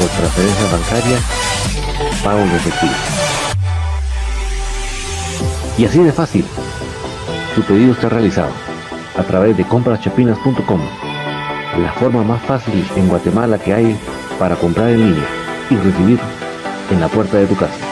por 0.00 0.08
transferencia 0.08 0.66
bancaria, 0.72 1.18
pago 2.24 2.40
de 2.40 2.56
efectivo. 2.56 2.92
Y 5.76 5.84
así 5.84 6.02
de 6.02 6.10
fácil, 6.10 6.44
tu 7.54 7.62
pedido 7.62 7.92
está 7.92 8.08
realizado 8.08 8.52
a 9.16 9.22
través 9.24 9.58
de 9.58 9.64
compraschapinas.com, 9.64 10.80
la 11.82 11.92
forma 11.92 12.24
más 12.24 12.42
fácil 12.42 12.82
en 12.96 13.08
Guatemala 13.08 13.58
que 13.58 13.74
hay 13.74 14.00
para 14.38 14.56
comprar 14.56 14.88
en 14.88 15.10
línea 15.10 15.28
y 15.68 15.76
recibir 15.76 16.18
en 16.90 17.00
la 17.00 17.08
puerta 17.08 17.36
de 17.36 17.46
tu 17.46 17.56
casa. 17.56 17.86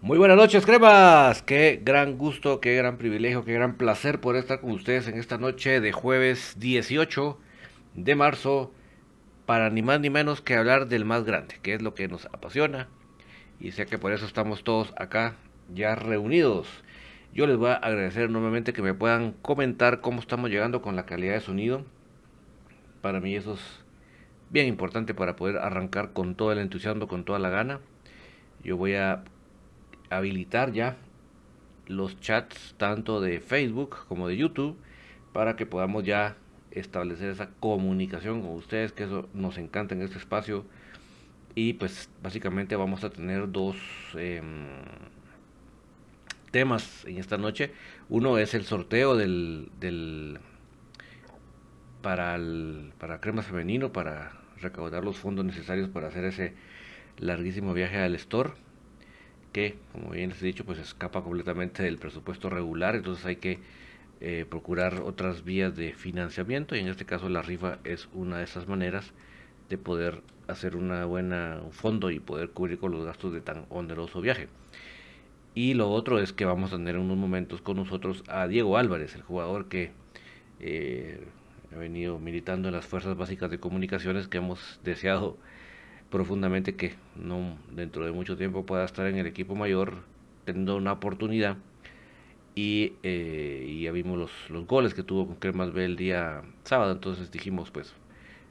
Muy 0.00 0.18
buenas 0.18 0.36
noches, 0.36 0.66
cremas. 0.66 1.42
Qué 1.42 1.80
gran 1.84 2.18
gusto, 2.18 2.60
qué 2.60 2.74
gran 2.74 2.98
privilegio, 2.98 3.44
qué 3.44 3.52
gran 3.52 3.76
placer 3.76 4.20
poder 4.20 4.42
estar 4.42 4.60
con 4.60 4.72
ustedes 4.72 5.06
en 5.06 5.18
esta 5.18 5.38
noche 5.38 5.80
de 5.80 5.92
jueves 5.92 6.54
18 6.58 7.38
de 7.94 8.14
marzo 8.16 8.72
para 9.46 9.70
ni 9.70 9.80
más 9.80 10.00
ni 10.00 10.10
menos 10.10 10.42
que 10.42 10.54
hablar 10.54 10.88
del 10.88 11.04
más 11.04 11.24
grande, 11.24 11.56
que 11.62 11.74
es 11.74 11.82
lo 11.82 11.94
que 11.94 12.08
nos 12.08 12.26
apasiona. 12.26 12.88
Y 13.60 13.72
sé 13.72 13.86
que 13.86 13.98
por 13.98 14.12
eso 14.12 14.26
estamos 14.26 14.64
todos 14.64 14.92
acá 14.98 15.36
ya 15.72 15.94
reunidos. 15.94 16.68
Yo 17.32 17.46
les 17.46 17.56
voy 17.56 17.70
a 17.70 17.74
agradecer 17.74 18.28
nuevamente 18.28 18.72
que 18.72 18.82
me 18.82 18.94
puedan 18.94 19.32
comentar 19.32 20.00
cómo 20.00 20.20
estamos 20.20 20.50
llegando 20.50 20.82
con 20.82 20.96
la 20.96 21.06
calidad 21.06 21.34
de 21.34 21.40
sonido. 21.40 21.84
Para 23.00 23.20
mí 23.20 23.36
eso 23.36 23.54
es 23.54 23.60
bien 24.50 24.66
importante 24.66 25.14
para 25.14 25.36
poder 25.36 25.58
arrancar 25.58 26.12
con 26.12 26.34
todo 26.34 26.52
el 26.52 26.58
entusiasmo, 26.58 27.08
con 27.08 27.24
toda 27.24 27.38
la 27.38 27.50
gana. 27.50 27.80
Yo 28.64 28.76
voy 28.76 28.94
a 28.94 29.22
habilitar 30.10 30.72
ya 30.72 30.96
los 31.86 32.18
chats 32.20 32.74
tanto 32.78 33.20
de 33.20 33.40
Facebook 33.40 33.96
como 34.08 34.28
de 34.28 34.36
YouTube 34.36 34.76
para 35.32 35.56
que 35.56 35.66
podamos 35.66 36.04
ya 36.04 36.36
establecer 36.78 37.30
esa 37.30 37.50
comunicación 37.60 38.42
con 38.42 38.52
ustedes, 38.52 38.92
que 38.92 39.04
eso 39.04 39.28
nos 39.34 39.58
encanta 39.58 39.94
en 39.94 40.02
este 40.02 40.18
espacio. 40.18 40.64
Y 41.54 41.74
pues 41.74 42.10
básicamente 42.22 42.76
vamos 42.76 43.02
a 43.04 43.10
tener 43.10 43.50
dos 43.50 43.76
em, 44.14 44.66
temas 46.50 47.04
en 47.06 47.18
esta 47.18 47.38
noche. 47.38 47.72
Uno 48.08 48.38
es 48.38 48.54
el 48.54 48.64
sorteo 48.64 49.16
del, 49.16 50.38
para, 52.02 52.34
el, 52.34 52.92
para 52.98 53.20
crema 53.20 53.42
femenino, 53.42 53.92
para 53.92 54.32
recaudar 54.60 55.04
los 55.04 55.16
fondos 55.16 55.44
necesarios 55.44 55.88
para 55.88 56.08
hacer 56.08 56.24
ese 56.24 56.54
larguísimo 57.18 57.74
viaje 57.74 57.98
al 57.98 58.14
store 58.14 58.50
que 59.52 59.76
como 59.92 60.10
bien 60.10 60.30
les 60.30 60.42
he 60.42 60.46
dicho 60.46 60.64
pues 60.64 60.78
escapa 60.78 61.22
completamente 61.22 61.82
del 61.82 61.98
presupuesto 61.98 62.50
regular 62.50 62.94
entonces 62.94 63.24
hay 63.24 63.36
que 63.36 63.58
eh, 64.20 64.46
procurar 64.48 65.02
otras 65.02 65.44
vías 65.44 65.76
de 65.76 65.92
financiamiento 65.92 66.74
y 66.74 66.80
en 66.80 66.88
este 66.88 67.04
caso 67.04 67.28
la 67.28 67.42
rifa 67.42 67.78
es 67.84 68.08
una 68.14 68.38
de 68.38 68.44
esas 68.44 68.66
maneras 68.66 69.12
de 69.68 69.78
poder 69.78 70.22
hacer 70.48 70.76
una 70.76 71.04
buena 71.04 71.60
fondo 71.70 72.10
y 72.10 72.20
poder 72.20 72.50
cubrir 72.50 72.78
con 72.78 72.92
los 72.92 73.04
gastos 73.04 73.32
de 73.32 73.40
tan 73.40 73.66
oneroso 73.68 74.20
viaje. 74.20 74.48
Y 75.54 75.74
lo 75.74 75.90
otro 75.90 76.18
es 76.18 76.32
que 76.32 76.44
vamos 76.44 76.72
a 76.72 76.76
tener 76.76 76.96
en 76.96 77.02
unos 77.02 77.16
momentos 77.16 77.62
con 77.62 77.76
nosotros 77.76 78.22
a 78.28 78.46
Diego 78.46 78.76
Álvarez, 78.76 79.14
el 79.14 79.22
jugador 79.22 79.68
que 79.68 79.90
eh, 80.60 81.26
ha 81.74 81.78
venido 81.78 82.18
militando 82.18 82.68
en 82.68 82.74
las 82.74 82.86
fuerzas 82.86 83.16
básicas 83.16 83.50
de 83.50 83.58
comunicaciones 83.58 84.28
que 84.28 84.38
hemos 84.38 84.80
deseado 84.84 85.36
profundamente 86.10 86.76
que 86.76 86.94
no 87.16 87.58
dentro 87.70 88.04
de 88.04 88.12
mucho 88.12 88.36
tiempo 88.36 88.64
pueda 88.64 88.84
estar 88.84 89.06
en 89.06 89.16
el 89.16 89.26
equipo 89.26 89.54
mayor 89.54 89.98
teniendo 90.44 90.76
una 90.76 90.92
oportunidad 90.92 91.56
y, 92.56 92.94
eh, 93.04 93.80
ya 93.82 93.92
vimos 93.92 94.18
los, 94.18 94.30
los, 94.48 94.66
goles 94.66 94.94
que 94.94 95.04
tuvo 95.04 95.26
con 95.26 95.36
Cremas 95.36 95.72
B 95.72 95.84
el 95.84 95.94
día 95.94 96.42
sábado, 96.64 96.90
entonces 96.92 97.30
dijimos 97.30 97.70
pues 97.70 97.94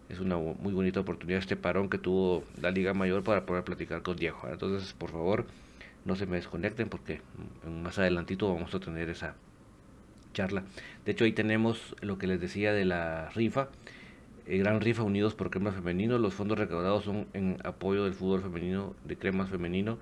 es 0.09 0.19
una 0.19 0.37
muy 0.37 0.73
bonita 0.73 0.99
oportunidad 0.99 1.39
este 1.39 1.55
parón 1.55 1.89
que 1.89 1.97
tuvo 1.97 2.43
la 2.61 2.71
Liga 2.71 2.93
Mayor 2.93 3.23
para 3.23 3.45
poder 3.45 3.63
platicar 3.63 4.03
con 4.03 4.15
Diego. 4.15 4.39
Entonces, 4.47 4.93
por 4.93 5.09
favor, 5.09 5.47
no 6.05 6.15
se 6.15 6.27
me 6.27 6.35
desconecten 6.35 6.89
porque 6.89 7.21
más 7.67 7.97
adelantito 7.97 8.53
vamos 8.53 8.73
a 8.75 8.79
tener 8.79 9.09
esa 9.09 9.35
charla. 10.33 10.63
De 11.05 11.13
hecho, 11.13 11.25
ahí 11.25 11.31
tenemos 11.31 11.95
lo 12.01 12.17
que 12.19 12.27
les 12.27 12.39
decía 12.39 12.71
de 12.71 12.85
la 12.85 13.29
rifa. 13.31 13.69
El 14.45 14.59
Gran 14.59 14.79
Rifa 14.79 15.01
Unidos 15.01 15.33
por 15.33 15.49
Cremas 15.49 15.73
Femenino. 15.73 16.19
Los 16.19 16.35
fondos 16.35 16.59
recaudados 16.59 17.03
son 17.05 17.25
en 17.33 17.57
apoyo 17.63 18.03
del 18.03 18.13
fútbol 18.13 18.43
femenino, 18.43 18.93
de 19.05 19.17
Cremas 19.17 19.49
Femenino 19.49 19.97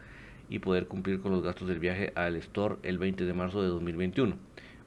y 0.54 0.60
poder 0.60 0.88
cumplir 0.88 1.20
con 1.20 1.32
los 1.32 1.42
gastos 1.42 1.68
del 1.68 1.80
viaje 1.80 2.14
al 2.14 2.36
store 2.36 2.76
el 2.84 3.00
20 3.00 3.26
de 3.26 3.34
marzo 3.34 3.64
de 3.64 3.70
2021. 3.70 4.36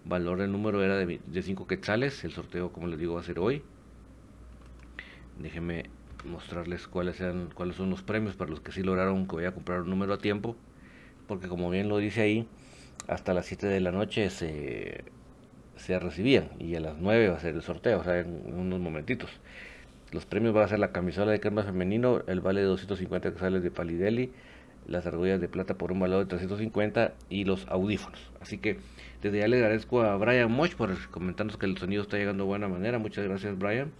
Valor 0.04 0.38
del 0.38 0.52
número 0.52 0.80
era 0.84 0.94
de 0.94 1.42
5 1.42 1.66
quetzales, 1.66 2.22
el 2.22 2.30
sorteo 2.30 2.70
como 2.70 2.86
les 2.86 3.00
digo 3.00 3.14
va 3.14 3.20
a 3.20 3.24
ser 3.24 3.40
hoy. 3.40 3.64
Déjenme 5.40 5.86
mostrarles 6.24 6.86
cuáles, 6.86 7.16
sean, 7.16 7.50
cuáles 7.52 7.74
son 7.74 7.90
los 7.90 8.04
premios 8.04 8.36
para 8.36 8.48
los 8.48 8.60
que 8.60 8.70
sí 8.70 8.84
lograron 8.84 9.26
que 9.26 9.34
voy 9.34 9.44
a 9.44 9.54
comprar 9.54 9.80
un 9.80 9.90
número 9.90 10.14
a 10.14 10.18
tiempo, 10.18 10.54
porque 11.26 11.48
como 11.48 11.68
bien 11.68 11.88
lo 11.88 11.98
dice 11.98 12.22
ahí, 12.22 12.46
hasta 13.08 13.34
las 13.34 13.46
7 13.46 13.66
de 13.66 13.80
la 13.80 13.90
noche 13.90 14.30
se, 14.30 15.02
se 15.74 15.98
recibían 15.98 16.48
y 16.60 16.76
a 16.76 16.80
las 16.80 16.96
9 16.96 17.30
va 17.30 17.38
a 17.38 17.40
ser 17.40 17.56
el 17.56 17.62
sorteo, 17.62 17.98
o 17.98 18.04
sea, 18.04 18.20
en, 18.20 18.54
unos 18.54 18.78
momentitos. 18.78 19.30
Los 20.12 20.26
premios 20.26 20.54
van 20.54 20.62
a 20.62 20.68
ser 20.68 20.78
la 20.78 20.92
camisola 20.92 21.32
de 21.32 21.40
crema 21.40 21.64
femenino, 21.64 22.22
el 22.28 22.40
vale 22.40 22.60
de 22.60 22.68
250 22.68 23.32
quetzales 23.32 23.64
de 23.64 23.72
Palideli, 23.72 24.30
las 24.88 25.06
argollas 25.06 25.40
de 25.40 25.48
plata 25.48 25.74
por 25.74 25.92
un 25.92 26.00
valor 26.00 26.20
de 26.20 26.26
350 26.26 27.14
y 27.28 27.44
los 27.44 27.66
audífonos. 27.68 28.20
Así 28.40 28.58
que 28.58 28.78
desde 29.22 29.40
ya 29.40 29.48
le 29.48 29.56
agradezco 29.56 30.02
a 30.02 30.16
Brian 30.16 30.50
Moch 30.50 30.74
por 30.74 30.96
comentarnos 31.10 31.56
que 31.56 31.66
el 31.66 31.76
sonido 31.76 32.02
está 32.02 32.16
llegando 32.16 32.44
de 32.44 32.48
buena 32.48 32.68
manera. 32.68 32.98
Muchas 32.98 33.24
gracias 33.24 33.58
Brian. 33.58 33.92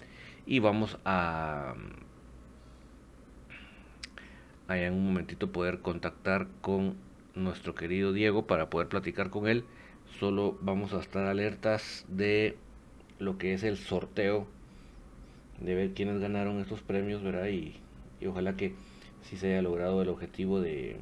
Y 0.47 0.61
vamos 0.61 0.99
a, 1.05 1.75
a 4.69 4.79
en 4.79 4.93
un 4.93 5.06
momentito 5.06 5.50
poder 5.50 5.81
contactar 5.81 6.47
con 6.61 6.94
nuestro 7.35 7.75
querido 7.75 8.13
Diego 8.13 8.46
para 8.46 8.70
poder 8.70 8.89
platicar 8.89 9.31
con 9.31 9.49
él. 9.49 9.65
Solo 10.20 10.56
vamos 10.60 10.94
a 10.94 11.01
estar 11.01 11.27
alertas 11.27 12.06
de 12.08 12.56
lo 13.19 13.39
que 13.39 13.55
es 13.55 13.65
el 13.65 13.77
sorteo, 13.77 14.46
de 15.60 15.75
ver 15.75 15.94
quiénes 15.94 16.20
ganaron 16.20 16.60
estos 16.60 16.81
premios, 16.82 17.22
¿verdad? 17.22 17.49
y 17.49 17.75
ojalá 18.27 18.56
que 18.56 18.75
si 19.23 19.37
se 19.37 19.53
haya 19.53 19.63
logrado 19.63 20.03
el 20.03 20.08
objetivo 20.08 20.61
de, 20.61 20.96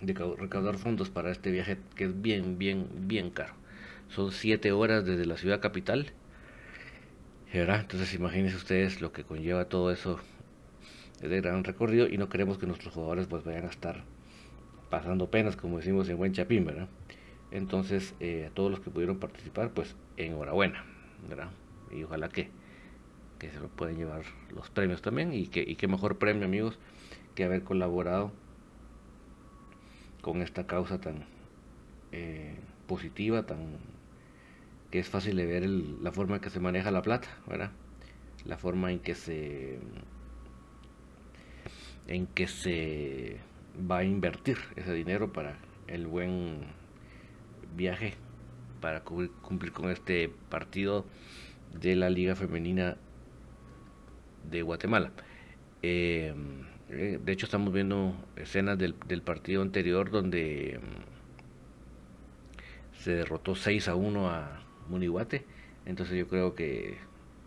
recaudar 0.00 0.76
fondos 0.76 1.10
para 1.10 1.30
este 1.30 1.50
viaje 1.50 1.78
que 1.94 2.04
es 2.04 2.22
bien, 2.22 2.58
bien, 2.58 2.88
bien 3.02 3.30
caro. 3.30 3.54
Son 4.08 4.30
siete 4.32 4.72
horas 4.72 5.04
desde 5.04 5.26
la 5.26 5.36
ciudad 5.36 5.60
capital 5.60 6.12
¿verdad? 7.52 7.80
Entonces 7.80 8.12
imagínense 8.14 8.56
ustedes 8.56 9.00
lo 9.00 9.12
que 9.12 9.24
conlleva 9.24 9.66
todo 9.66 9.90
eso 9.90 10.18
de 11.20 11.40
gran 11.40 11.64
recorrido 11.64 12.06
y 12.06 12.18
no 12.18 12.28
queremos 12.28 12.58
que 12.58 12.66
nuestros 12.66 12.92
jugadores 12.92 13.26
pues 13.26 13.44
vayan 13.44 13.64
a 13.64 13.70
estar 13.70 14.04
pasando 14.90 15.30
penas 15.30 15.56
como 15.56 15.78
decimos 15.78 16.08
en 16.08 16.18
buen 16.18 16.32
chapín. 16.32 16.68
Entonces 17.50 18.14
eh, 18.20 18.48
a 18.50 18.54
todos 18.54 18.70
los 18.70 18.80
que 18.80 18.90
pudieron 18.90 19.18
participar 19.18 19.70
pues 19.70 19.96
enhorabuena, 20.16 20.84
¿verdad? 21.28 21.50
Y 21.90 22.02
ojalá 22.02 22.28
que, 22.28 22.50
que 23.38 23.50
se 23.50 23.60
lo 23.60 23.68
puedan 23.68 23.96
llevar 23.96 24.22
los 24.54 24.70
premios 24.70 25.02
también 25.02 25.32
y 25.32 25.46
que, 25.46 25.62
y 25.62 25.76
qué 25.76 25.88
mejor 25.88 26.18
premio 26.18 26.44
amigos 26.44 26.78
que 27.34 27.44
haber 27.44 27.62
colaborado 27.62 28.32
con 30.22 30.42
esta 30.42 30.66
causa 30.66 31.00
tan 31.00 31.24
eh, 32.12 32.56
positiva, 32.86 33.46
tan 33.46 33.78
que 34.90 34.98
es 34.98 35.08
fácil 35.08 35.36
de 35.36 35.46
ver 35.46 35.68
la 35.68 36.12
forma 36.12 36.36
en 36.36 36.40
que 36.40 36.50
se 36.50 36.60
maneja 36.60 36.90
la 36.90 37.02
plata, 37.02 37.28
¿verdad? 37.46 37.70
La 38.44 38.56
forma 38.56 38.92
en 38.92 39.00
que 39.00 39.14
se 39.14 39.78
en 42.08 42.26
que 42.26 42.46
se 42.46 43.36
va 43.90 43.98
a 43.98 44.04
invertir 44.04 44.58
ese 44.76 44.92
dinero 44.92 45.32
para 45.32 45.58
el 45.88 46.06
buen 46.06 46.60
viaje 47.76 48.14
para 48.80 49.02
cumplir 49.02 49.72
con 49.72 49.90
este 49.90 50.30
partido 50.48 51.04
de 51.78 51.96
la 51.96 52.10
Liga 52.10 52.36
Femenina 52.36 52.96
de 54.50 54.62
Guatemala. 54.62 55.10
Eh, 55.82 56.34
eh, 56.90 57.18
de 57.24 57.32
hecho, 57.32 57.46
estamos 57.46 57.72
viendo 57.72 58.14
escenas 58.36 58.78
del, 58.78 58.94
del 59.08 59.22
partido 59.22 59.62
anterior 59.62 60.10
donde 60.10 60.80
mm, 60.80 61.16
se 63.02 63.12
derrotó 63.12 63.54
6 63.54 63.88
a 63.88 63.94
1 63.94 64.30
a 64.30 64.62
Munihuate. 64.88 65.44
Entonces 65.84 66.18
yo 66.18 66.28
creo 66.28 66.54
que 66.54 66.98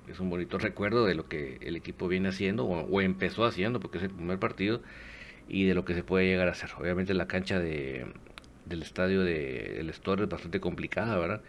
es 0.07 0.19
un 0.19 0.29
bonito 0.29 0.57
recuerdo 0.57 1.05
de 1.05 1.15
lo 1.15 1.27
que 1.27 1.57
el 1.61 1.75
equipo 1.75 2.07
viene 2.07 2.29
haciendo 2.29 2.65
o, 2.65 3.01
empezó 3.01 3.45
haciendo 3.45 3.79
porque 3.79 3.97
es 3.99 4.03
el 4.05 4.11
primer 4.11 4.39
partido 4.39 4.81
y 5.47 5.65
de 5.65 5.75
lo 5.75 5.85
que 5.85 5.93
se 5.93 6.03
puede 6.03 6.25
llegar 6.25 6.47
a 6.47 6.51
hacer. 6.51 6.69
Obviamente 6.77 7.13
la 7.13 7.27
cancha 7.27 7.59
de, 7.59 8.05
del 8.65 8.81
estadio 8.81 9.21
de 9.21 9.79
El 9.79 9.89
Store 9.89 10.23
es 10.23 10.29
bastante 10.29 10.59
complicada, 10.59 11.17
¿verdad? 11.17 11.41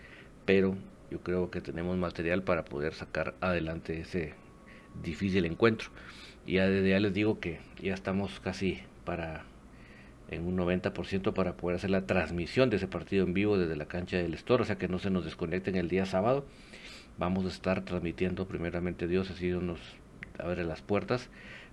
Pero 0.44 0.76
yo 1.10 1.20
creo 1.20 1.50
que 1.50 1.60
tenemos 1.60 1.96
material 1.96 2.42
para 2.42 2.64
poder 2.64 2.94
sacar 2.94 3.34
adelante 3.40 4.00
ese 4.00 4.34
difícil 5.02 5.44
encuentro. 5.44 5.90
Y 6.46 6.54
ya 6.54 6.68
ya 6.68 7.00
les 7.00 7.12
digo 7.12 7.40
que 7.40 7.60
ya 7.80 7.94
estamos 7.94 8.40
casi 8.40 8.80
para 9.04 9.44
en 10.30 10.46
un 10.46 10.56
90% 10.56 11.32
para 11.34 11.56
poder 11.56 11.76
hacer 11.76 11.90
la 11.90 12.06
transmisión 12.06 12.70
de 12.70 12.76
ese 12.76 12.86
partido 12.86 13.26
en 13.26 13.34
vivo 13.34 13.58
desde 13.58 13.74
la 13.76 13.86
cancha 13.86 14.16
del 14.16 14.32
Store, 14.34 14.62
o 14.62 14.64
sea 14.64 14.78
que 14.78 14.88
no 14.88 14.98
se 15.00 15.10
nos 15.10 15.24
desconecten 15.24 15.74
el 15.74 15.88
día 15.88 16.06
sábado. 16.06 16.44
Vamos 17.18 17.44
a 17.44 17.48
estar 17.48 17.84
transmitiendo 17.84 18.46
primeramente 18.46 19.08
Dios, 19.08 19.30
así 19.30 19.48
nos 19.48 19.80
abre 20.38 20.64
las 20.64 20.82
puertas 20.82 21.28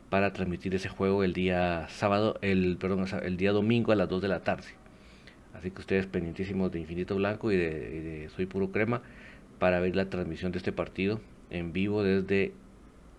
para 0.10 0.34
transmitir 0.34 0.74
ese 0.74 0.90
juego 0.90 1.24
el 1.24 1.34
día 1.34 1.88
sábado, 1.90 2.40
el 2.42 2.78
perdón, 2.78 3.06
el 3.24 3.38
día 3.38 3.52
domingo 3.52 3.92
a 3.92 3.96
las 3.96 4.10
2 4.10 4.24
de 4.24 4.28
la 4.28 4.40
tarde. 4.42 4.68
Así 5.54 5.72
que 5.72 5.80
ustedes 5.80 6.08
pendientísimos 6.08 6.72
de 6.72 6.80
Infinito 6.80 7.16
Blanco 7.16 7.52
y 7.52 7.58
de 7.58 8.30
Soy 8.36 8.48
Puro 8.48 8.72
Crema 8.72 9.02
para 9.60 9.80
ver 9.80 9.96
la 9.96 10.10
transmisión 10.10 10.52
de 10.52 10.60
este 10.60 10.72
partido 10.72 11.20
en 11.50 11.74
vivo 11.74 12.04
desde 12.04 12.54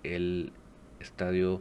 el 0.03 0.53
estadio 1.01 1.61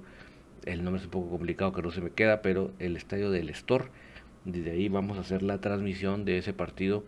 el 0.67 0.83
nombre 0.83 0.99
es 0.99 1.05
un 1.05 1.11
poco 1.11 1.29
complicado 1.29 1.71
que 1.71 1.81
no 1.81 1.91
se 1.91 2.01
me 2.01 2.09
queda, 2.09 2.41
pero 2.41 2.71
el 2.79 2.97
estadio 2.97 3.31
del 3.31 3.49
Store. 3.49 3.85
Desde 4.43 4.71
ahí 4.71 4.89
vamos 4.89 5.17
a 5.17 5.21
hacer 5.21 5.41
la 5.41 5.59
transmisión 5.59 6.25
de 6.25 6.37
ese 6.37 6.53
partido 6.53 7.03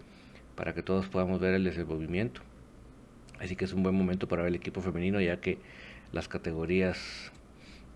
para 0.55 0.73
que 0.73 0.81
todos 0.81 1.07
podamos 1.07 1.39
ver 1.39 1.53
el 1.53 1.65
desenvolvimiento. 1.65 2.41
Así 3.39 3.55
que 3.55 3.65
es 3.65 3.73
un 3.73 3.83
buen 3.83 3.95
momento 3.95 4.27
para 4.27 4.43
ver 4.43 4.49
el 4.49 4.55
equipo 4.55 4.81
femenino, 4.81 5.19
ya 5.21 5.41
que 5.41 5.57
las 6.11 6.27
categorías, 6.27 7.31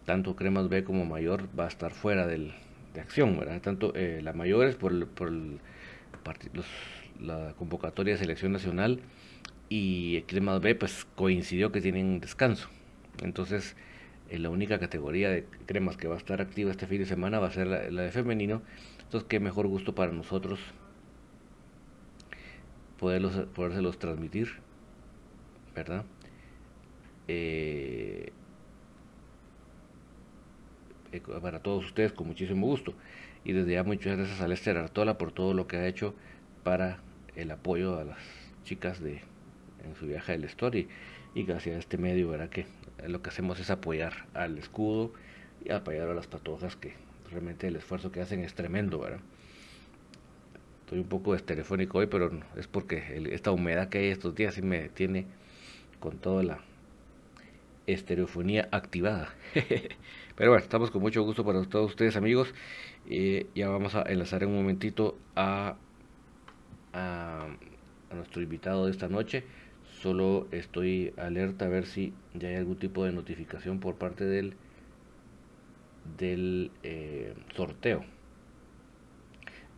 tanto 0.05 0.35
Cremas 0.35 0.69
B 0.69 0.83
como 0.83 1.05
Mayor, 1.05 1.47
va 1.57 1.65
a 1.65 1.67
estar 1.69 1.91
fuera 1.91 2.27
del, 2.27 2.53
de 2.93 3.01
acción. 3.01 3.39
Tanto 3.61 3.93
eh, 3.95 4.21
la 4.21 4.33
Mayor 4.33 4.67
es 4.67 4.75
por, 4.75 5.07
por 5.07 5.31
la 7.21 7.53
convocatoria 7.57 8.13
de 8.13 8.19
selección 8.19 8.51
nacional 8.51 8.99
y 9.69 10.21
Cremas 10.23 10.61
B, 10.61 10.75
pues 10.75 11.05
coincidió 11.15 11.71
que 11.71 11.81
tienen 11.81 12.19
descanso. 12.19 12.69
Entonces, 13.21 13.75
la 14.29 14.49
única 14.49 14.79
categoría 14.79 15.29
de 15.29 15.45
cremas 15.65 15.97
que 15.97 16.07
va 16.07 16.15
a 16.15 16.17
estar 16.17 16.41
activa 16.41 16.71
este 16.71 16.87
fin 16.87 16.99
de 16.99 17.05
semana 17.05 17.39
va 17.39 17.47
a 17.47 17.51
ser 17.51 17.67
la, 17.67 17.79
de 17.79 18.11
femenino. 18.11 18.61
Entonces, 19.03 19.27
qué 19.29 19.39
mejor 19.39 19.67
gusto 19.67 19.93
para 19.93 20.11
nosotros 20.11 20.59
poderlos, 22.99 23.47
podérselos 23.53 23.99
transmitir, 23.99 24.49
¿verdad? 25.75 26.05
Eh, 27.27 28.31
eh, 31.11 31.21
para 31.41 31.59
todos 31.59 31.85
ustedes 31.85 32.11
con 32.11 32.27
muchísimo 32.27 32.65
gusto. 32.65 32.93
Y 33.45 33.53
desde 33.53 33.73
ya 33.73 33.83
muchas 33.83 34.17
gracias 34.17 34.41
a 34.41 34.47
Lester 34.47 34.77
Artola 34.77 35.17
por 35.17 35.31
todo 35.31 35.53
lo 35.53 35.67
que 35.67 35.77
ha 35.77 35.87
hecho 35.87 36.15
para 36.63 36.99
el 37.35 37.51
apoyo 37.51 37.99
a 37.99 38.03
las 38.03 38.17
chicas 38.63 39.01
de 39.01 39.21
en 39.85 39.95
su 39.95 40.07
viaje 40.07 40.31
del 40.31 40.45
Story 40.45 40.87
y 41.35 41.43
gracias 41.43 41.75
a 41.75 41.79
este 41.79 41.97
medio, 41.97 42.29
¿verdad? 42.29 42.49
Que 42.49 42.65
lo 43.07 43.21
que 43.21 43.29
hacemos 43.29 43.59
es 43.59 43.69
apoyar 43.69 44.25
al 44.33 44.57
escudo 44.57 45.13
y 45.63 45.71
apoyar 45.71 46.09
a 46.09 46.13
las 46.13 46.27
patojas 46.27 46.75
que 46.75 46.93
realmente 47.31 47.67
el 47.67 47.75
esfuerzo 47.75 48.11
que 48.11 48.21
hacen 48.21 48.41
es 48.41 48.53
tremendo, 48.53 48.99
¿verdad? 48.99 49.19
Estoy 50.81 50.99
un 50.99 51.07
poco 51.07 51.35
estereofónico 51.35 51.99
hoy, 51.99 52.07
pero 52.07 52.31
es 52.55 52.67
porque 52.67 53.23
esta 53.31 53.51
humedad 53.51 53.89
que 53.89 53.99
hay 53.99 54.07
estos 54.07 54.35
días 54.35 54.53
sí 54.53 54.61
me 54.61 54.89
tiene 54.89 55.25
con 55.99 56.17
toda 56.17 56.43
la 56.43 56.59
estereofonía 57.87 58.67
activada. 58.71 59.33
pero 60.35 60.51
bueno, 60.51 60.63
estamos 60.63 60.91
con 60.91 61.01
mucho 61.01 61.23
gusto 61.23 61.45
para 61.45 61.63
todos 61.63 61.91
ustedes 61.91 62.15
amigos. 62.15 62.53
y 63.09 63.47
ya 63.55 63.69
vamos 63.69 63.95
a 63.95 64.03
enlazar 64.03 64.43
en 64.43 64.49
un 64.49 64.55
momentito 64.55 65.17
a 65.35 65.75
nuestro 68.13 68.41
invitado 68.41 68.85
de 68.85 68.91
esta 68.91 69.07
noche 69.07 69.43
solo 70.03 70.47
estoy 70.51 71.13
alerta 71.17 71.65
a 71.65 71.69
ver 71.69 71.85
si 71.85 72.13
ya 72.33 72.49
hay 72.49 72.55
algún 72.55 72.77
tipo 72.77 73.05
de 73.05 73.13
notificación 73.13 73.79
por 73.79 73.95
parte 73.95 74.25
del 74.25 74.53
del 76.17 76.71
eh, 76.83 77.33
sorteo. 77.55 78.03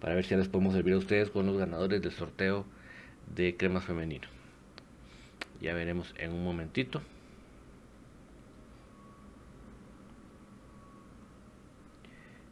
Para 0.02 0.16
ver 0.16 0.24
si 0.24 0.32
ya 0.32 0.38
les 0.38 0.50
podemos 0.50 0.74
servir 0.74 0.96
a 0.96 0.98
ustedes 0.98 1.30
con 1.30 1.46
los 1.46 1.58
ganadores 1.58 2.02
del 2.02 2.12
sorteo 2.12 2.66
de 3.36 3.56
cremas 3.56 3.86
femenino. 3.86 4.28
Ya 5.62 5.76
veremos 5.76 6.14
en 6.18 6.34
un 6.34 6.44
momentito. 6.44 7.02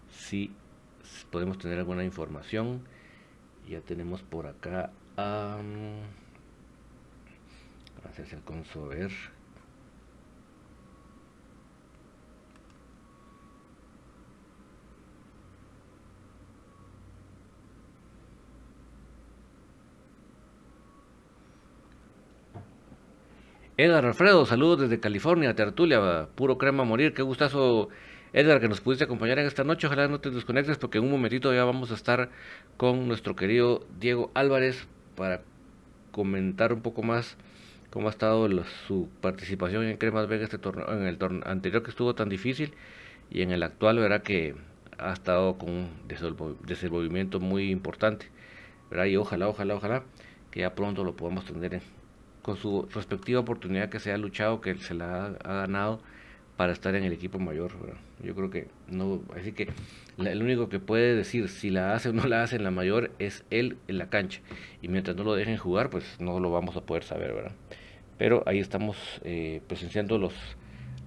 Si 0.10 0.52
podemos 1.32 1.58
tener 1.58 1.80
alguna 1.80 2.04
información 2.04 2.82
ya 3.68 3.82
tenemos 3.82 4.22
por 4.22 4.48
acá 4.48 4.92
si 8.12 8.36
alcanzo 8.36 8.86
a 8.86 8.88
ver. 8.90 9.12
Edgar 23.76 24.06
Alfredo, 24.06 24.46
saludos 24.46 24.82
desde 24.82 25.00
California, 25.00 25.56
Tertulia, 25.56 26.28
puro 26.36 26.60
crema 26.60 26.84
a 26.84 26.86
morir. 26.86 27.14
Qué 27.16 27.24
gustazo, 27.24 27.90
Edgar, 28.32 28.62
que 28.62 28.68
nos 28.68 28.82
pudiste 28.82 29.06
acompañar 29.06 29.40
en 29.40 29.48
esta 29.48 29.64
noche. 29.64 29.88
Ojalá 29.88 30.08
no 30.08 30.20
te 30.20 30.30
desconectes 30.30 30.78
porque 30.78 31.00
en 31.00 31.06
un 31.06 31.12
momentito 31.12 31.52
ya 31.54 31.66
vamos 31.66 31.92
a 31.92 31.96
estar 31.96 32.30
con 32.78 33.08
nuestro 33.08 33.36
querido 33.36 33.86
Diego 34.00 34.32
Álvarez 34.36 34.88
para 35.16 35.42
comentar 36.12 36.72
un 36.72 36.82
poco 36.82 37.02
más 37.02 37.36
cómo 37.94 38.08
ha 38.08 38.10
estado 38.10 38.50
su 38.88 39.08
participación 39.22 39.84
en 39.84 39.98
Cremas 39.98 40.28
Vega 40.28 40.46
este 40.46 40.58
torneo, 40.58 40.92
en 40.92 41.06
el 41.06 41.20
torneo 41.20 41.44
anterior 41.46 41.84
que 41.84 41.92
estuvo 41.92 42.16
tan 42.16 42.28
difícil 42.28 42.74
y 43.30 43.44
en 43.44 43.52
el 43.52 43.62
actual 43.62 44.00
verá 44.00 44.24
que 44.24 44.56
ha 44.98 45.14
estado 45.14 45.60
con 45.60 45.70
un 45.70 45.90
desenvolvimiento 46.66 47.40
muy 47.40 47.70
importante 47.70 48.26
¿verdad? 48.90 49.06
y 49.06 49.16
ojalá, 49.16 49.48
ojalá, 49.48 49.76
ojalá 49.76 50.04
que 50.50 50.62
ya 50.62 50.74
pronto 50.74 51.04
lo 51.04 51.16
podamos 51.16 51.46
tener 51.46 51.84
con 52.42 52.58
su 52.58 52.88
respectiva 52.92 53.42
oportunidad 53.42 53.90
que 53.90 54.00
se 54.00 54.12
ha 54.12 54.18
luchado, 54.18 54.60
que 54.60 54.74
se 54.78 54.96
la 54.96 55.28
ha, 55.44 55.54
ganado 55.54 56.02
para 56.58 56.74
estar 56.74 56.96
en 56.96 57.04
el 57.04 57.14
equipo 57.14 57.38
mayor. 57.38 57.72
Yo 58.24 58.34
creo 58.36 58.50
que 58.50 58.68
no, 58.88 59.22
así 59.36 59.54
que 59.54 59.70
el 60.18 60.42
único 60.42 60.68
que 60.68 60.80
puede 60.80 61.16
decir 61.16 61.48
si 61.48 61.70
la 61.70 61.94
hace 61.94 62.10
o 62.10 62.14
no 62.14 62.26
la 62.26 62.44
hace 62.44 62.56
en 62.56 62.64
la 62.64 62.72
mayor 62.72 63.12
es 63.20 63.46
él 63.50 63.78
en 63.88 63.98
la 63.98 64.10
cancha. 64.10 64.42
Y 64.82 64.88
mientras 64.88 65.16
no 65.16 65.24
lo 65.24 65.36
dejen 65.36 65.58
jugar, 65.58 65.90
pues 65.90 66.20
no 66.20 66.40
lo 66.40 66.52
vamos 66.52 66.76
a 66.76 66.82
poder 66.82 67.04
saber, 67.04 67.34
¿verdad? 67.34 67.54
Pero 68.18 68.44
ahí 68.46 68.60
estamos 68.60 68.98
eh, 69.24 69.62
presenciando 69.68 70.18
los, 70.18 70.34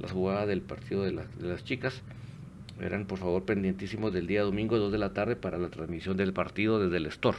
las 0.01 0.13
jugadas 0.13 0.49
del 0.49 0.63
partido 0.63 1.03
de, 1.03 1.13
las 1.13 1.65
chicas. 1.65 2.03
Verán 2.79 3.07
por 3.07 3.19
favor 3.19 3.45
pendientísimos 3.45 4.13
del 4.13 4.27
día 4.27 4.43
domingo 4.43 4.79
2 4.79 4.93
de 4.93 4.99
la 4.99 5.13
tarde 5.13 5.37
para 5.37 5.59
la 5.59 5.71
transmisión 5.71 6.17
del 6.17 6.33
partido 6.33 6.79
desde 6.79 6.99
el 6.99 7.07
Store. 7.07 7.39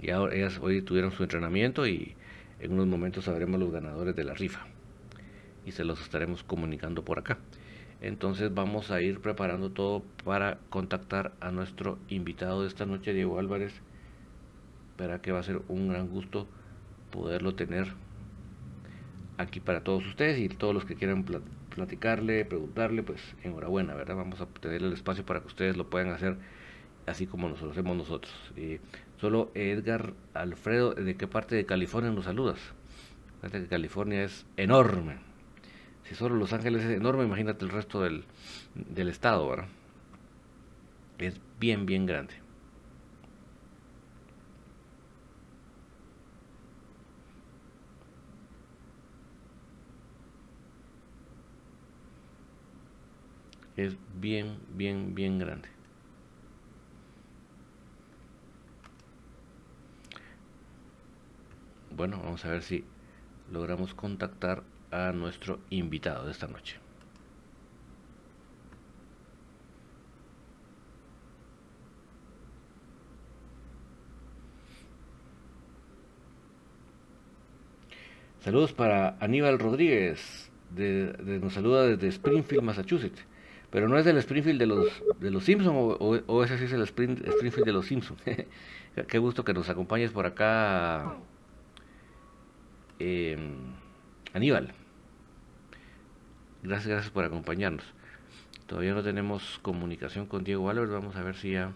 Y 0.00 0.10
ahora 0.10 0.34
ellas 0.34 0.58
hoy 0.60 0.82
tuvieron 0.82 1.12
su 1.12 1.22
entrenamiento 1.22 1.86
y 1.86 2.14
En 2.60 2.72
unos 2.72 2.86
momentos 2.86 3.24
sabremos 3.24 3.58
los 3.58 3.72
ganadores 3.72 4.14
de 4.14 4.22
la 4.22 4.34
rifa 4.34 4.66
y 5.66 5.72
se 5.72 5.84
los 5.84 6.00
estaremos 6.00 6.44
comunicando 6.44 7.04
por 7.04 7.18
acá. 7.18 7.38
Entonces 8.00 8.52
vamos 8.52 8.90
a 8.90 9.00
ir 9.00 9.20
preparando 9.20 9.70
todo 9.70 10.02
para 10.24 10.58
contactar 10.70 11.32
a 11.40 11.50
nuestro 11.50 11.98
invitado 12.08 12.62
de 12.62 12.68
esta 12.68 12.84
noche, 12.84 13.14
Diego 13.14 13.38
Álvarez, 13.38 13.72
para 14.96 15.20
que 15.22 15.32
va 15.32 15.38
a 15.38 15.44
ser 15.44 15.60
un 15.68 15.88
gran 15.88 16.08
gusto 16.08 16.48
poderlo 17.12 17.54
tener 17.54 17.92
aquí 19.38 19.60
para 19.60 19.84
todos 19.84 20.04
ustedes 20.06 20.40
y 20.40 20.48
todos 20.48 20.74
los 20.74 20.84
que 20.84 20.96
quieran 20.96 21.24
platicarle, 21.74 22.44
preguntarle, 22.44 23.04
pues 23.04 23.20
enhorabuena, 23.44 23.94
¿verdad? 23.94 24.16
Vamos 24.16 24.40
a 24.40 24.46
tener 24.46 24.82
el 24.82 24.92
espacio 24.92 25.24
para 25.24 25.40
que 25.40 25.46
ustedes 25.46 25.76
lo 25.76 25.88
puedan 25.88 26.10
hacer 26.10 26.36
así 27.06 27.26
como 27.26 27.48
nos 27.48 27.60
lo 27.62 27.70
hacemos 27.70 27.96
nosotros. 27.96 28.34
Solo 29.20 29.50
Edgar 29.54 30.14
Alfredo, 30.34 30.94
¿de 30.94 31.16
qué 31.16 31.26
parte 31.26 31.54
de 31.54 31.66
California 31.66 32.10
nos 32.10 32.24
saludas? 32.24 32.58
Fíjate 33.40 33.62
que 33.62 33.68
California 33.68 34.24
es 34.24 34.46
enorme. 34.56 35.16
Si 36.04 36.14
solo 36.14 36.36
Los 36.36 36.52
Ángeles 36.52 36.84
es 36.84 36.96
enorme, 36.96 37.24
imagínate 37.24 37.64
el 37.64 37.70
resto 37.70 38.02
del, 38.02 38.24
del 38.74 39.08
estado, 39.08 39.48
¿verdad? 39.48 39.68
Es 41.18 41.40
bien, 41.60 41.86
bien 41.86 42.06
grande. 42.06 42.41
Es 53.82 53.96
bien, 54.20 54.58
bien, 54.74 55.14
bien 55.14 55.38
grande. 55.38 55.68
Bueno, 61.90 62.20
vamos 62.22 62.44
a 62.44 62.48
ver 62.50 62.62
si 62.62 62.84
logramos 63.50 63.94
contactar 63.94 64.62
a 64.90 65.12
nuestro 65.12 65.60
invitado 65.70 66.24
de 66.26 66.32
esta 66.32 66.46
noche. 66.46 66.78
Saludos 78.40 78.72
para 78.72 79.16
Aníbal 79.20 79.60
Rodríguez, 79.60 80.50
de, 80.70 81.14
nos 81.40 81.52
saluda 81.54 81.86
desde 81.86 82.08
Springfield, 82.08 82.64
Massachusetts. 82.64 83.24
Pero 83.72 83.88
no 83.88 83.96
es 83.96 84.04
del 84.04 84.18
Springfield 84.18 84.60
de 84.60 84.66
los, 84.66 85.02
de 85.18 85.30
los 85.30 85.44
Simpsons 85.44 85.96
o, 85.98 86.44
ese 86.44 86.58
sí 86.58 86.64
es 86.64 86.72
el 86.72 86.82
Springfield 86.82 87.64
de 87.64 87.72
los 87.72 87.86
Simpsons. 87.86 88.20
Qué 89.08 89.18
gusto 89.18 89.44
que 89.44 89.54
nos 89.54 89.70
acompañes 89.70 90.10
por 90.10 90.26
acá, 90.26 91.16
eh, 92.98 93.38
Aníbal. 94.34 94.74
Gracias, 96.62 96.88
gracias 96.88 97.10
por 97.10 97.24
acompañarnos. 97.24 97.84
Todavía 98.66 98.92
no 98.92 99.02
tenemos 99.02 99.58
comunicación 99.62 100.26
con 100.26 100.44
Diego 100.44 100.68
Álvarez. 100.68 100.90
Vamos 100.90 101.16
a 101.16 101.22
ver 101.22 101.36
si 101.36 101.52
ya. 101.52 101.72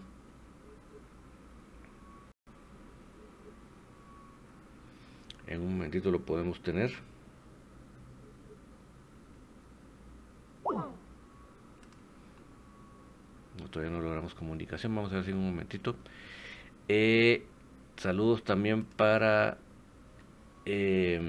En 5.47 5.61
un 5.61 5.73
momentito 5.73 6.11
lo 6.11 6.19
podemos 6.21 6.61
tener. 6.61 6.91
Todavía 13.77 13.95
no 13.95 14.03
logramos 14.03 14.33
comunicación. 14.33 14.95
Vamos 14.95 15.11
a 15.11 15.15
ver 15.15 15.23
si 15.23 15.31
en 15.31 15.37
un 15.37 15.45
momentito. 15.51 15.95
Eh, 16.87 17.43
saludos 17.95 18.43
también 18.43 18.85
para. 18.85 19.59
Eh, 20.65 21.21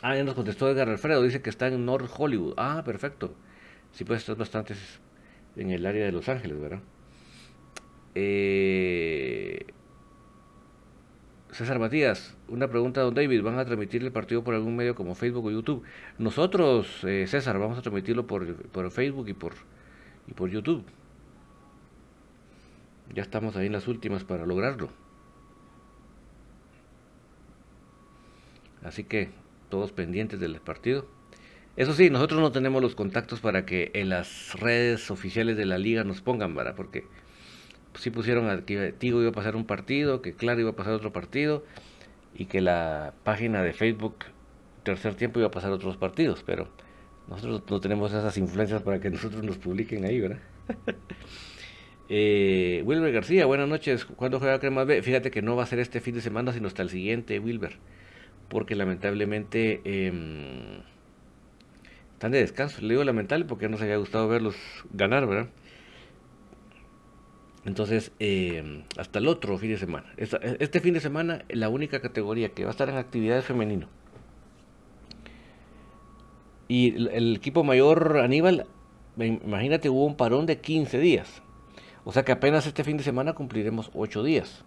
ah, 0.00 0.16
ya 0.16 0.24
nos 0.24 0.34
contestó 0.34 0.70
Edgar 0.70 0.88
Alfredo. 0.88 1.22
Dice 1.22 1.42
que 1.42 1.50
está 1.50 1.68
en 1.68 1.84
North 1.84 2.10
Hollywood. 2.16 2.54
Ah, 2.56 2.82
perfecto. 2.84 3.34
Sí, 3.92 4.04
pues 4.04 4.20
estás 4.20 4.38
bastante 4.38 4.74
en 5.56 5.70
el 5.70 5.84
área 5.84 6.06
de 6.06 6.12
Los 6.12 6.28
Ángeles, 6.30 6.58
¿verdad? 6.58 6.80
Eh, 8.14 9.66
César 11.50 11.78
Matías, 11.78 12.34
una 12.48 12.68
pregunta, 12.68 13.02
don 13.02 13.14
David, 13.14 13.42
¿van 13.42 13.58
a 13.58 13.64
transmitir 13.64 14.02
el 14.02 14.10
partido 14.10 14.42
por 14.42 14.54
algún 14.54 14.74
medio 14.74 14.94
como 14.94 15.14
Facebook 15.14 15.46
o 15.46 15.50
YouTube? 15.50 15.84
Nosotros, 16.18 17.04
eh, 17.04 17.26
César, 17.28 17.58
vamos 17.58 17.78
a 17.78 17.82
transmitirlo 17.82 18.26
por, 18.26 18.56
por 18.70 18.90
Facebook 18.90 19.28
y 19.28 19.34
por, 19.34 19.54
y 20.26 20.32
por 20.32 20.50
YouTube. 20.50 20.84
Ya 23.14 23.22
estamos 23.22 23.56
ahí 23.56 23.66
en 23.66 23.72
las 23.72 23.86
últimas 23.86 24.24
para 24.24 24.46
lograrlo. 24.46 24.88
Así 28.82 29.04
que 29.04 29.30
todos 29.68 29.92
pendientes 29.92 30.40
del 30.40 30.60
partido. 30.60 31.06
Eso 31.76 31.92
sí, 31.92 32.10
nosotros 32.10 32.40
no 32.40 32.52
tenemos 32.52 32.80
los 32.80 32.94
contactos 32.94 33.40
para 33.40 33.66
que 33.66 33.90
en 33.94 34.08
las 34.08 34.52
redes 34.60 35.10
oficiales 35.10 35.56
de 35.56 35.64
la 35.64 35.78
liga 35.78 36.04
nos 36.04 36.20
pongan, 36.20 36.54
¿verdad? 36.54 36.74
Porque 36.76 37.04
sí 37.94 38.10
pusieron 38.10 38.62
que 38.64 38.92
Tigo 38.92 39.20
iba 39.20 39.30
a 39.30 39.34
pasar 39.34 39.56
un 39.56 39.66
partido, 39.66 40.22
que 40.22 40.34
Claro 40.34 40.60
iba 40.60 40.70
a 40.70 40.76
pasar 40.76 40.92
otro 40.92 41.12
partido 41.12 41.64
y 42.34 42.46
que 42.46 42.60
la 42.60 43.14
página 43.24 43.62
de 43.62 43.72
Facebook 43.72 44.16
tercer 44.84 45.14
tiempo 45.14 45.40
iba 45.40 45.48
a 45.48 45.50
pasar 45.50 45.72
otros 45.72 45.96
partidos, 45.96 46.42
pero 46.44 46.68
nosotros 47.28 47.62
no 47.68 47.80
tenemos 47.80 48.12
esas 48.12 48.36
influencias 48.36 48.82
para 48.82 49.00
que 49.00 49.10
nosotros 49.10 49.42
nos 49.42 49.58
publiquen 49.58 50.04
ahí, 50.04 50.20
¿verdad? 50.20 50.38
eh, 52.08 52.82
Wilber 52.84 53.12
García, 53.12 53.46
buenas 53.46 53.68
noches. 53.68 54.04
¿Cuándo 54.04 54.38
juega 54.38 54.58
Crema 54.60 54.84
B? 54.84 55.02
Fíjate 55.02 55.30
que 55.30 55.42
no 55.42 55.56
va 55.56 55.64
a 55.64 55.66
ser 55.66 55.78
este 55.78 56.00
fin 56.00 56.14
de 56.14 56.20
semana, 56.20 56.52
sino 56.52 56.68
hasta 56.68 56.82
el 56.82 56.90
siguiente, 56.90 57.38
Wilber. 57.38 57.76
Porque 58.48 58.74
lamentablemente 58.76 59.80
eh, 59.84 60.82
están 62.12 62.32
de 62.32 62.40
descanso. 62.40 62.80
Le 62.82 62.88
digo 62.88 63.04
lamentable 63.04 63.44
porque 63.44 63.66
no 63.66 63.72
nos 63.72 63.82
había 63.82 63.96
gustado 63.96 64.28
verlos 64.28 64.56
ganar, 64.92 65.26
¿verdad? 65.26 65.48
Entonces, 67.64 68.12
em, 68.18 68.84
hasta 68.98 69.18
el 69.18 69.26
otro 69.26 69.56
fin 69.58 69.70
de 69.70 69.78
semana. 69.78 70.12
Este 70.16 70.80
fin 70.80 70.94
de 70.94 71.00
semana, 71.00 71.44
la 71.48 71.68
única 71.68 72.00
categoría 72.00 72.50
que 72.50 72.64
va 72.64 72.70
a 72.70 72.72
estar 72.72 72.88
en 72.88 72.96
actividad 72.96 73.38
es 73.38 73.44
femenino. 73.44 73.88
Y 76.74 76.88
el, 76.96 77.36
equipo 77.36 77.62
mayor 77.62 78.18
Aníbal, 78.18 78.66
imagínate, 79.16 79.88
hubo 79.90 80.06
un 80.06 80.16
parón 80.16 80.44
de 80.44 80.60
15 80.60 80.98
días. 80.98 81.40
O 82.02 82.10
sea 82.10 82.24
que 82.24 82.32
apenas 82.32 82.66
este 82.66 82.82
fin 82.82 82.96
de 82.96 83.04
semana 83.04 83.32
cumpliremos 83.32 83.92
8 83.94 84.24
días. 84.24 84.64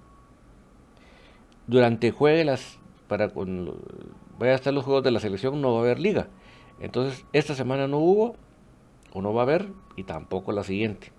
Durante 1.68 2.12
jueves, 2.12 2.80
para 3.10 3.28
cuando 3.28 3.78
vaya 4.40 4.54
a 4.54 4.56
estar 4.56 4.74
los 4.74 4.86
juegos 4.86 5.04
de 5.04 5.12
la 5.12 5.20
selección, 5.20 5.62
no 5.62 5.74
va 5.74 5.80
a 5.80 5.82
haber 5.82 6.00
liga. 6.00 6.30
Entonces, 6.80 7.26
esta 7.34 7.56
semana 7.56 7.90
no 7.90 7.98
hubo, 7.98 8.38
o 9.12 9.22
no 9.22 9.34
va 9.34 9.42
a 9.42 9.44
haber, 9.44 9.68
y 9.98 10.04
tampoco 10.04 10.54
la 10.54 10.64
siguiente. 10.64 11.12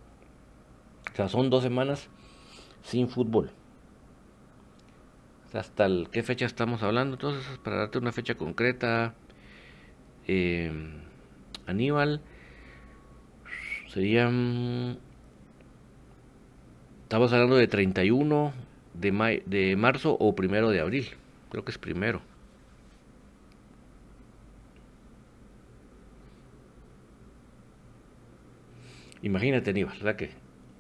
O 1.13 1.17
sea, 1.17 1.29
son 1.29 1.51
dos 1.51 1.63
semanas 1.65 2.09
sin 2.81 3.11
fútbol. 3.11 3.51
hasta 5.53 5.85
el, 5.85 6.09
qué 6.11 6.23
fecha 6.23 6.47
estamos 6.47 6.83
hablando. 6.83 7.17
Entonces, 7.17 7.45
para 7.59 7.77
darte 7.77 7.99
una 7.99 8.13
fecha 8.13 8.37
concreta, 8.37 9.15
eh, 10.29 10.71
Aníbal 11.67 12.21
serían 13.89 14.99
estamos 17.03 17.33
hablando 17.33 17.57
de 17.57 17.67
31 17.67 18.53
de, 18.95 19.43
de 19.47 19.77
marzo 19.77 20.17
o 20.21 20.35
primero 20.35 20.71
de 20.71 20.81
abril 20.81 21.09
creo 21.51 21.65
que 21.65 21.71
es 21.71 21.79
primero. 21.79 22.21
Imagínate 29.23 29.71
Aníbal 29.71 29.97
¿verdad 29.97 30.17
que 30.17 30.31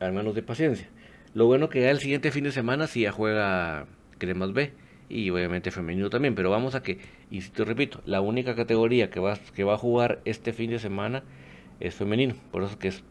hermanos 0.00 0.34
de 0.34 0.42
paciencia. 0.42 0.88
Lo 1.34 1.46
bueno 1.46 1.68
que 1.68 1.80
ya 1.80 1.90
el 1.90 1.98
siguiente 1.98 2.30
fin 2.30 2.44
de 2.44 2.52
semana 2.52 2.86
si 2.86 3.02
ya 3.02 3.12
juega 3.12 3.86
Cremas 4.18 4.52
B 4.52 4.72
y 5.08 5.30
obviamente 5.30 5.70
femenino 5.70 6.10
también, 6.10 6.34
pero 6.34 6.50
vamos 6.50 6.74
a 6.74 6.82
que, 6.82 6.98
y 7.30 7.40
te 7.40 7.64
repito, 7.64 8.00
la 8.04 8.20
única 8.20 8.54
categoría 8.54 9.10
que 9.10 9.20
va, 9.20 9.38
que 9.54 9.64
va 9.64 9.74
a 9.74 9.78
jugar 9.78 10.20
este 10.24 10.52
fin 10.52 10.70
de 10.70 10.78
semana 10.78 11.22
es 11.80 11.94
femenino, 11.94 12.34
por 12.50 12.62
eso 12.62 12.78
que 12.78 12.88
es 12.88 13.02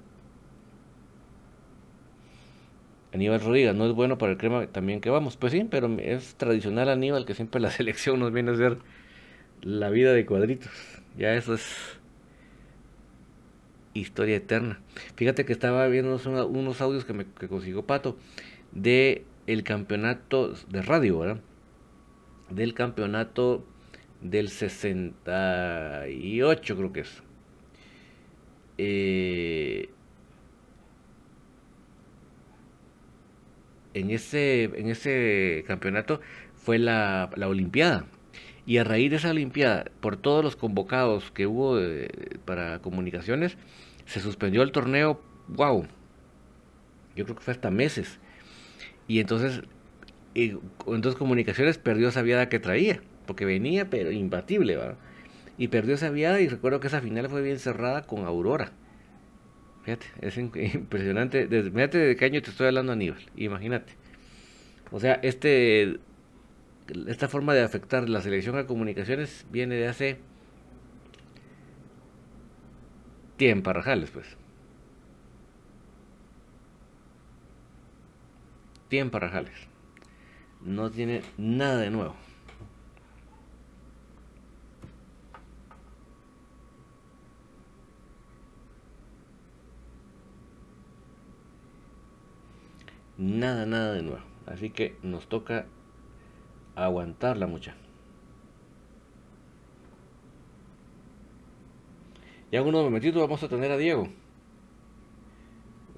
Aníbal 3.14 3.42
Rodríguez, 3.42 3.74
no 3.74 3.88
es 3.88 3.94
bueno 3.94 4.18
para 4.18 4.34
el 4.34 4.38
crema 4.38 4.68
también 4.68 5.02
que 5.02 5.10
vamos, 5.10 5.38
pues 5.38 5.54
sí, 5.54 5.66
pero 5.70 5.90
es 6.00 6.36
tradicional 6.36 6.90
Aníbal 6.90 7.26
que 7.26 7.34
siempre 7.34 7.62
la 7.62 7.72
selección 7.72 8.20
nos 8.20 8.32
viene 8.32 8.52
a 8.52 8.54
hacer 8.54 8.78
la 9.62 9.90
vida 9.90 10.14
de 10.14 10.26
cuadritos, 10.26 10.72
ya 11.18 11.34
eso 11.34 11.56
es 11.56 11.98
historia 13.94 14.36
eterna. 14.36 14.80
Fíjate 15.16 15.46
que 15.46 15.54
estaba 15.54 15.88
viendo 15.88 16.20
unos, 16.48 16.82
audios 16.82 17.06
que 17.06 17.14
me 17.14 17.26
consiguió 17.26 17.86
Pato 17.86 18.18
de 18.72 19.26
el 19.48 19.64
campeonato 19.64 20.54
de 20.70 20.82
radio, 20.82 21.20
¿verdad? 21.20 21.42
Del 22.50 22.74
campeonato 22.74 23.66
del 24.22 24.50
68, 24.50 26.76
creo 26.76 26.94
que 26.94 27.02
es. 27.02 27.22
Eh, 28.78 29.90
en, 33.94 34.10
ese, 34.12 34.64
en 34.64 34.90
ese 34.90 35.64
campeonato 35.68 36.22
fue 36.56 36.80
la, 36.80 37.30
la 37.36 37.48
Olimpiada. 37.48 38.08
Y 38.66 38.80
a 38.80 38.84
raíz 38.84 39.12
de 39.12 39.18
esa 39.18 39.30
Olimpiada, 39.30 39.86
por 40.02 40.18
todos 40.18 40.44
los 40.44 40.58
convocados 40.58 41.32
que 41.32 41.48
hubo 41.48 41.80
eh, 41.80 42.10
para 42.46 42.80
comunicaciones, 42.80 43.58
se 44.06 44.20
suspendió 44.20 44.62
el 44.62 44.72
torneo, 44.72 45.22
wow, 45.48 45.88
yo 47.16 47.26
creo 47.26 47.38
que 47.38 47.44
fue 47.44 47.54
hasta 47.54 47.72
meses. 47.72 48.20
Y 49.08 49.20
entonces, 49.20 49.62
entonces 50.43 51.15
comunicaciones 51.15 51.78
perdió 51.78 52.10
esa 52.10 52.21
viada 52.21 52.50
que 52.50 52.60
traía, 52.60 53.02
porque 53.26 53.45
venía, 53.45 53.89
pero 53.89 54.12
imbatible, 54.12 54.78
¿verdad? 54.78 54.97
Y 55.58 55.69
perdió 55.69 55.95
esa 55.95 56.10
viada 56.12 56.39
y 56.39 56.47
recuerdo 56.47 56.80
que 56.80 56.88
esa 56.88 57.02
final 57.02 57.30
fue 57.30 57.41
bien 57.41 57.60
cerrada 57.60 58.04
con 58.04 58.26
Aurora. 58.26 58.71
Fíjate, 59.84 60.08
es 60.21 60.38
impresionante. 60.76 61.47
Desde, 61.47 61.71
de 61.71 62.15
qué 62.15 62.26
año 62.26 62.41
te 62.41 62.52
estoy 62.52 62.67
hablando, 62.67 62.91
Aníbal. 62.91 63.21
Imagínate. 63.36 63.93
O 64.91 65.00
sea, 65.00 65.19
este 65.23 66.00
esta 67.08 67.28
forma 67.28 67.54
de 67.54 67.63
afectar 67.63 68.08
la 68.08 68.21
selección 68.21 68.58
a 68.58 68.65
comunicaciones 68.65 69.45
viene 69.52 69.76
de 69.76 69.88
hace 69.88 70.17
tiempo, 73.38 73.71
Rajales, 73.73 74.12
pues. 74.12 74.26
Tiempo, 78.89 79.19
Rajales. 79.19 79.67
No 80.68 80.92
tiene 80.92 81.22
nada 81.38 81.78
de 81.78 81.90
nuevo. 81.90 82.14
Nada, 93.18 93.66
nada 93.66 93.94
de 93.94 94.04
nuevo. 94.04 94.20
Así 94.46 94.70
que 94.70 94.98
nos 95.04 95.28
toca 95.28 95.68
aguantarla 96.76 97.48
mucha. 97.48 97.74
Ya 102.52 102.62
unos 102.62 102.84
momentitos 102.84 103.22
vamos 103.22 103.42
a 103.42 103.48
tener 103.48 103.72
a 103.72 103.78
Diego. 103.78 104.10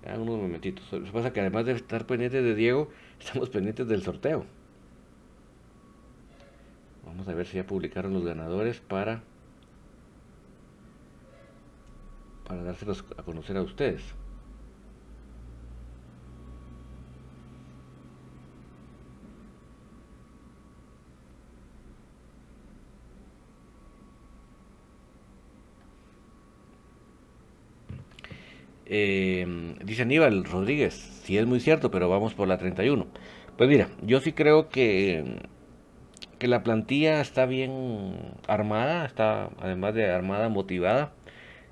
Ya 0.05 0.13
unos 0.13 0.37
momentitos. 0.37 0.91
Lo 0.93 1.03
que 1.03 1.11
pasa 1.11 1.33
que 1.33 1.39
además 1.41 1.65
de 1.65 1.71
estar 1.73 2.05
pendientes 2.05 2.43
de 2.43 2.53
Diego, 2.53 2.89
estamos 3.19 3.49
pendientes 3.49 3.87
del 3.87 4.03
sorteo. 4.03 4.58
Vamos 7.09 7.27
a 7.27 7.33
ver 7.33 7.47
si 7.47 7.57
ya 7.57 7.65
publicaron 7.65 8.13
los 8.13 8.23
ganadores 8.23 8.79
para 8.79 9.23
para 12.47 12.63
dárselos 12.63 13.03
a 13.17 13.23
conocer 13.23 13.57
a 13.57 13.63
ustedes. 13.63 14.01
Eh, 28.85 29.75
dice 29.83 30.01
Aníbal 30.03 30.43
Rodríguez, 30.45 30.93
sí 31.23 31.37
es 31.37 31.45
muy 31.45 31.59
cierto, 31.59 31.91
pero 31.91 32.07
vamos 32.09 32.33
por 32.33 32.47
la 32.47 32.57
31. 32.57 33.07
Pues 33.57 33.69
mira, 33.69 33.89
yo 34.03 34.19
sí 34.21 34.33
creo 34.33 34.69
que, 34.69 35.39
que 36.39 36.47
la 36.47 36.63
plantilla 36.63 37.21
está 37.21 37.45
bien 37.45 38.15
armada, 38.47 39.05
está 39.05 39.49
además 39.59 39.93
de 39.93 40.09
armada, 40.09 40.49
motivada, 40.49 41.11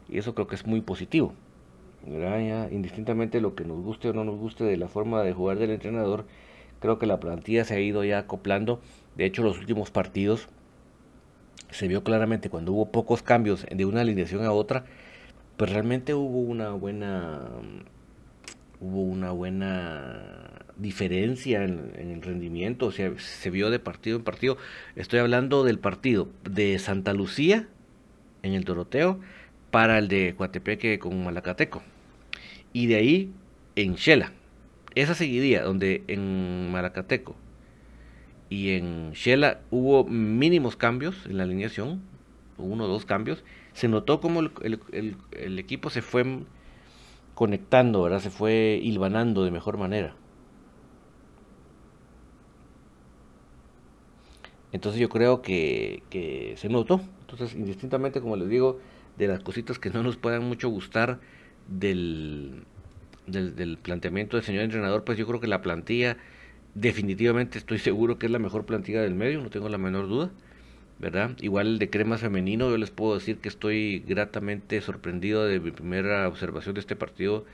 y 0.10 0.18
eso 0.18 0.36
creo 0.36 0.48
que 0.48 0.56
es 0.56 0.68
muy 0.68 0.82
positivo. 0.82 1.34
indistintamente 2.72 3.42
lo 3.42 3.56
que 3.56 3.66
nos 3.66 3.82
guste 3.82 4.10
o 4.10 4.14
no 4.14 4.24
nos 4.24 4.38
guste 4.38 4.64
de 4.66 4.78
la 4.78 4.88
forma 4.88 5.24
de 5.24 5.34
jugar 5.34 5.58
del 5.58 5.72
entrenador, 5.72 6.26
creo 6.80 7.00
que 7.00 7.06
la 7.06 7.20
plantilla 7.20 7.66
se 7.66 7.76
ha 7.76 7.80
ido 7.80 8.04
ya 8.04 8.20
acoplando. 8.20 8.82
De 9.16 9.26
hecho, 9.26 9.42
los 9.44 9.58
últimos 9.58 9.90
partidos 9.90 10.50
se 11.72 11.88
vio 11.88 12.04
claramente 12.04 12.50
cuando 12.50 12.74
hubo 12.74 12.92
pocos 12.92 13.24
cambios 13.24 13.66
de 13.70 13.86
una 13.86 14.02
alineación 14.02 14.46
a 14.46 14.52
otra, 14.52 14.86
pues 15.58 15.72
realmente 15.72 16.14
hubo 16.14 16.40
una 16.40 16.72
buena 16.72 17.42
hubo 18.80 19.02
una 19.02 19.32
buena 19.32 20.57
diferencia 20.80 21.64
en, 21.64 21.94
el 21.98 22.22
rendimiento, 22.22 22.88
o 22.88 22.92
sea, 22.92 23.12
se 23.18 23.50
vio 23.50 23.70
de 23.70 23.80
partido 23.80 24.18
en 24.18 24.24
partido. 24.24 24.58
Estoy 24.96 25.20
hablando 25.20 25.64
del 25.64 25.80
partido 25.80 26.30
de 26.44 26.78
Santa 26.80 27.14
Lucía 27.14 27.68
en 28.44 28.54
el 28.54 28.64
Doroteo 28.64 29.20
para 29.72 29.98
el 29.98 30.08
de 30.08 30.36
Coatepeque 30.38 31.00
con 31.00 31.24
Malacateco. 31.24 31.84
Y 32.74 32.88
de 32.88 32.96
ahí 32.96 33.32
en 33.76 33.96
Shela. 33.96 34.34
Esa 34.96 35.14
seguidía 35.14 35.64
donde 35.64 36.04
en 36.08 36.72
Malacateco 36.72 37.36
y 38.50 38.72
en 38.72 39.12
Shela 39.12 39.62
hubo 39.72 40.06
mínimos 40.06 40.76
cambios 40.76 41.26
en 41.26 41.38
la 41.38 41.44
alineación, 41.44 42.02
uno 42.58 42.86
o 42.86 42.88
dos 42.88 43.06
cambios, 43.06 43.44
se 43.74 43.88
notó 43.88 44.20
como 44.22 44.40
el, 44.40 45.60
equipo 45.60 45.90
se 45.90 46.02
fue 46.02 46.40
conectando, 47.36 48.02
¿verdad? 48.02 48.20
Se 48.20 48.32
fue 48.32 48.80
hilvanando 48.82 49.44
de 49.44 49.52
mejor 49.52 49.78
manera. 49.78 50.16
Entonces 54.78 55.02
yo 55.02 55.10
creo 55.10 55.42
que, 55.42 56.54
se 56.56 56.70
notó. 56.70 57.02
Entonces, 57.22 57.56
indistintamente, 57.56 58.22
como 58.22 58.36
les 58.36 58.48
digo, 58.48 58.80
de 59.18 59.28
las 59.28 59.40
cositas 59.40 59.80
que 59.80 59.90
no 59.90 60.04
nos 60.04 60.18
puedan 60.18 60.44
mucho 60.44 60.70
gustar 60.70 61.20
del, 61.68 62.62
del, 63.26 63.56
del, 63.56 63.80
planteamiento 63.80 64.38
del 64.38 64.46
señor 64.46 64.62
entrenador, 64.62 65.04
pues 65.04 65.18
yo 65.18 65.26
creo 65.26 65.40
que 65.40 65.48
la 65.48 65.64
plantilla, 65.64 66.18
definitivamente 66.76 67.58
estoy 67.58 67.80
seguro 67.80 68.20
que 68.20 68.28
es 68.28 68.32
la 68.32 68.38
mejor 68.38 68.68
plantilla 68.68 69.02
del 69.02 69.16
medio, 69.16 69.42
no 69.42 69.50
tengo 69.50 69.68
la 69.68 69.80
menor 69.80 70.08
duda. 70.08 70.30
¿verdad? 71.00 71.32
Igual 71.42 71.68
el 71.68 71.80
de 71.80 71.90
crema 71.90 72.20
femenino, 72.20 72.70
yo 72.70 72.78
les 72.78 72.92
puedo 72.92 73.16
decir 73.16 73.38
que 73.40 73.50
estoy 73.50 74.04
gratamente 74.08 74.80
sorprendido 74.82 75.46
de 75.46 75.60
mi 75.60 75.72
primera 75.72 76.28
observación 76.28 76.76
de 76.76 76.82
este 76.82 76.96
partido 76.96 77.46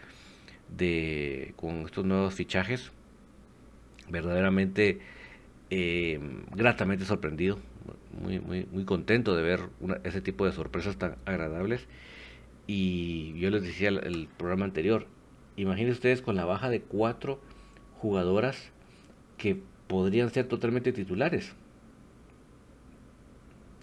de 0.76 1.54
con 1.56 1.86
estos 1.86 2.04
nuevos 2.04 2.34
fichajes. 2.34 2.92
Verdaderamente 4.10 5.00
eh, 5.76 6.20
gratamente 6.56 7.06
sorprendido, 7.06 7.58
muy, 8.22 8.40
muy, 8.40 8.68
muy 8.72 8.86
contento 8.86 9.36
de 9.36 9.42
ver 9.42 9.62
ese 10.04 10.22
tipo 10.22 10.46
de 10.46 10.52
sorpresas 10.52 10.98
tan 10.98 11.16
agradables. 11.26 11.88
Y 12.68 13.38
yo 13.40 13.50
les 13.50 13.64
decía 13.64 13.90
el, 13.90 14.06
el 14.06 14.28
programa 14.38 14.66
anterior, 14.66 15.08
imagínense 15.58 15.94
ustedes 15.94 16.22
con 16.22 16.36
la 16.36 16.46
baja 16.46 16.70
de 16.70 16.82
cuatro 16.82 17.42
jugadoras 17.98 18.72
que 19.38 19.58
podrían 19.88 20.30
ser 20.30 20.48
totalmente 20.48 20.94
titulares 20.94 21.56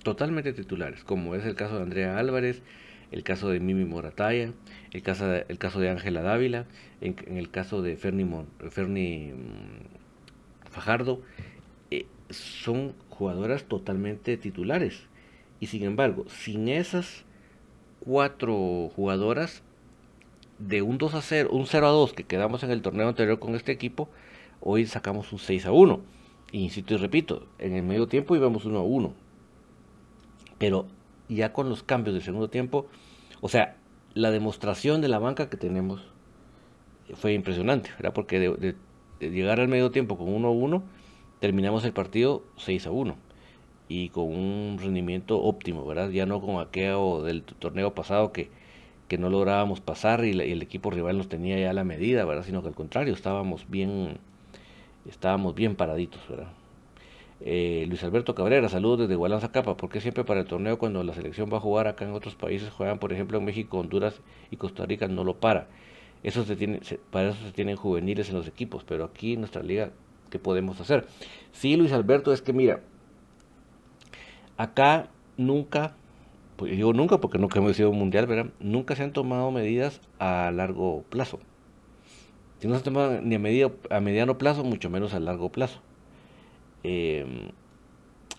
totalmente 0.03 0.53
titulares, 0.53 1.05
como 1.05 1.35
es 1.35 1.45
el 1.45 1.55
caso 1.55 1.77
de 1.77 1.83
Andrea 1.83 2.19
Álvarez, 2.19 2.63
el 3.11 3.23
caso 3.23 3.49
de 3.51 3.61
Mimi 3.61 3.85
Morataya, 3.85 4.53
el 4.93 5.03
caso 5.03 5.27
de, 5.27 5.45
el 5.49 5.59
caso 5.59 5.81
de 5.81 5.91
Ángela 5.91 6.23
Dávila, 6.23 6.67
en, 7.01 7.17
el 7.37 7.51
caso 7.51 7.83
de 7.83 7.97
Ferni, 7.97 8.25
mm, 8.25 8.41
Fajardo, 10.71 11.21
son 12.31 12.95
jugadoras 13.09 13.65
totalmente 13.65 14.37
titulares. 14.37 15.07
Y 15.61 15.67
sin 15.67 15.85
embargo, 15.85 16.25
sin 16.29 16.69
esas 16.69 17.25
cuatro 18.01 18.91
jugadoras, 18.97 19.63
de 20.59 20.83
un 20.83 20.99
2 20.99 21.15
a 21.15 21.23
0, 21.23 21.51
un 21.53 21.67
0 21.67 21.87
a 21.87 21.91
2 21.91 22.13
que 22.13 22.25
quedamos 22.25 22.63
en 22.63 22.71
el 22.71 22.83
torneo 22.83 23.09
anterior 23.09 23.39
con 23.39 23.55
este 23.55 23.73
equipo, 23.73 24.09
hoy 24.61 24.87
sacamos 24.87 25.33
un 25.33 25.39
6 25.39 25.67
a 25.67 25.73
1. 25.73 26.01
insisto 26.53 26.95
y 26.95 26.97
repito, 26.99 27.47
en 27.59 27.75
el 27.75 27.83
medio 27.83 28.09
tiempo 28.09 28.37
íbamos 28.37 28.65
1 28.65 28.79
a 28.79 28.83
1 28.83 29.31
pero 30.61 30.87
ya 31.31 31.55
con 31.55 31.71
los 31.71 31.83
cambios 31.83 32.13
del 32.13 32.23
segundo 32.23 32.51
tiempo, 32.51 32.87
o 33.41 33.49
sea, 33.49 33.77
la 34.13 34.31
demostración 34.31 35.01
de 35.01 35.09
la 35.09 35.19
banca 35.19 35.49
que 35.49 35.57
tenemos 35.57 36.03
fue 37.15 37.33
impresionante, 37.33 37.89
¿verdad? 37.97 38.13
Porque 38.13 38.39
de, 38.39 38.77
llegar 39.21 39.59
al 39.59 39.69
medio 39.69 39.91
tiempo 39.91 40.19
con 40.19 40.27
1-1, 40.27 40.83
terminamos 41.41 41.85
el 41.85 41.93
partido 41.93 42.43
6-1 42.59 43.17
y 43.89 44.11
con 44.11 44.25
un 44.27 44.79
rendimiento 44.81 45.43
óptimo, 45.43 45.85
¿verdad? 45.85 46.11
Ya 46.11 46.27
no 46.27 46.41
como 46.41 46.61
aquello 46.61 47.23
del 47.23 47.43
torneo 47.43 47.93
pasado 47.95 48.33
que, 48.33 48.51
que 49.09 49.19
no 49.19 49.31
lográbamos 49.31 49.81
pasar 49.81 50.25
y, 50.25 50.31
el 50.31 50.63
equipo 50.63 50.91
rival 50.91 51.19
nos 51.19 51.29
tenía 51.29 51.59
ya 51.59 51.73
la 51.73 51.83
medida, 51.83 52.25
¿verdad? 52.25 52.45
Sino 52.45 52.63
que 52.63 52.69
al 52.69 52.75
contrario, 52.75 53.13
estábamos 53.13 53.69
bien, 53.69 54.19
estábamos 55.09 55.55
bien 55.55 55.75
paraditos, 55.75 56.21
¿verdad? 56.29 56.53
Eh, 57.41 57.87
Luis 57.89 58.05
Alberto 58.05 58.35
Cabrera, 58.35 58.69
saludos 58.69 59.01
desde 59.01 59.17
Gualanza 59.17 59.51
Capa. 59.51 59.77
porque 59.77 60.01
siempre 60.01 60.25
para 60.25 60.41
el 60.41 60.47
torneo 60.47 60.79
cuando 60.79 61.03
la 61.03 61.15
selección 61.15 61.51
va 61.51 61.57
a 61.57 61.61
jugar 61.61 61.89
acá 61.89 62.05
en 62.05 62.13
otros 62.13 62.35
países 62.35 62.71
juegan, 62.71 62.99
por 62.99 63.13
ejemplo, 63.13 63.39
en 63.39 63.45
México, 63.45 63.79
Honduras 63.79 64.21
y 64.51 64.57
Costa 64.57 64.85
Rica 64.85 65.09
no 65.09 65.25
lo 65.25 65.37
para? 65.41 65.69
Eso 66.23 66.45
para 67.11 67.31
eso 67.31 67.45
se 67.47 67.53
tienen 67.53 67.77
juveniles 67.77 68.29
en 68.29 68.37
los 68.37 68.47
equipos, 68.47 68.85
pero 68.85 69.05
aquí 69.05 69.33
en 69.33 69.41
nuestra 69.41 69.63
liga, 69.63 69.91
¿qué 70.31 70.39
podemos 70.39 70.81
hacer? 70.81 71.07
Sí, 71.53 71.77
Luis 71.77 71.93
Alberto, 71.93 72.33
es 72.33 72.43
que 72.43 72.53
mira, 72.53 72.81
acá 74.57 75.09
nunca, 75.37 75.95
pues 76.57 76.73
digo 76.73 76.93
nunca 76.93 77.19
porque 77.19 77.39
nunca 77.39 77.59
hemos 77.59 77.77
sido 77.77 77.91
un 77.91 77.99
mundial, 77.99 78.27
¿verdad? 78.27 78.53
Nunca 78.61 78.97
se 78.97 79.03
han 79.03 79.13
tomado 79.13 79.51
medidas 79.51 80.01
a 80.19 80.51
largo 80.51 81.03
plazo. 81.11 81.41
Si 82.61 82.69
no 82.69 82.77
se 82.77 82.83
toman 82.83 83.29
ni 83.29 83.63
a, 83.63 83.71
a 83.91 84.01
mediano 84.01 84.37
plazo, 84.39 84.65
mucho 84.65 84.91
menos 84.91 85.15
a 85.15 85.21
largo 85.21 85.51
plazo. 85.51 85.81
Eh, 86.83 87.51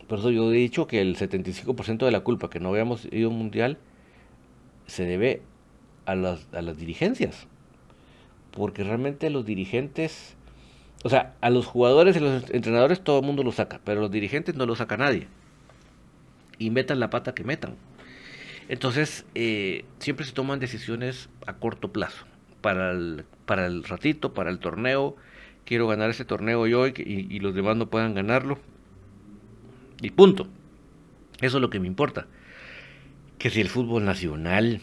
por 0.07 0.19
eso 0.19 0.29
yo 0.29 0.51
he 0.51 0.57
dicho 0.57 0.87
que 0.87 1.01
el 1.01 1.15
75% 1.15 2.05
de 2.05 2.11
la 2.11 2.19
culpa 2.19 2.49
que 2.49 2.59
no 2.59 2.69
habíamos 2.69 3.07
ido 3.11 3.31
mundial 3.31 3.77
se 4.85 5.05
debe 5.05 5.41
a 6.05 6.15
las, 6.15 6.47
a 6.53 6.61
las 6.61 6.77
dirigencias. 6.77 7.47
Porque 8.51 8.83
realmente 8.83 9.29
los 9.29 9.45
dirigentes, 9.45 10.35
o 11.03 11.09
sea, 11.09 11.35
a 11.41 11.49
los 11.49 11.65
jugadores 11.65 12.15
y 12.15 12.19
los 12.19 12.49
entrenadores 12.51 13.03
todo 13.03 13.19
el 13.19 13.25
mundo 13.25 13.43
lo 13.43 13.51
saca, 13.51 13.81
pero 13.83 14.01
los 14.01 14.11
dirigentes 14.11 14.55
no 14.55 14.65
lo 14.65 14.75
saca 14.75 14.97
nadie. 14.97 15.27
Y 16.57 16.69
metan 16.69 16.99
la 16.99 17.09
pata 17.09 17.33
que 17.33 17.43
metan. 17.43 17.75
Entonces, 18.69 19.25
eh, 19.35 19.85
siempre 19.99 20.25
se 20.25 20.33
toman 20.33 20.59
decisiones 20.59 21.29
a 21.47 21.53
corto 21.53 21.91
plazo, 21.91 22.25
para 22.61 22.91
el, 22.91 23.25
para 23.45 23.65
el 23.65 23.83
ratito, 23.83 24.33
para 24.33 24.49
el 24.49 24.59
torneo. 24.59 25.15
Quiero 25.65 25.87
ganar 25.87 26.09
ese 26.09 26.25
torneo 26.25 26.67
yo 26.67 26.87
y 26.87 27.39
los 27.39 27.55
demás 27.55 27.77
no 27.77 27.89
puedan 27.89 28.13
ganarlo. 28.13 28.59
Y 30.01 30.11
punto. 30.11 30.47
Eso 31.41 31.57
es 31.57 31.61
lo 31.61 31.69
que 31.69 31.79
me 31.79 31.87
importa. 31.87 32.27
Que 33.37 33.49
si 33.49 33.61
el 33.61 33.69
fútbol 33.69 34.05
nacional, 34.05 34.81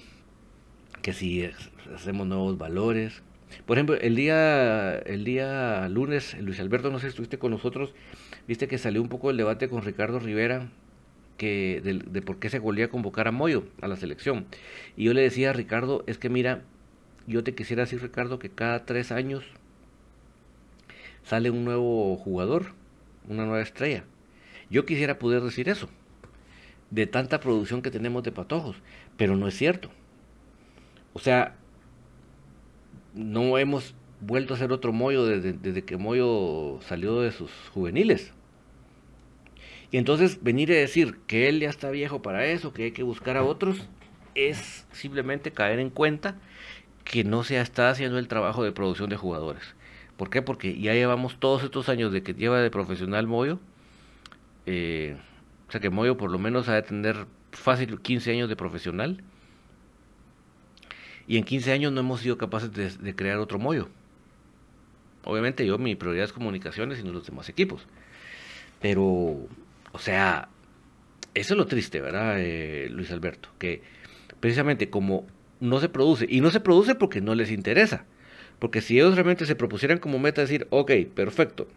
que 1.03 1.13
si 1.13 1.49
hacemos 1.95 2.27
nuevos 2.27 2.59
valores. 2.59 3.23
Por 3.67 3.79
ejemplo, 3.79 3.97
el 3.97 4.17
día, 4.17 4.99
el 4.99 5.25
día 5.25 5.89
lunes, 5.89 6.37
Luis 6.41 6.61
Alberto, 6.61 6.91
no 6.91 6.99
sé 6.99 7.07
si 7.07 7.09
estuviste 7.09 7.39
con 7.39 7.51
nosotros, 7.51 7.95
viste 8.47 8.69
que 8.69 8.79
salió 8.79 9.03
un 9.03 9.09
poco 9.09 9.31
el 9.31 9.37
debate 9.37 9.69
con 9.69 9.83
Ricardo 9.83 10.19
Rivera 10.19 10.69
que 11.37 11.81
de, 11.83 11.95
de, 11.95 12.23
por 12.23 12.39
qué 12.39 12.51
se 12.51 12.59
volvía 12.59 12.91
convocar 12.91 13.29
a 13.29 13.33
Moyo 13.33 13.65
a 13.81 13.89
la 13.89 13.97
selección. 13.97 14.47
Y 14.97 15.05
yo 15.05 15.15
le 15.15 15.23
decía 15.23 15.51
a 15.51 15.53
Ricardo, 15.53 16.05
es 16.07 16.19
que 16.19 16.29
mira, 16.29 16.63
yo 17.27 17.45
te 17.45 17.55
quisiera 17.55 17.85
decir, 17.85 18.03
Ricardo, 18.03 18.39
que 18.39 18.51
cada 18.51 18.85
tres 18.85 19.13
años 19.13 19.45
sale 21.23 21.51
un 21.51 21.65
nuevo 21.65 22.17
jugador, 22.17 22.73
una 23.29 23.45
nueva 23.45 23.63
estrella. 23.63 24.05
Yo 24.71 24.87
quisiera 24.87 25.19
poder 25.19 25.43
decir 25.43 25.69
eso, 25.69 25.89
de 26.91 27.07
tanta 27.07 27.41
producción 27.41 27.83
que 27.83 27.91
tenemos 27.91 28.23
de 28.23 28.33
patojos, 28.33 28.77
pero 29.17 29.37
no 29.37 29.47
es 29.47 29.55
cierto. 29.57 29.91
O 31.13 31.19
sea, 31.19 31.57
no 33.19 33.59
hemos 33.59 33.95
vuelto 34.21 34.55
a 34.55 34.57
hacer 34.57 34.73
otro 34.73 34.93
Moyo 34.93 35.27
desde, 35.27 35.53
desde 35.53 35.85
que 35.85 35.97
Moyo 35.97 36.79
salió 36.83 37.21
de 37.21 37.33
sus 37.33 37.51
juveniles. 37.75 38.33
Y 39.91 39.97
entonces 39.97 40.43
venir 40.43 40.71
a 40.71 40.77
decir 40.77 41.19
que 41.27 41.49
él 41.49 41.61
ya 41.61 41.69
está 41.69 41.91
viejo 41.91 42.23
para 42.23 42.47
eso, 42.47 42.73
que 42.73 42.85
hay 42.85 42.93
que 42.93 43.03
buscar 43.03 43.37
a 43.37 43.43
otros, 43.43 43.89
es 44.35 44.87
simplemente 44.93 45.51
caer 45.51 45.81
en 45.81 45.91
cuenta 45.91 46.37
que 47.05 47.25
no 47.25 47.43
se 47.43 47.59
está 47.61 47.91
haciendo 47.91 48.19
el 48.19 48.29
trabajo 48.29 48.63
de 48.63 48.73
producción 48.73 49.11
de 49.11 49.17
jugadores. 49.17 49.75
¿Por 50.17 50.31
qué? 50.31 50.43
Porque 50.43 50.79
ya 50.79 50.95
llevamos 50.95 51.39
todos 51.41 51.65
estos 51.65 51.89
años 51.89 52.13
de 52.13 52.23
que 52.23 52.35
lleva 52.35 52.61
de 52.61 52.71
profesional 52.71 53.27
Moyo. 53.27 53.59
Eh, 54.67 55.17
o 55.69 55.73
sea 55.73 55.81
que 55.81 55.91
Moyo 55.91 56.17
por 56.17 56.31
lo 56.31 56.39
menos 56.39 56.69
ha 56.69 56.75
de 56.75 56.83
tener 56.83 57.27
fácil 57.53 58.01
15 58.01 58.33
años 58.33 58.49
de 58.49 58.57
profesional. 58.57 59.23
Y 61.29 61.37
en 61.37 61.45
15 61.45 61.73
años 61.73 61.93
no 61.93 62.01
hemos 62.01 62.21
sido 62.21 62.39
capaces 62.39 62.73
de, 62.73 63.15
crear 63.15 63.39
otro 63.39 63.59
Moyo. 63.59 63.89
Obviamente 65.25 65.67
yo 65.67 65.79
mi 65.79 65.95
prioridad 65.95 66.25
es 66.25 66.33
comunicaciones 66.33 66.99
y 66.99 67.03
no 67.05 67.13
los 67.13 67.27
demás 67.27 67.49
equipos. 67.51 67.87
Pero 68.81 69.47
o 69.93 69.99
sea, 69.99 70.49
eso 71.35 71.55
es 71.55 71.59
lo 71.59 71.67
triste, 71.67 72.01
¿verdad, 72.01 72.37
eh, 72.39 72.89
Luis 72.91 73.11
Alberto? 73.11 73.49
Que 73.59 73.83
precisamente 74.41 74.91
como 74.91 75.27
no 75.61 75.81
se 75.81 75.89
produce, 75.89 76.27
y 76.29 76.41
no 76.41 76.51
se 76.51 76.61
produce 76.61 76.95
porque 76.95 77.21
no 77.21 77.35
les 77.35 77.51
interesa, 77.51 78.05
porque 78.59 78.81
si 78.81 78.99
ellos 78.99 79.15
realmente 79.15 79.47
se 79.47 79.57
propusieran 79.57 79.99
como 79.99 80.19
meta 80.19 80.41
decir, 80.41 80.67
ok, 80.71 80.93
perfecto, 81.15 81.69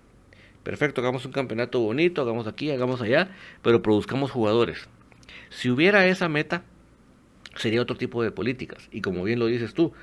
perfecto, 0.64 1.02
hagamos 1.02 1.26
un 1.26 1.32
campeonato 1.32 1.80
bonito, 1.80 2.22
hagamos 2.22 2.48
aquí, 2.48 2.72
hagamos 2.72 3.02
allá, 3.02 3.32
pero 3.62 3.82
produzcamos 3.82 4.32
jugadores. 4.32 4.88
Si 5.50 5.70
hubiera 5.70 6.06
esa 6.06 6.30
meta, 6.30 6.64
sería 7.56 7.82
otro 7.82 7.98
tipo 7.98 8.24
de 8.24 8.32
políticas, 8.32 8.88
y 8.92 9.02
como 9.02 9.24
bien 9.24 9.40
lo 9.40 9.48
dices 9.48 9.74
tú, 9.74 9.94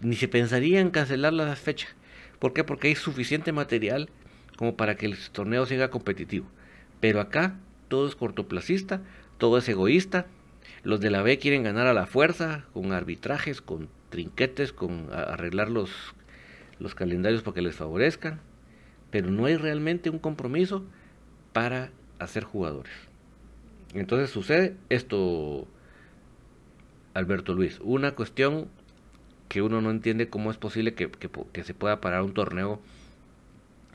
ni 0.00 0.16
se 0.16 0.28
pensaría 0.28 0.80
en 0.80 0.90
cancelar 0.90 1.32
las 1.32 1.58
fechas. 1.58 1.94
¿Por 2.38 2.52
qué? 2.52 2.64
Porque 2.64 2.88
hay 2.88 2.94
suficiente 2.94 3.52
material 3.52 4.08
como 4.56 4.76
para 4.76 4.96
que 4.96 5.06
el 5.06 5.16
torneo 5.30 5.66
siga 5.66 5.90
competitivo. 5.90 6.46
Pero 7.00 7.20
acá 7.20 7.56
todo 7.88 8.08
es 8.08 8.16
cortoplacista, 8.16 9.02
todo 9.38 9.58
es 9.58 9.68
egoísta. 9.68 10.26
Los 10.82 11.00
de 11.00 11.10
la 11.10 11.22
B 11.22 11.38
quieren 11.38 11.62
ganar 11.62 11.86
a 11.86 11.94
la 11.94 12.06
fuerza, 12.06 12.64
con 12.72 12.92
arbitrajes, 12.92 13.60
con 13.60 13.88
trinquetes, 14.10 14.72
con 14.72 15.08
arreglar 15.12 15.70
los, 15.70 15.90
los 16.78 16.94
calendarios 16.94 17.42
para 17.42 17.54
que 17.54 17.62
les 17.62 17.74
favorezcan. 17.74 18.40
Pero 19.10 19.30
no 19.30 19.46
hay 19.46 19.56
realmente 19.56 20.10
un 20.10 20.18
compromiso 20.18 20.84
para 21.52 21.90
hacer 22.18 22.44
jugadores. 22.44 22.92
Entonces 23.94 24.30
sucede 24.30 24.76
esto, 24.88 25.68
Alberto 27.14 27.54
Luis, 27.54 27.78
una 27.82 28.14
cuestión 28.14 28.68
que 29.48 29.62
uno 29.62 29.80
no 29.80 29.90
entiende 29.90 30.28
cómo 30.28 30.50
es 30.50 30.56
posible 30.56 30.94
que, 30.94 31.10
se 31.62 31.74
pueda 31.74 32.00
parar 32.00 32.22
un 32.22 32.34
torneo 32.34 32.80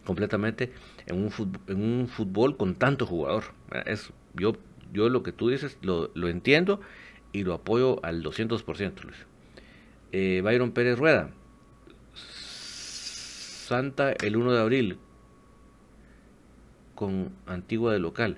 completamente 0.05 0.71
en 1.05 1.21
un 1.21 2.07
fútbol, 2.07 2.57
con 2.57 2.75
tanto 2.75 3.05
jugador. 3.05 3.43
Es, 3.85 4.11
yo, 4.33 4.53
yo 4.93 5.09
lo 5.09 5.21
que 5.21 5.33
tú 5.33 5.49
dices 5.49 5.77
lo, 5.81 6.09
entiendo 6.27 6.79
y 7.33 7.43
lo 7.43 7.53
apoyo 7.53 8.03
al 8.03 8.23
200%, 8.23 9.03
Luis. 9.03 9.17
Eh, 10.11 10.41
Byron 10.43 10.71
Pérez 10.71 10.97
Rueda. 10.97 11.29
Santa 12.13 14.13
el 14.13 14.35
1 14.35 14.53
de 14.53 14.61
abril 14.61 14.97
con 16.95 17.31
Antigua 17.45 17.93
de 17.93 17.99
local. 17.99 18.37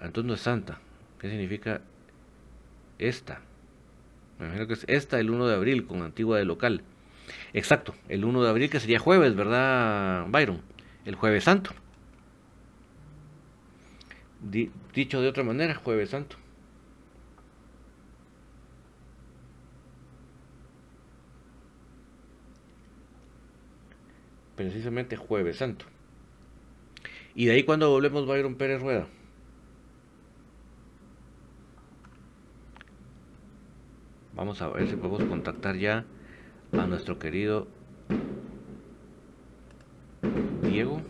Es 0.00 0.40
Santa. 0.40 0.78
¿Qué 1.18 1.28
significa 1.28 1.82
esta? 2.98 3.42
Me 4.42 4.48
imagino 4.48 4.66
que 4.66 4.74
es 4.74 4.84
esta 4.88 5.20
el 5.20 5.30
1 5.30 5.46
de 5.46 5.54
abril 5.54 5.86
con 5.86 6.02
Antigua 6.02 6.36
de 6.36 6.44
local. 6.44 6.82
Exacto, 7.52 7.94
el 8.08 8.24
1 8.24 8.42
de 8.42 8.50
abril 8.50 8.70
que 8.70 8.80
sería 8.80 8.98
jueves, 8.98 9.36
¿verdad, 9.36 10.26
Byron? 10.28 10.60
el 11.04 11.14
jueves 11.14 11.44
santo. 11.44 11.70
dicho 14.92 15.20
de 15.20 15.28
otra 15.28 15.44
manera, 15.44 15.76
jueves 15.76 16.10
santo. 16.10 16.36
Precisamente 24.56 25.16
jueves 25.16 25.58
santo. 25.58 25.84
Y 27.36 27.46
de 27.46 27.52
ahí 27.52 27.62
cuando 27.62 27.90
volvemos 27.90 28.26
Byron 28.26 28.56
Pérez 28.56 28.82
Rueda. 28.82 29.06
Vamos 34.34 34.62
a 34.62 34.68
ver 34.68 34.88
si 34.88 34.96
podemos 34.96 35.24
contactar 35.24 35.76
ya 35.76 36.04
a 36.72 36.86
nuestro 36.86 37.18
querido 37.18 37.68
Diego. 40.62 41.02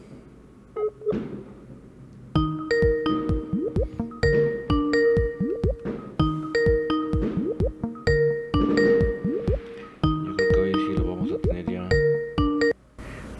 Yo 10.02 10.36
creo 10.36 10.48
que 10.52 10.60
hoy 10.60 10.72
sí 10.72 10.94
lo 10.96 11.06
vamos 11.06 11.32
a 11.32 11.38
tener 11.38 11.70
ya 11.70 11.88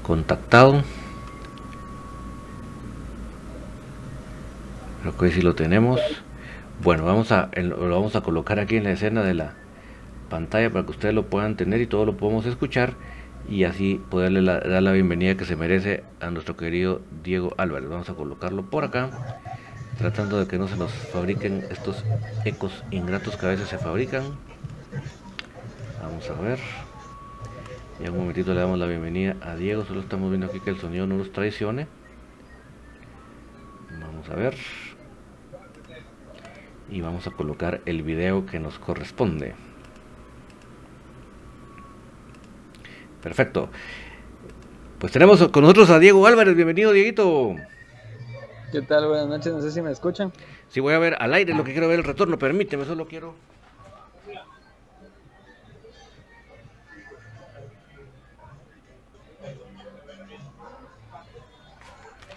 contactado. 0.04 0.84
Creo 5.00 5.16
que 5.16 5.24
hoy 5.24 5.32
sí 5.32 5.42
lo 5.42 5.56
tenemos. 5.56 6.00
Bueno, 6.80 7.04
vamos 7.04 7.32
a 7.32 7.50
lo 7.56 7.90
vamos 7.90 8.14
a 8.14 8.20
colocar 8.20 8.60
aquí 8.60 8.76
en 8.76 8.84
la 8.84 8.92
escena 8.92 9.22
de 9.22 9.34
la 9.34 9.61
pantalla 10.32 10.70
para 10.70 10.86
que 10.86 10.92
ustedes 10.92 11.14
lo 11.14 11.26
puedan 11.26 11.56
tener 11.56 11.82
y 11.82 11.86
todo 11.86 12.06
lo 12.06 12.16
podemos 12.16 12.46
escuchar 12.46 12.94
y 13.50 13.64
así 13.64 14.00
poderle 14.10 14.42
dar 14.42 14.82
la 14.82 14.92
bienvenida 14.92 15.36
que 15.36 15.44
se 15.44 15.56
merece 15.56 16.04
a 16.20 16.30
nuestro 16.30 16.56
querido 16.56 17.02
Diego 17.22 17.52
Álvarez. 17.58 17.90
Vamos 17.90 18.08
a 18.08 18.14
colocarlo 18.14 18.70
por 18.70 18.82
acá, 18.82 19.10
tratando 19.98 20.40
de 20.40 20.48
que 20.48 20.56
no 20.56 20.68
se 20.68 20.78
nos 20.78 20.90
fabriquen 20.90 21.66
estos 21.70 22.02
ecos 22.46 22.82
ingratos 22.90 23.36
que 23.36 23.44
a 23.44 23.50
veces 23.50 23.68
se 23.68 23.76
fabrican. 23.76 24.22
Vamos 26.02 26.30
a 26.30 26.40
ver. 26.40 26.58
Y 28.00 28.04
en 28.04 28.12
un 28.12 28.20
momentito 28.20 28.54
le 28.54 28.60
damos 28.60 28.78
la 28.78 28.86
bienvenida 28.86 29.36
a 29.42 29.54
Diego, 29.54 29.84
solo 29.84 30.00
estamos 30.00 30.30
viendo 30.30 30.46
aquí 30.46 30.60
que 30.60 30.70
el 30.70 30.78
sonido 30.78 31.06
no 31.06 31.18
nos 31.18 31.30
traicione. 31.30 31.88
Vamos 34.00 34.30
a 34.30 34.34
ver. 34.34 34.56
Y 36.90 37.02
vamos 37.02 37.26
a 37.26 37.32
colocar 37.32 37.82
el 37.84 38.02
video 38.02 38.46
que 38.46 38.58
nos 38.58 38.78
corresponde. 38.78 39.54
Perfecto. 43.22 43.70
Pues 44.98 45.12
tenemos 45.12 45.48
con 45.48 45.62
nosotros 45.62 45.90
a 45.90 45.98
Diego 45.98 46.26
Álvarez. 46.26 46.54
Bienvenido, 46.54 46.92
Dieguito. 46.92 47.56
¿Qué 48.72 48.82
tal? 48.82 49.06
Buenas 49.06 49.28
noches. 49.28 49.52
No 49.52 49.60
sé 49.62 49.70
si 49.70 49.80
me 49.80 49.90
escuchan. 49.90 50.32
Sí, 50.68 50.80
voy 50.80 50.94
a 50.94 50.98
ver 50.98 51.16
al 51.18 51.32
aire 51.34 51.54
lo 51.54 51.64
que 51.64 51.72
quiero 51.72 51.88
ver 51.88 52.00
el 52.00 52.04
retorno. 52.04 52.38
Permíteme, 52.38 52.84
solo 52.84 53.06
quiero. 53.06 53.34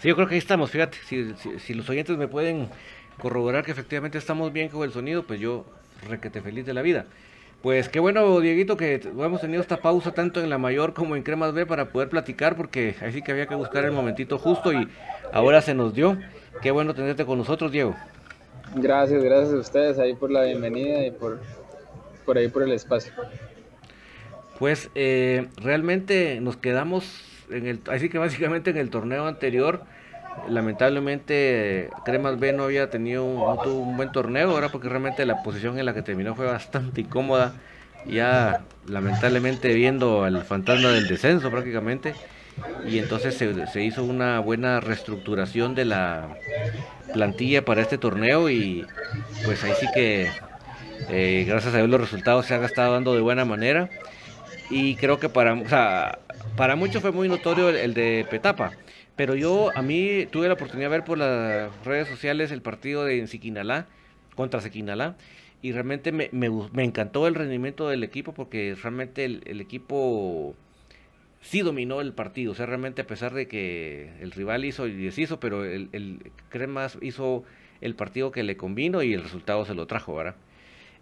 Sí, 0.00 0.08
yo 0.08 0.14
creo 0.14 0.28
que 0.28 0.34
ahí 0.34 0.38
estamos, 0.38 0.70
fíjate, 0.70 0.98
si, 1.06 1.34
si, 1.58 1.72
los 1.72 1.88
oyentes 1.88 2.18
me 2.18 2.28
pueden 2.28 2.68
corroborar 3.18 3.64
que 3.64 3.70
efectivamente 3.72 4.18
estamos 4.18 4.52
bien 4.52 4.68
con 4.68 4.82
el 4.82 4.92
sonido, 4.92 5.22
pues 5.22 5.40
yo 5.40 5.64
requete 6.06 6.42
feliz 6.42 6.66
de 6.66 6.74
la 6.74 6.82
vida. 6.82 7.06
Pues 7.66 7.88
qué 7.88 7.98
bueno, 7.98 8.38
Dieguito, 8.38 8.76
que 8.76 8.94
hemos 8.94 9.40
tenido 9.40 9.60
esta 9.60 9.78
pausa 9.78 10.12
tanto 10.12 10.40
en 10.40 10.48
la 10.48 10.56
mayor 10.56 10.94
como 10.94 11.16
en 11.16 11.24
Cremas 11.24 11.52
B 11.52 11.66
para 11.66 11.86
poder 11.86 12.08
platicar, 12.08 12.54
porque 12.54 12.94
ahí 13.00 13.10
sí 13.10 13.22
que 13.22 13.32
había 13.32 13.48
que 13.48 13.56
buscar 13.56 13.84
el 13.84 13.90
momentito 13.90 14.38
justo 14.38 14.72
y 14.72 14.86
ahora 15.32 15.60
se 15.60 15.74
nos 15.74 15.92
dio. 15.92 16.16
Qué 16.62 16.70
bueno 16.70 16.94
tenerte 16.94 17.26
con 17.26 17.38
nosotros, 17.38 17.72
Diego. 17.72 17.96
Gracias, 18.76 19.20
gracias 19.20 19.52
a 19.52 19.56
ustedes 19.56 19.98
ahí 19.98 20.14
por 20.14 20.30
la 20.30 20.44
bienvenida 20.44 21.04
y 21.06 21.10
por, 21.10 21.40
por 22.24 22.38
ahí 22.38 22.46
por 22.46 22.62
el 22.62 22.70
espacio. 22.70 23.12
Pues 24.60 24.88
eh, 24.94 25.48
realmente 25.56 26.40
nos 26.40 26.56
quedamos 26.56 27.20
en 27.50 27.66
el, 27.66 27.80
así 27.88 28.08
que 28.08 28.18
básicamente 28.18 28.70
en 28.70 28.76
el 28.76 28.90
torneo 28.90 29.26
anterior, 29.26 29.80
lamentablemente 30.48 31.90
Cremas 32.04 32.38
B 32.38 32.52
no 32.52 32.64
había 32.64 32.90
tenido 32.90 33.24
un, 33.24 33.96
buen 33.96 34.12
torneo, 34.12 34.50
ahora 34.50 34.68
porque 34.68 34.88
realmente 34.88 35.26
la 35.26 35.42
posición 35.42 35.78
en 35.78 35.86
la 35.86 35.94
que 35.94 36.02
terminó 36.02 36.34
fue 36.34 36.46
bastante 36.46 37.00
incómoda, 37.02 37.54
ya 38.06 38.62
lamentablemente 38.86 39.72
viendo 39.74 40.24
al 40.24 40.44
fantasma 40.44 40.90
del 40.90 41.08
descenso 41.08 41.50
prácticamente, 41.50 42.14
y 42.86 42.98
entonces 42.98 43.36
se, 43.36 43.82
hizo 43.82 44.04
una 44.04 44.40
buena 44.40 44.80
reestructuración 44.80 45.74
de 45.74 45.84
la 45.84 46.28
plantilla 47.12 47.64
para 47.64 47.82
este 47.82 47.98
torneo 47.98 48.48
y 48.48 48.86
pues 49.44 49.62
ahí 49.64 49.72
sí 49.78 49.86
que 49.94 50.30
eh, 51.10 51.44
gracias 51.46 51.74
a 51.74 51.78
Dios 51.78 51.90
los 51.90 52.00
resultados 52.00 52.46
se 52.46 52.54
han 52.54 52.64
estado 52.64 52.94
dando 52.94 53.14
de 53.14 53.20
buena 53.20 53.44
manera. 53.44 53.90
Y 54.70 54.96
creo 54.96 55.20
que 55.20 55.28
para, 55.28 56.18
para 56.56 56.76
muchos 56.76 57.02
fue 57.02 57.12
muy 57.12 57.28
notorio 57.28 57.68
el, 57.68 57.94
de 57.94 58.26
Petapa. 58.28 58.72
Pero 59.16 59.34
yo, 59.34 59.70
a 59.74 59.82
mí, 59.82 60.26
tuve 60.30 60.46
la 60.46 60.54
oportunidad 60.54 60.90
de 60.90 60.96
ver 60.96 61.04
por 61.04 61.18
las 61.18 61.84
redes 61.84 62.06
sociales 62.08 62.50
el 62.50 62.62
partido 62.62 63.04
de 63.04 63.26
Siquinalá 63.26 63.86
contra 64.34 64.60
Siquinalá. 64.60 65.16
Y 65.62 65.72
realmente 65.72 66.12
me, 66.12 66.28
encantó 66.84 67.26
el 67.26 67.34
rendimiento 67.34 67.88
del 67.88 68.04
equipo 68.04 68.34
porque 68.34 68.76
realmente 68.80 69.24
el, 69.24 69.60
equipo 69.60 70.54
sí 71.40 71.62
dominó 71.62 72.00
el 72.00 72.12
partido. 72.12 72.52
O 72.52 72.54
sea, 72.54 72.66
realmente 72.66 73.02
a 73.02 73.06
pesar 73.06 73.32
de 73.32 73.48
que 73.48 74.12
el 74.20 74.30
rival 74.32 74.64
hizo 74.64 74.86
y 74.86 74.92
deshizo, 74.92 75.40
pero 75.40 75.64
el, 75.64 75.88
el 75.92 76.30
Cremas 76.50 76.98
hizo 77.00 77.44
el 77.80 77.94
partido 77.94 78.30
que 78.30 78.42
le 78.42 78.56
convino 78.56 79.02
y 79.02 79.14
el 79.14 79.22
resultado 79.22 79.64
se 79.64 79.74
lo 79.74 79.86
trajo, 79.86 80.14
¿verdad? 80.14 80.36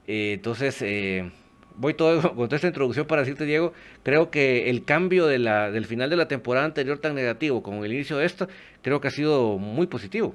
Eh, 0.06 0.32
entonces, 0.34 0.80
eh, 0.82 1.30
voy 1.76 1.94
todo 1.94 2.20
con 2.34 2.46
toda 2.48 2.56
esta 2.56 2.68
introducción 2.68 3.06
para 3.06 3.22
decirte, 3.22 3.44
Diego, 3.44 3.72
creo 4.02 4.30
que 4.30 4.70
el 4.70 4.84
cambio 4.84 5.26
de 5.26 5.38
la, 5.38 5.70
del 5.70 5.86
final 5.86 6.10
de 6.10 6.16
la 6.16 6.28
temporada 6.28 6.66
anterior 6.66 6.98
tan 6.98 7.14
negativo 7.14 7.62
como 7.62 7.84
el 7.84 7.92
inicio 7.92 8.18
de 8.18 8.26
esta, 8.26 8.48
creo 8.82 9.00
que 9.00 9.08
ha 9.08 9.10
sido 9.10 9.58
muy 9.58 9.86
positivo. 9.86 10.34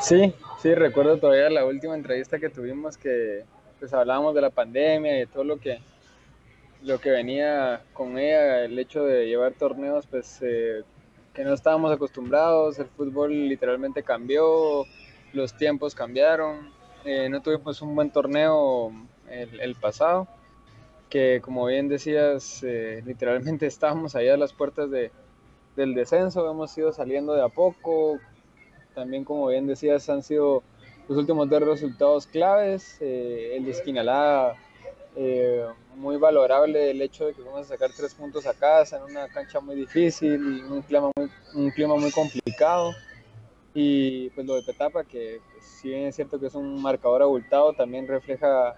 Sí, 0.00 0.34
sí, 0.60 0.74
recuerdo 0.74 1.18
todavía 1.18 1.48
la 1.50 1.64
última 1.64 1.94
entrevista 1.94 2.38
que 2.38 2.48
tuvimos 2.48 2.96
que 2.96 3.44
pues 3.78 3.92
hablábamos 3.94 4.34
de 4.34 4.40
la 4.40 4.50
pandemia 4.50 5.16
y 5.16 5.20
de 5.20 5.26
todo 5.26 5.44
lo 5.44 5.58
que 5.58 5.78
lo 6.84 6.98
que 7.00 7.10
venía 7.10 7.82
con 7.92 8.18
ella, 8.18 8.64
el 8.64 8.76
hecho 8.76 9.04
de 9.04 9.26
llevar 9.26 9.52
torneos 9.52 10.06
pues 10.06 10.40
eh, 10.42 10.82
que 11.32 11.44
no 11.44 11.54
estábamos 11.54 11.92
acostumbrados, 11.92 12.78
el 12.78 12.86
fútbol 12.86 13.48
literalmente 13.48 14.02
cambió, 14.02 14.84
los 15.32 15.56
tiempos 15.56 15.94
cambiaron, 15.94 16.70
eh, 17.04 17.28
no 17.28 17.40
tuvimos 17.40 17.80
un 17.82 17.94
buen 17.94 18.10
torneo 18.10 18.92
el, 19.32 19.74
pasado, 19.74 20.28
que 21.08 21.40
como 21.42 21.66
bien 21.66 21.88
decías, 21.88 22.62
eh, 22.62 23.02
literalmente 23.04 23.66
estábamos 23.66 24.14
ahí 24.14 24.28
a 24.28 24.36
las 24.36 24.52
puertas 24.52 24.90
de, 24.90 25.10
del 25.76 25.94
descenso, 25.94 26.50
hemos 26.50 26.76
ido 26.76 26.92
saliendo 26.92 27.34
de 27.34 27.42
a 27.42 27.48
poco, 27.48 28.18
también 28.94 29.24
como 29.24 29.46
bien 29.48 29.66
decías 29.66 30.08
han 30.10 30.22
sido 30.22 30.62
los 31.08 31.18
últimos 31.18 31.48
dos 31.48 31.62
resultados 31.62 32.26
claves, 32.26 32.98
eh, 33.00 33.56
el 33.56 33.64
de 33.64 33.70
Esquinalá 33.70 34.54
eh, 35.14 35.66
muy 35.96 36.16
valorable 36.16 36.90
el 36.90 37.02
hecho 37.02 37.26
de 37.26 37.34
que 37.34 37.42
vamos 37.42 37.66
a 37.66 37.74
sacar 37.74 37.90
tres 37.94 38.14
puntos 38.14 38.46
a 38.46 38.54
casa 38.54 38.96
en 38.96 39.02
una 39.04 39.28
cancha 39.28 39.60
muy 39.60 39.76
difícil, 39.76 40.64
un 40.64 40.80
clima 40.82 41.10
muy, 41.14 41.30
un 41.54 41.70
clima 41.70 41.96
muy 41.96 42.10
complicado. 42.10 42.92
Y 43.74 44.30
pues 44.30 44.46
lo 44.46 44.54
de 44.54 44.62
Petapa, 44.62 45.04
que 45.04 45.40
pues, 45.52 45.64
si 45.64 45.88
bien 45.88 46.06
es 46.06 46.16
cierto 46.16 46.38
que 46.38 46.46
es 46.46 46.54
un 46.54 46.80
marcador 46.80 47.22
abultado, 47.22 47.72
también 47.72 48.06
refleja 48.06 48.74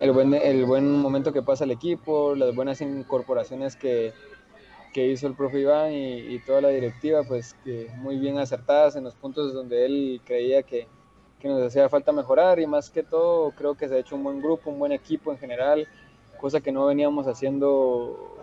el, 0.00 0.12
buen, 0.12 0.34
el 0.34 0.64
buen 0.64 1.00
momento 1.00 1.32
que 1.32 1.42
pasa 1.42 1.64
el 1.64 1.70
equipo, 1.70 2.34
las 2.34 2.54
buenas 2.54 2.80
incorporaciones 2.80 3.76
que, 3.76 4.12
que 4.92 5.06
hizo 5.08 5.26
el 5.26 5.34
profe 5.34 5.60
Iván 5.60 5.92
y, 5.92 6.38
toda 6.40 6.60
la 6.60 6.68
directiva, 6.68 7.22
pues 7.22 7.54
que 7.64 7.88
muy 7.96 8.18
bien 8.18 8.38
acertadas 8.38 8.96
en 8.96 9.04
los 9.04 9.14
puntos 9.14 9.54
donde 9.54 9.86
él 9.86 10.20
creía 10.24 10.62
que, 10.62 10.86
que, 11.40 11.48
nos 11.48 11.62
hacía 11.62 11.88
falta 11.88 12.12
mejorar 12.12 12.60
y 12.60 12.66
más 12.66 12.90
que 12.90 13.02
todo 13.02 13.52
creo 13.52 13.74
que 13.74 13.88
se 13.88 13.94
ha 13.96 13.98
hecho 13.98 14.16
un 14.16 14.24
buen 14.24 14.40
grupo, 14.40 14.70
un 14.70 14.78
buen 14.78 14.92
equipo 14.92 15.32
en 15.32 15.38
general, 15.38 15.88
cosa 16.40 16.60
que 16.60 16.72
no 16.72 16.86
veníamos 16.86 17.26
haciendo 17.26 18.36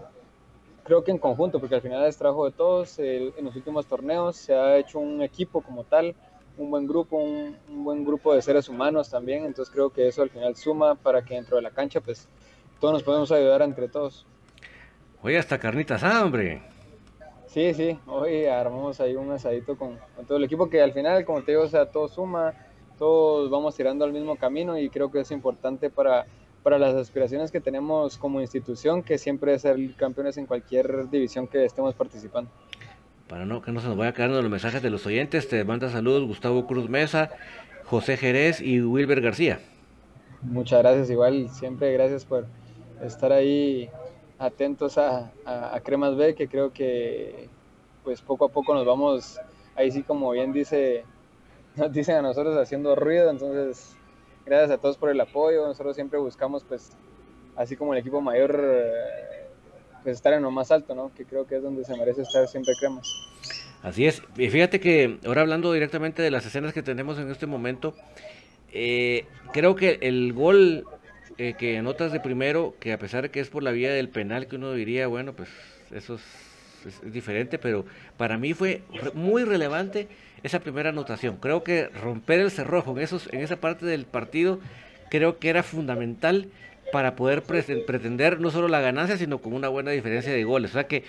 creo 0.89 1.03
que 1.03 1.11
en 1.11 1.19
conjunto, 1.19 1.59
porque 1.59 1.75
al 1.75 1.81
final 1.81 2.03
es 2.07 2.17
trabajo 2.17 2.45
de 2.45 2.51
todos, 2.51 2.97
en 2.97 3.45
los 3.45 3.55
últimos 3.55 3.85
torneos 3.85 4.35
se 4.35 4.55
ha 4.55 4.75
hecho 4.77 4.97
un 4.97 5.21
equipo 5.21 5.61
como 5.61 5.83
tal, 5.83 6.15
un 6.59 6.69
buen 6.69 6.85
grupo, 6.85 7.17
un, 7.17 7.55
buen 7.69 8.03
grupo 8.03 8.33
de 8.33 8.41
seres 8.41 8.67
humanos 8.67 9.09
también, 9.09 9.45
entonces 9.45 9.73
creo 9.73 9.89
que 9.89 10.07
eso 10.07 10.21
al 10.21 10.29
final 10.29 10.55
suma 10.55 10.95
para 10.95 11.23
que 11.23 11.35
dentro 11.35 11.55
de 11.55 11.63
la 11.63 11.71
cancha 11.71 12.01
pues 12.01 12.27
todos 12.79 12.93
nos 12.93 13.03
podemos 13.03 13.31
ayudar 13.31 13.61
entre 13.61 13.87
todos. 13.87 14.25
Oye, 15.23 15.37
hasta 15.37 15.57
carnitas 15.57 16.03
hombre. 16.03 16.61
Sí, 17.47 17.73
sí, 17.73 17.97
hoy 18.05 18.45
armamos 18.45 18.99
ahí 18.99 19.15
un 19.15 19.31
asadito 19.31 19.77
con, 19.77 19.97
todo 20.27 20.37
el 20.37 20.43
equipo 20.43 20.69
que 20.69 20.81
al 20.81 20.91
final, 20.91 21.25
como 21.25 21.41
te 21.41 21.53
digo, 21.53 21.63
o 21.63 21.67
sea, 21.67 21.87
todo 21.87 22.07
suma, 22.07 22.53
todos 22.97 23.49
vamos 23.49 23.75
tirando 23.75 24.05
al 24.05 24.11
mismo 24.11 24.35
camino 24.35 24.77
y 24.77 24.89
creo 24.89 25.09
que 25.09 25.21
es 25.21 25.31
importante 25.31 25.89
para, 25.89 26.25
para 26.61 26.77
las 26.77 26.93
aspiraciones 26.93 27.51
que 27.51 27.61
tenemos 27.61 28.17
como 28.17 28.41
institución, 28.41 29.01
que 29.01 29.17
siempre 29.17 29.53
es 29.53 29.61
ser 29.61 29.77
campeones 29.95 30.37
en 30.37 30.45
cualquier 30.45 31.09
división 31.09 31.47
que 31.47 31.63
estemos 31.63 31.95
participando 31.95 32.51
para 33.29 33.45
no 33.45 33.61
que 33.61 33.71
no 33.71 33.79
se 33.79 33.87
nos 33.87 33.95
vaya 33.95 34.11
quedando 34.13 34.41
los 34.41 34.51
mensajes 34.51 34.81
de 34.81 34.89
los 34.89 35.05
oyentes, 35.05 35.47
te 35.47 35.63
manda 35.63 35.87
saludos 35.89 36.25
Gustavo 36.27 36.65
Cruz 36.65 36.89
Mesa, 36.89 37.29
José 37.85 38.17
Jerez 38.17 38.59
y 38.59 38.81
Wilber 38.81 39.21
García. 39.21 39.59
Muchas 40.41 40.79
gracias, 40.79 41.09
igual 41.11 41.47
siempre 41.49 41.93
gracias 41.93 42.25
por 42.25 42.47
estar 43.03 43.31
ahí 43.31 43.89
atentos 44.39 44.97
a, 44.97 45.31
a, 45.45 45.79
Cremas 45.81 46.15
B, 46.15 46.33
que 46.33 46.47
creo 46.47 46.73
que 46.73 47.49
pues 48.03 48.21
poco 48.21 48.45
a 48.45 48.49
poco 48.49 48.73
nos 48.73 48.85
vamos, 48.85 49.39
ahí 49.75 49.91
sí 49.91 50.01
como 50.01 50.31
bien 50.31 50.51
dice, 50.51 51.05
nos 51.75 51.91
dicen 51.93 52.15
a 52.15 52.21
nosotros 52.23 52.57
haciendo 52.57 52.95
ruido, 52.95 53.29
entonces 53.29 53.95
gracias 54.43 54.71
a 54.71 54.81
todos 54.81 54.97
por 54.97 55.11
el 55.11 55.21
apoyo, 55.21 55.67
nosotros 55.67 55.95
siempre 55.95 56.17
buscamos 56.17 56.63
pues 56.63 56.91
así 57.55 57.75
como 57.75 57.93
el 57.93 57.99
equipo 57.99 58.21
mayor 58.21 58.59
pues 60.09 60.17
estar 60.17 60.33
en 60.33 60.41
lo 60.41 60.49
más 60.49 60.71
alto, 60.71 60.95
¿no? 60.95 61.11
Que 61.13 61.25
creo 61.25 61.45
que 61.45 61.57
es 61.57 61.63
donde 61.63 61.85
se 61.85 61.95
merece 61.95 62.23
estar 62.23 62.47
siempre 62.47 62.73
Cremas. 62.79 63.13
Así 63.83 64.07
es. 64.07 64.23
Y 64.37 64.49
fíjate 64.49 64.79
que 64.79 65.19
ahora 65.25 65.41
hablando 65.41 65.71
directamente 65.71 66.23
de 66.23 66.31
las 66.31 66.45
escenas 66.45 66.73
que 66.73 66.81
tenemos 66.81 67.19
en 67.19 67.29
este 67.29 67.45
momento, 67.45 67.93
eh, 68.73 69.25
creo 69.53 69.75
que 69.75 69.99
el 70.01 70.33
gol 70.33 70.85
eh, 71.37 71.53
que 71.57 71.77
anotas 71.77 72.11
de 72.11 72.19
primero, 72.19 72.75
que 72.79 72.91
a 72.91 72.97
pesar 72.97 73.21
de 73.21 73.29
que 73.29 73.39
es 73.39 73.49
por 73.49 73.61
la 73.61 73.71
vía 73.71 73.93
del 73.93 74.09
penal, 74.09 74.47
que 74.47 74.55
uno 74.55 74.73
diría, 74.73 75.05
bueno, 75.05 75.33
pues 75.33 75.49
eso 75.91 76.15
es, 76.15 76.23
diferente, 77.03 77.59
pero 77.59 77.85
para 78.17 78.37
mí 78.37 78.53
fue 78.53 78.81
muy 79.13 79.43
relevante 79.43 80.07
esa 80.41 80.59
primera 80.59 80.89
anotación. 80.89 81.37
Creo 81.37 81.63
que 81.63 81.87
romper 81.89 82.39
el 82.39 82.51
cerrojo 82.51 82.91
en, 82.93 83.03
esos, 83.03 83.31
en 83.31 83.41
esa 83.41 83.57
parte 83.57 83.85
del 83.85 84.05
partido, 84.05 84.59
creo 85.11 85.37
que 85.37 85.49
era 85.49 85.61
fundamental 85.61 86.47
para 86.91 87.15
poder 87.15 87.43
pretender 87.43 88.39
no 88.39 88.52
solo 88.52 88.67
la 88.67 88.82
ganancia, 88.82 89.17
sino 89.17 89.41
con 89.41 89.54
una 89.54 89.69
buena 89.69 89.91
diferencia 89.91 90.32
de 90.32 90.43
goles. 90.43 90.71
O 90.71 90.73
sea 90.73 90.88
que, 90.88 91.04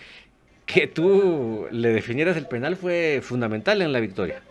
que 0.66 0.86
tú 0.86 1.66
le 1.70 1.90
definieras 1.90 2.36
el 2.36 2.46
penal 2.48 2.76
fue 2.76 3.20
fundamental 3.22 3.82
en 3.82 3.92
la 3.92 4.00
victoria. 4.00 4.42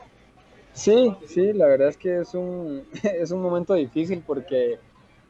Sí, 0.74 1.18
sí, 1.26 1.54
la 1.54 1.68
verdad 1.68 1.89
es 1.89 1.98
que 1.98 2.20
es 2.22 2.34
un, 2.34 2.88
es 3.04 3.32
un 3.32 3.42
momento 3.42 3.74
difícil 3.74 4.24
porque, 4.26 4.80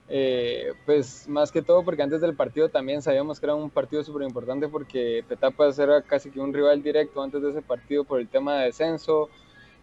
eh, 0.07 0.73
pues 0.85 1.27
más 1.27 1.51
que 1.51 1.61
todo 1.61 1.83
porque 1.83 2.03
antes 2.03 2.21
del 2.21 2.35
partido 2.35 2.69
también 2.69 3.01
sabíamos 3.01 3.39
que 3.39 3.45
era 3.45 3.55
un 3.55 3.69
partido 3.71 4.03
súper 4.03 4.27
importante 4.27 4.67
porque 4.67 5.23
Petapas 5.27 5.79
era 5.79 6.01
casi 6.03 6.31
que 6.31 6.39
un 6.39 6.53
rival 6.53 6.83
directo 6.83 7.21
antes 7.21 7.41
de 7.41 7.51
ese 7.51 7.61
partido 7.61 8.03
por 8.03 8.19
el 8.19 8.29
tema 8.29 8.59
de 8.59 8.65
descenso, 8.65 9.29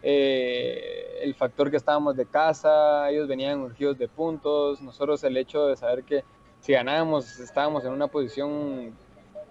eh, 0.02 1.18
el 1.22 1.34
factor 1.34 1.70
que 1.70 1.76
estábamos 1.76 2.16
de 2.16 2.26
casa, 2.26 3.10
ellos 3.10 3.28
venían 3.28 3.60
urgidos 3.60 3.98
de 3.98 4.08
puntos, 4.08 4.80
nosotros 4.80 5.22
el 5.24 5.36
hecho 5.36 5.66
de 5.66 5.76
saber 5.76 6.04
que 6.04 6.24
si 6.60 6.72
ganábamos 6.72 7.38
estábamos 7.38 7.84
en 7.84 7.92
una 7.92 8.08
posición 8.08 8.94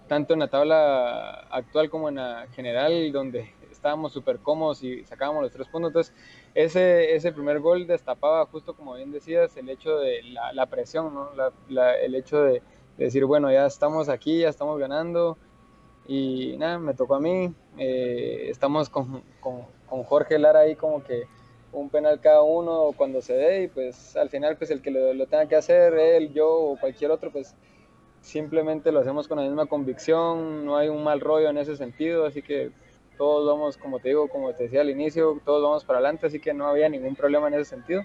tanto 0.08 0.34
en 0.34 0.40
la 0.40 0.48
tabla 0.48 1.46
actual 1.50 1.90
como 1.90 2.08
en 2.08 2.16
la 2.16 2.46
general 2.54 3.10
donde 3.12 3.52
estábamos 3.70 4.12
súper 4.12 4.38
cómodos 4.38 4.82
y 4.82 5.04
sacábamos 5.04 5.42
los 5.42 5.52
tres 5.52 5.68
puntos. 5.68 5.90
Entonces, 5.90 6.14
ese, 6.54 7.14
ese 7.14 7.32
primer 7.32 7.60
gol 7.60 7.86
destapaba, 7.86 8.44
justo 8.46 8.74
como 8.74 8.94
bien 8.94 9.12
decías, 9.12 9.56
el 9.56 9.68
hecho 9.68 9.98
de 9.98 10.22
la, 10.52 10.66
presión, 10.66 11.14
¿no? 11.14 11.30
el 11.68 12.14
hecho 12.14 12.42
de, 12.42 12.62
decir, 12.96 13.24
bueno, 13.26 13.52
ya 13.52 13.66
estamos 13.66 14.08
aquí, 14.08 14.40
ya 14.40 14.48
estamos 14.48 14.78
ganando, 14.78 15.36
Y 16.08 16.56
nada, 16.58 16.78
me 16.78 16.94
tocó 16.94 17.16
a 17.16 17.20
mí. 17.20 17.52
Eh, 17.78 18.48
estamos 18.48 18.88
con, 18.88 19.22
con, 19.40 19.62
con, 19.86 20.04
Jorge 20.04 20.38
Lara 20.38 20.60
ahí 20.60 20.76
como 20.76 21.02
que 21.02 21.24
un 21.72 21.90
penal 21.90 22.20
cada 22.20 22.42
uno 22.42 22.92
cuando 22.96 23.20
se 23.20 23.34
dé 23.34 23.64
y 23.64 23.68
pues 23.68 24.16
al 24.16 24.30
final 24.30 24.56
pues 24.56 24.70
el 24.70 24.80
que 24.80 24.90
lo, 24.90 25.12
lo 25.12 25.26
tenga 25.26 25.46
que 25.46 25.56
hacer, 25.56 25.94
él, 25.94 26.32
yo 26.32 26.48
o 26.48 26.80
cualquier 26.80 27.10
otro, 27.10 27.30
pues 27.30 27.54
simplemente 28.20 28.90
lo 28.92 29.00
hacemos 29.00 29.28
con 29.28 29.38
la 29.38 29.44
misma 29.44 29.66
convicción, 29.66 30.64
no 30.64 30.76
hay 30.76 30.88
un 30.88 31.04
mal 31.04 31.20
rollo 31.20 31.48
en 31.50 31.58
ese 31.58 31.76
sentido, 31.76 32.24
así 32.24 32.42
que 32.42 32.70
todos 33.16 33.46
vamos, 33.46 33.76
como 33.76 33.98
te 33.98 34.08
digo, 34.08 34.28
como 34.28 34.52
te 34.52 34.64
decía 34.64 34.80
al 34.80 34.90
inicio, 34.90 35.40
todos 35.44 35.62
vamos 35.62 35.84
para 35.84 35.98
adelante, 35.98 36.26
así 36.26 36.40
que 36.40 36.52
no 36.52 36.66
había 36.66 36.88
ningún 36.88 37.14
problema 37.14 37.48
en 37.48 37.54
ese 37.54 37.64
sentido. 37.66 38.02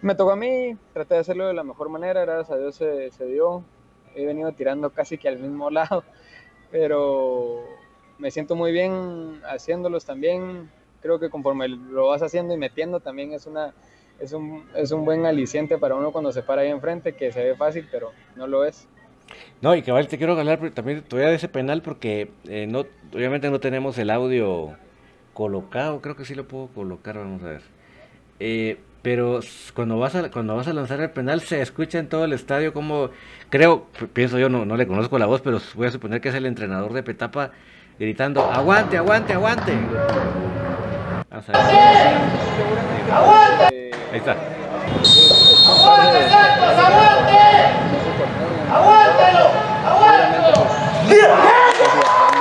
Me 0.00 0.14
tocó 0.14 0.32
a 0.32 0.36
mí, 0.36 0.76
traté 0.92 1.14
de 1.14 1.20
hacerlo 1.20 1.46
de 1.46 1.54
la 1.54 1.62
mejor 1.62 1.88
manera, 1.88 2.22
gracias 2.22 2.50
a 2.50 2.58
Dios 2.58 2.74
se, 2.74 3.10
se 3.10 3.26
dio. 3.26 3.64
He 4.14 4.26
venido 4.26 4.52
tirando 4.52 4.90
casi 4.90 5.16
que 5.16 5.28
al 5.28 5.38
mismo 5.38 5.70
lado, 5.78 6.04
pero 6.72 7.62
me 8.18 8.32
siento 8.32 8.56
muy 8.56 8.72
bien 8.72 9.40
haciéndolos 9.44 10.04
también. 10.04 10.68
Creo 11.00 11.20
que 11.20 11.30
conforme 11.30 11.68
lo 11.68 12.08
vas 12.08 12.22
haciendo 12.22 12.54
y 12.54 12.56
metiendo 12.56 12.98
también 13.00 13.32
es 13.32 13.46
una 13.46 13.72
es 14.18 14.32
un, 14.32 14.64
es 14.76 14.92
un 14.92 15.04
buen 15.04 15.26
aliciente 15.26 15.78
para 15.78 15.94
uno 15.94 16.12
cuando 16.12 16.32
se 16.32 16.42
para 16.42 16.62
ahí 16.62 16.70
enfrente, 16.70 17.14
que 17.14 17.32
se 17.32 17.42
ve 17.42 17.56
fácil, 17.56 17.88
pero 17.90 18.12
no 18.36 18.46
lo 18.46 18.64
es. 18.64 18.86
No, 19.60 19.74
y 19.74 19.82
cabal, 19.82 20.06
te 20.08 20.18
quiero 20.18 20.38
hablar 20.38 20.70
también 20.70 21.02
todavía 21.02 21.30
de 21.30 21.36
ese 21.36 21.48
penal 21.48 21.82
porque 21.82 22.30
eh, 22.48 22.66
no, 22.68 22.86
obviamente 23.12 23.50
no 23.50 23.60
tenemos 23.60 23.98
el 23.98 24.10
audio 24.10 24.76
colocado, 25.34 26.00
creo 26.00 26.16
que 26.16 26.24
sí 26.24 26.34
lo 26.34 26.46
puedo 26.46 26.68
colocar, 26.68 27.16
vamos 27.16 27.42
a 27.42 27.46
ver. 27.46 27.62
Eh, 28.38 28.78
pero 29.02 29.40
cuando 29.74 29.98
vas 29.98 30.14
a 30.14 30.30
cuando 30.30 30.54
vas 30.56 30.68
a 30.68 30.72
lanzar 30.72 31.00
el 31.00 31.10
penal 31.10 31.40
se 31.40 31.60
escucha 31.60 31.98
en 31.98 32.08
todo 32.08 32.24
el 32.24 32.32
estadio 32.32 32.72
como 32.72 33.10
creo 33.50 33.86
pienso 34.12 34.38
yo 34.38 34.48
no 34.48 34.64
no 34.64 34.76
le 34.76 34.86
conozco 34.86 35.18
la 35.18 35.26
voz 35.26 35.40
pero 35.40 35.58
voy 35.74 35.88
a 35.88 35.90
suponer 35.90 36.20
que 36.20 36.28
es 36.28 36.34
el 36.34 36.46
entrenador 36.46 36.92
de 36.92 37.02
Petapa 37.02 37.50
gritando 37.98 38.42
aguante 38.50 38.96
aguante 38.96 39.32
aguante 39.32 39.72
vamos 41.30 41.48
a 41.48 41.52
ver. 41.52 41.62
aguante 43.12 43.90
ahí 44.12 44.18
está. 44.18 44.36
Aguante 45.72 46.24
aguántelo 48.70 49.46
aguántelo 49.84 50.62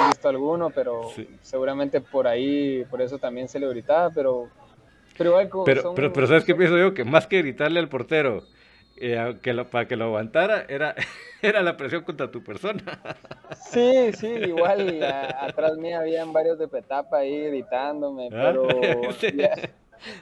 visto 0.09 0.29
alguno 0.29 0.69
pero 0.69 1.09
Sí. 1.15 1.27
seguramente 1.41 2.01
por 2.01 2.27
ahí 2.27 2.85
por 2.89 3.01
eso 3.01 3.17
también 3.17 3.47
se 3.47 3.59
le 3.59 3.67
gritaba 3.67 4.09
pero 4.11 4.47
pero 5.21 5.29
igual 5.31 5.49
como 5.49 5.63
pero 5.65 5.81
son- 5.81 5.95
pero 5.95 6.13
pero 6.13 6.27
sabes 6.27 6.43
qué 6.43 6.55
pienso 6.55 6.77
yo 6.77 6.93
que 6.93 7.03
más 7.03 7.27
que 7.27 7.37
gritarle 7.41 7.79
al 7.79 7.89
portero 7.89 8.43
eh, 8.97 9.37
que 9.41 9.53
lo- 9.53 9.69
para 9.69 9.87
que 9.87 9.95
lo 9.95 10.05
aguantara 10.05 10.65
era 10.69 10.93
era 11.41 11.61
la 11.63 11.75
presión 11.77 12.03
contra 12.03 12.29
tu 12.29 12.43
persona. 12.43 12.83
Sí, 13.71 14.11
sí, 14.13 14.27
igual 14.27 15.01
a- 15.03 15.45
atrás 15.45 15.77
mía 15.77 15.99
habían 15.99 16.31
varios 16.33 16.59
de 16.59 16.67
Petapa 16.67 17.17
ahí 17.17 17.47
gritándome, 17.47 18.29
Ah, 18.31 18.53
pero 18.53 18.67
sí. 19.19 19.31
ya, 19.35 19.55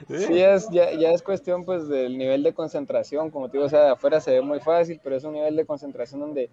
sí. 0.08 0.40
es, 0.40 0.68
ya, 0.70 0.92
ya 0.92 1.10
es 1.10 1.22
cuestión 1.22 1.64
pues 1.64 1.88
del 1.88 2.16
nivel 2.16 2.42
de 2.42 2.52
concentración, 2.54 3.30
como 3.30 3.48
te 3.48 3.56
digo, 3.58 3.66
o 3.66 3.68
sea, 3.70 3.84
de 3.84 3.90
afuera 3.90 4.20
se 4.20 4.32
ve 4.32 4.40
muy 4.40 4.60
fácil, 4.60 5.00
pero 5.02 5.16
es 5.16 5.24
un 5.24 5.34
nivel 5.34 5.56
de 5.56 5.66
concentración 5.66 6.20
donde, 6.20 6.48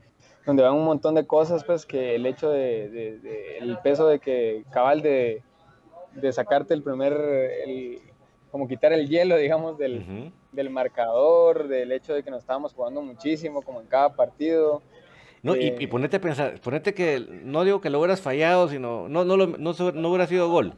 donde 0.45 0.63
van 0.63 0.73
un 0.73 0.85
montón 0.85 1.15
de 1.15 1.25
cosas, 1.25 1.63
pues 1.63 1.85
que 1.85 2.15
el 2.15 2.25
hecho 2.25 2.49
de, 2.49 2.89
de- 2.89 3.19
de- 3.19 3.57
el 3.59 3.77
peso 3.79 4.07
de 4.07 4.19
que 4.19 4.63
cabal 4.71 5.01
de, 5.01 5.41
de 6.13 6.33
sacarte 6.33 6.73
el 6.73 6.83
primer, 6.83 7.13
el, 7.13 7.99
como 8.51 8.67
quitar 8.67 8.93
el 8.93 9.07
hielo, 9.07 9.37
digamos, 9.37 9.77
del, 9.77 10.31
del 10.51 10.69
marcador, 10.69 11.67
del 11.67 11.91
hecho 11.91 12.13
de 12.13 12.23
que 12.23 12.31
nos 12.31 12.39
estábamos 12.41 12.73
jugando 12.73 13.01
muchísimo, 13.01 13.61
como 13.61 13.81
en 13.81 13.87
cada 13.87 14.15
partido. 14.15 14.81
No, 15.43 15.55
y, 15.55 15.67
Eh, 15.67 15.75
y 15.79 15.87
ponete 15.87 16.17
a 16.17 16.21
pensar, 16.21 16.59
ponete 16.61 16.93
que, 16.93 17.23
no 17.43 17.63
digo 17.63 17.79
que 17.81 17.89
lo 17.89 17.99
hubieras 17.99 18.21
fallado, 18.21 18.67
sino, 18.69 19.07
no, 19.07 19.23
no, 19.23 19.37
lo- 19.37 19.47
no, 19.47 19.73
no 19.93 20.09
hubiera 20.09 20.27
sido 20.27 20.49
gol. 20.49 20.73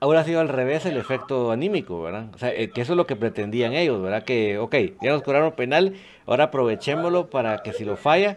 Hubiera 0.00 0.22
sido 0.22 0.40
al 0.40 0.48
revés 0.48 0.86
el 0.86 0.96
efecto 0.96 1.50
anímico, 1.50 2.00
¿verdad? 2.02 2.26
O 2.32 2.38
sea, 2.38 2.52
eh, 2.54 2.70
que 2.70 2.82
eso 2.82 2.92
es 2.92 2.96
lo 2.96 3.06
que 3.06 3.16
pretendían 3.16 3.72
ellos, 3.72 4.00
¿verdad? 4.00 4.22
Que, 4.22 4.56
ok, 4.58 4.74
ya 5.02 5.10
nos 5.10 5.22
cobraron 5.22 5.52
penal, 5.52 5.94
ahora 6.26 6.44
aprovechémoslo 6.44 7.30
para 7.30 7.62
que 7.64 7.72
si 7.72 7.84
lo 7.84 7.96
falla, 7.96 8.36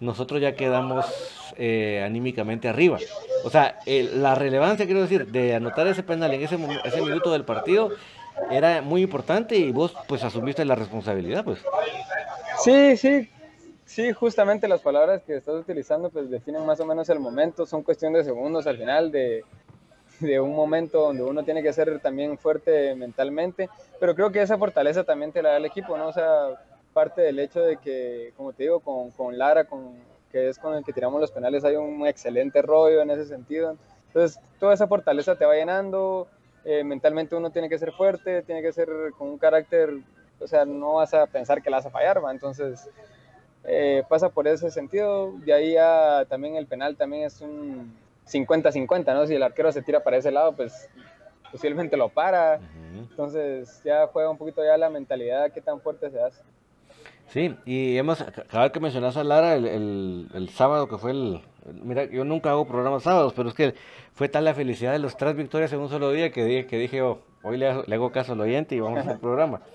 nosotros 0.00 0.40
ya 0.40 0.54
quedamos 0.54 1.04
eh, 1.56 2.02
anímicamente 2.04 2.68
arriba. 2.68 2.98
O 3.44 3.50
sea, 3.50 3.78
el- 3.86 4.22
la 4.22 4.34
relevancia, 4.34 4.86
quiero 4.86 5.02
decir, 5.02 5.26
de 5.26 5.54
anotar 5.54 5.86
ese 5.86 6.02
penal 6.02 6.32
en 6.32 6.42
ese, 6.42 6.58
ese 6.84 7.02
minuto 7.02 7.32
del 7.32 7.44
partido 7.44 7.92
era 8.50 8.82
muy 8.82 9.02
importante 9.02 9.56
y 9.56 9.70
vos 9.72 9.94
pues 10.06 10.24
asumiste 10.24 10.64
la 10.64 10.74
responsabilidad, 10.74 11.44
pues. 11.44 11.58
Sí, 12.64 12.96
sí, 12.96 13.28
sí, 13.84 14.12
justamente 14.12 14.68
las 14.68 14.80
palabras 14.80 15.22
que 15.22 15.36
estás 15.36 15.54
utilizando 15.56 16.10
pues 16.10 16.30
definen 16.30 16.64
más 16.64 16.80
o 16.80 16.86
menos 16.86 17.08
el 17.08 17.18
momento, 17.18 17.66
son 17.66 17.82
cuestión 17.82 18.12
de 18.12 18.24
segundos 18.24 18.66
al 18.66 18.78
final 18.78 19.10
de, 19.10 19.44
de 20.20 20.40
un 20.40 20.54
momento 20.54 21.00
donde 21.00 21.22
uno 21.22 21.42
tiene 21.44 21.62
que 21.62 21.72
ser 21.72 21.98
también 22.00 22.38
fuerte 22.38 22.94
mentalmente, 22.94 23.68
pero 23.98 24.14
creo 24.14 24.30
que 24.30 24.42
esa 24.42 24.58
fortaleza 24.58 25.04
también 25.04 25.32
te 25.32 25.42
la 25.42 25.50
da 25.50 25.56
el 25.56 25.64
equipo, 25.64 25.96
¿no? 25.96 26.08
O 26.08 26.12
sea, 26.12 26.48
parte 26.92 27.22
del 27.22 27.38
hecho 27.38 27.60
de 27.60 27.78
que, 27.78 28.32
como 28.36 28.52
te 28.52 28.64
digo, 28.64 28.80
con, 28.80 29.10
con 29.12 29.36
Lara, 29.36 29.64
con, 29.64 29.94
que 30.32 30.48
es 30.48 30.58
con 30.58 30.74
el 30.74 30.84
que 30.84 30.92
tiramos 30.92 31.20
los 31.20 31.30
penales, 31.30 31.64
hay 31.64 31.76
un 31.76 32.06
excelente 32.06 32.62
rollo 32.62 33.02
en 33.02 33.10
ese 33.10 33.26
sentido. 33.26 33.76
Entonces, 34.08 34.40
toda 34.58 34.74
esa 34.74 34.88
fortaleza 34.88 35.36
te 35.36 35.44
va 35.44 35.54
llenando, 35.54 36.26
eh, 36.64 36.82
mentalmente 36.82 37.36
uno 37.36 37.50
tiene 37.50 37.68
que 37.68 37.78
ser 37.78 37.92
fuerte, 37.92 38.42
tiene 38.42 38.62
que 38.62 38.72
ser 38.72 38.88
con 39.16 39.28
un 39.28 39.38
carácter, 39.38 39.90
o 40.40 40.46
sea, 40.46 40.64
no 40.64 40.94
vas 40.94 41.14
a 41.14 41.26
pensar 41.26 41.62
que 41.62 41.70
la 41.70 41.76
vas 41.76 41.86
a 41.86 41.90
fallar, 41.90 42.24
¿va? 42.24 42.32
Entonces, 42.32 42.88
eh, 43.64 44.02
pasa 44.08 44.28
por 44.28 44.48
ese 44.48 44.70
sentido. 44.70 45.32
De 45.44 45.52
ahí 45.52 45.76
también 46.28 46.56
el 46.56 46.66
penal 46.66 46.96
también 46.96 47.24
es 47.24 47.40
un 47.40 47.94
50-50, 48.26 49.14
¿no? 49.14 49.26
Si 49.26 49.34
el 49.34 49.42
arquero 49.42 49.70
se 49.72 49.82
tira 49.82 50.02
para 50.02 50.16
ese 50.16 50.30
lado, 50.30 50.52
pues 50.52 50.88
posiblemente 51.50 51.96
lo 51.96 52.08
para. 52.08 52.60
Entonces 52.94 53.82
ya 53.84 54.06
juega 54.06 54.30
un 54.30 54.38
poquito 54.38 54.64
ya 54.64 54.76
la 54.76 54.90
mentalidad, 54.90 55.52
qué 55.52 55.60
tan 55.60 55.80
fuerte 55.80 56.10
se 56.10 56.20
hace. 56.20 56.42
Sí, 57.32 57.54
y 57.64 57.96
hemos, 57.96 58.22
cada 58.50 58.64
vez 58.64 58.72
que 58.72 58.80
mencionas 58.80 59.16
a 59.16 59.24
Lara 59.24 59.54
el, 59.54 59.66
el, 59.66 60.28
el 60.34 60.48
sábado 60.50 60.86
que 60.86 60.98
fue 60.98 61.12
el, 61.12 61.40
el- 61.66 61.82
mira, 61.82 62.04
yo 62.04 62.24
nunca 62.24 62.50
hago 62.50 62.66
programas 62.66 63.04
sábados, 63.04 63.32
pero 63.34 63.48
es 63.48 63.54
que 63.54 63.74
fue 64.12 64.28
tal 64.28 64.44
la 64.44 64.52
felicidad 64.54 64.92
de 64.92 64.98
los 64.98 65.16
tres 65.16 65.34
victorias 65.34 65.72
en 65.72 65.80
un 65.80 65.88
solo 65.88 66.10
día 66.12 66.30
que 66.30 66.44
dije, 66.44 66.66
que 66.66 66.76
dije 66.76 67.00
oh, 67.00 67.20
hoy 67.42 67.56
le, 67.56 67.68
hago- 67.70 67.84
le 67.86 67.94
hago 67.94 68.12
caso 68.12 68.34
al 68.34 68.40
oyente 68.40 68.74
y 68.74 68.80
vamos 68.80 68.98
a 68.98 69.02
hacer 69.02 69.18
programa. 69.18 69.60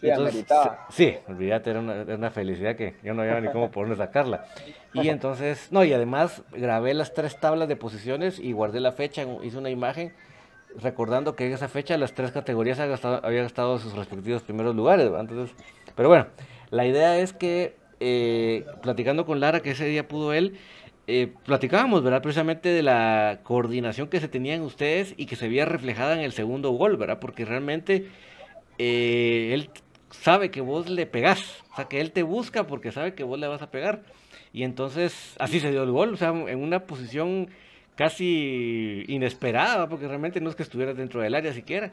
Sí, 0.00 0.10
ameritaba. 0.10 0.86
sí, 0.88 1.14
olvídate, 1.28 1.68
era 1.68 1.80
una, 1.80 1.94
era 1.96 2.14
una 2.14 2.30
felicidad 2.30 2.74
que 2.74 2.94
yo 3.02 3.12
no 3.12 3.20
había 3.20 3.38
ni 3.38 3.50
cómo 3.50 3.68
dónde 3.68 3.96
sacarla. 3.96 4.46
Y 4.94 5.10
entonces, 5.10 5.68
no, 5.72 5.84
y 5.84 5.92
además 5.92 6.42
grabé 6.52 6.94
las 6.94 7.12
tres 7.12 7.38
tablas 7.38 7.68
de 7.68 7.76
posiciones 7.76 8.38
y 8.38 8.52
guardé 8.52 8.80
la 8.80 8.92
fecha, 8.92 9.24
hice 9.42 9.58
una 9.58 9.68
imagen 9.68 10.10
recordando 10.80 11.36
que 11.36 11.46
en 11.48 11.52
esa 11.52 11.68
fecha 11.68 11.98
las 11.98 12.14
tres 12.14 12.32
categorías 12.32 12.80
habían 12.80 13.42
gastado, 13.42 13.78
sus 13.78 13.92
respectivos 13.94 14.40
primeros 14.42 14.74
lugares. 14.74 15.04
¿verdad? 15.10 15.26
Entonces, 15.28 15.54
pero 15.94 16.08
bueno, 16.08 16.28
la 16.70 16.86
idea 16.86 17.18
es 17.18 17.32
que 17.32 17.74
eh, 18.00 18.64
platicando 18.82 19.26
con 19.26 19.40
Lara, 19.40 19.60
que 19.60 19.72
ese 19.72 19.84
día 19.86 20.08
pudo 20.08 20.32
él, 20.32 20.58
eh, 21.06 21.32
platicábamos, 21.44 22.02
¿verdad? 22.02 22.22
Precisamente 22.22 22.70
de 22.70 22.82
la 22.82 23.40
coordinación 23.42 24.08
que 24.08 24.20
se 24.20 24.28
tenían 24.28 24.62
ustedes 24.62 25.14
y 25.16 25.26
que 25.26 25.36
se 25.36 25.48
veía 25.48 25.66
reflejada 25.66 26.14
en 26.14 26.20
el 26.20 26.32
segundo 26.32 26.70
gol, 26.70 26.96
¿verdad? 26.96 27.18
Porque 27.20 27.44
realmente 27.44 28.06
eh, 28.78 29.50
él 29.52 29.70
sabe 30.10 30.50
que 30.50 30.60
vos 30.60 30.88
le 30.88 31.06
pegás, 31.06 31.62
o 31.72 31.76
sea, 31.76 31.84
que 31.86 32.00
él 32.00 32.12
te 32.12 32.22
busca 32.22 32.66
porque 32.66 32.92
sabe 32.92 33.14
que 33.14 33.24
vos 33.24 33.38
le 33.38 33.48
vas 33.48 33.62
a 33.62 33.70
pegar. 33.70 34.02
Y 34.52 34.62
entonces 34.62 35.34
así 35.38 35.60
se 35.60 35.70
dio 35.70 35.82
el 35.82 35.90
gol, 35.90 36.14
o 36.14 36.16
sea, 36.16 36.30
en 36.30 36.62
una 36.62 36.86
posición 36.86 37.50
casi 37.96 39.04
inesperada, 39.08 39.88
porque 39.88 40.08
realmente 40.08 40.40
no 40.40 40.48
es 40.48 40.56
que 40.56 40.62
estuvieras 40.62 40.96
dentro 40.96 41.20
del 41.20 41.34
área 41.34 41.52
siquiera. 41.52 41.92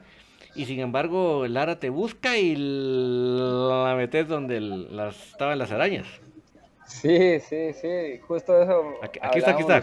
Y 0.58 0.66
sin 0.66 0.80
embargo, 0.80 1.46
Lara 1.48 1.80
te 1.80 1.90
busca 1.90 2.38
y 2.38 2.56
la 2.58 3.94
metes 3.96 4.28
donde 4.28 4.58
el- 4.58 4.96
las, 4.96 5.32
estaban 5.32 5.60
las 5.60 5.72
arañas. 5.72 6.08
Sí, 6.88 7.40
sí, 7.42 7.74
sí, 7.74 8.20
justo 8.28 8.62
eso. 8.62 8.94
Aquí- 9.04 9.20
aquí 9.22 9.40
está, 9.40 9.52
aquí 9.52 9.62
está. 9.62 9.76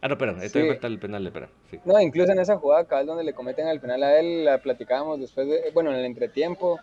Ah, 0.00 0.08
no, 0.08 0.14
espera, 0.14 0.32
esto 0.42 0.58
Sí. 0.60 0.66
el 0.82 0.98
penal, 0.98 1.26
espera. 1.26 1.48
Sí. 1.70 1.78
No, 1.84 2.00
incluso 2.00 2.32
en 2.32 2.38
esa 2.38 2.56
jugada, 2.56 2.84
cabal, 2.84 3.06
donde 3.06 3.24
le 3.24 3.32
cometen 3.32 3.66
al 3.66 3.80
penal 3.80 4.02
a 4.02 4.18
él, 4.18 4.44
la 4.44 4.58
platicábamos 4.58 5.20
después 5.20 5.46
de, 5.48 5.70
bueno, 5.72 5.90
en 5.92 5.96
el 5.98 6.04
entretiempo. 6.04 6.78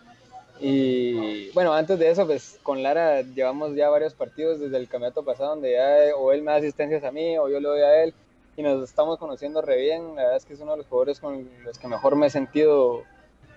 Y 0.60 1.50
bueno, 1.52 1.72
antes 1.72 1.98
de 1.98 2.10
eso, 2.10 2.26
pues 2.26 2.58
con 2.62 2.82
Lara 2.82 3.22
llevamos 3.22 3.74
ya 3.74 3.88
varios 3.88 4.14
partidos 4.14 4.60
desde 4.60 4.76
el 4.76 4.88
campeonato 4.88 5.24
pasado, 5.24 5.50
donde 5.50 5.72
ya 5.72 6.14
o 6.16 6.32
él 6.32 6.42
me 6.42 6.52
da 6.52 6.58
asistencias 6.58 7.02
a 7.04 7.10
mí 7.10 7.36
o 7.38 7.48
yo 7.48 7.58
le 7.58 7.68
doy 7.68 7.80
a 7.80 8.04
él. 8.04 8.14
Y 8.56 8.62
nos 8.62 8.82
estamos 8.88 9.18
conociendo 9.18 9.62
re 9.62 9.76
bien. 9.76 10.14
La 10.14 10.22
verdad 10.22 10.36
es 10.36 10.44
que 10.44 10.52
es 10.54 10.60
uno 10.60 10.72
de 10.72 10.78
los 10.78 10.86
jugadores 10.86 11.20
con 11.20 11.48
los 11.64 11.78
que 11.78 11.88
mejor 11.88 12.16
me 12.16 12.26
he 12.26 12.30
sentido 12.30 13.02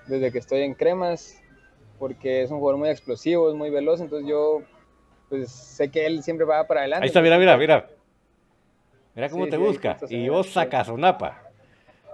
desde 0.08 0.32
que 0.32 0.38
estoy 0.38 0.62
en 0.62 0.74
Cremas, 0.74 1.42
porque 2.00 2.44
es 2.44 2.52
un 2.52 2.60
jugador 2.60 2.80
muy 2.80 2.90
explosivo, 2.90 3.50
es 3.50 3.56
muy 3.56 3.70
veloz. 3.70 4.00
Entonces 4.00 4.28
yo, 4.30 4.62
pues 5.30 5.52
sé 5.52 5.92
que 5.92 6.06
él 6.06 6.24
siempre 6.24 6.46
va 6.46 6.66
para 6.66 6.82
adelante. 6.82 7.04
Ahí 7.04 7.08
está, 7.08 7.22
mira, 7.22 7.38
mira, 7.38 7.58
mira. 7.58 7.90
Mira 9.16 9.30
cómo 9.30 9.46
Sí, 9.46 9.52
te 9.52 9.58
sí, 9.58 9.64
busca. 9.64 9.98
Y 10.10 10.30
vos 10.30 10.50
sacas 10.50 10.88
un 10.90 11.02
napa. 11.02 11.42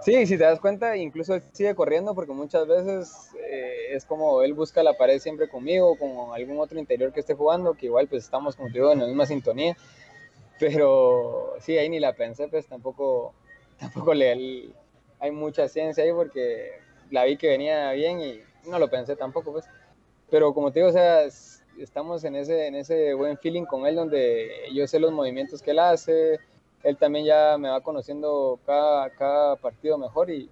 Sí, 0.00 0.26
si 0.26 0.36
te 0.36 0.42
das 0.42 0.58
cuenta, 0.58 0.96
incluso 0.96 1.34
él 1.34 1.42
sigue 1.52 1.76
corriendo 1.76 2.12
porque 2.14 2.32
muchas 2.32 2.66
veces 2.66 3.30
eh, 3.38 3.94
es 3.94 4.04
como 4.04 4.42
él 4.42 4.52
busca 4.52 4.82
la 4.82 4.94
pared 4.94 5.20
siempre 5.20 5.48
conmigo, 5.48 5.96
con 5.96 6.34
algún 6.34 6.58
otro 6.58 6.80
interior 6.80 7.12
que 7.12 7.20
esté 7.20 7.34
jugando, 7.34 7.74
que 7.74 7.86
igual 7.86 8.08
pues 8.08 8.24
estamos 8.24 8.56
como 8.56 8.68
te 8.68 8.74
digo 8.74 8.90
en 8.90 8.98
la 8.98 9.06
misma 9.06 9.26
sintonía. 9.26 9.76
Pero 10.58 11.54
sí, 11.60 11.76
ahí 11.78 11.88
ni 11.88 12.00
la 12.00 12.14
pensé, 12.14 12.48
pues 12.48 12.66
tampoco, 12.66 13.34
tampoco 13.78 14.14
le, 14.14 14.70
hay 15.18 15.30
mucha 15.30 15.68
ciencia 15.68 16.04
ahí 16.04 16.12
porque 16.12 16.72
la 17.10 17.24
vi 17.24 17.36
que 17.36 17.48
venía 17.48 17.92
bien 17.92 18.20
y 18.20 18.40
no 18.68 18.78
lo 18.78 18.88
pensé 18.88 19.16
tampoco, 19.16 19.52
pues. 19.52 19.64
Pero 20.30 20.54
como 20.54 20.72
te 20.72 20.80
digo, 20.80 20.88
o 20.88 20.92
sea, 20.92 21.24
estamos 21.78 22.24
en 22.24 22.36
ese, 22.36 22.66
en 22.66 22.74
ese 22.74 23.14
buen 23.14 23.36
feeling 23.38 23.64
con 23.64 23.86
él 23.86 23.96
donde 23.96 24.50
yo 24.72 24.86
sé 24.86 24.98
los 24.98 25.12
movimientos 25.12 25.62
que 25.62 25.72
él 25.72 25.78
hace, 25.78 26.38
él 26.82 26.96
también 26.96 27.24
ya 27.24 27.56
me 27.58 27.68
va 27.68 27.80
conociendo 27.80 28.58
cada, 28.66 29.10
cada 29.10 29.56
partido 29.56 29.98
mejor 29.98 30.30
y, 30.30 30.50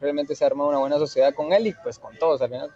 realmente 0.00 0.34
se 0.34 0.44
arma 0.44 0.66
una 0.66 0.78
buena 0.78 0.98
sociedad 0.98 1.34
con 1.34 1.52
él 1.52 1.66
y 1.66 1.74
pues 1.74 1.98
con 1.98 2.16
todos 2.16 2.40
al 2.40 2.48
final. 2.48 2.70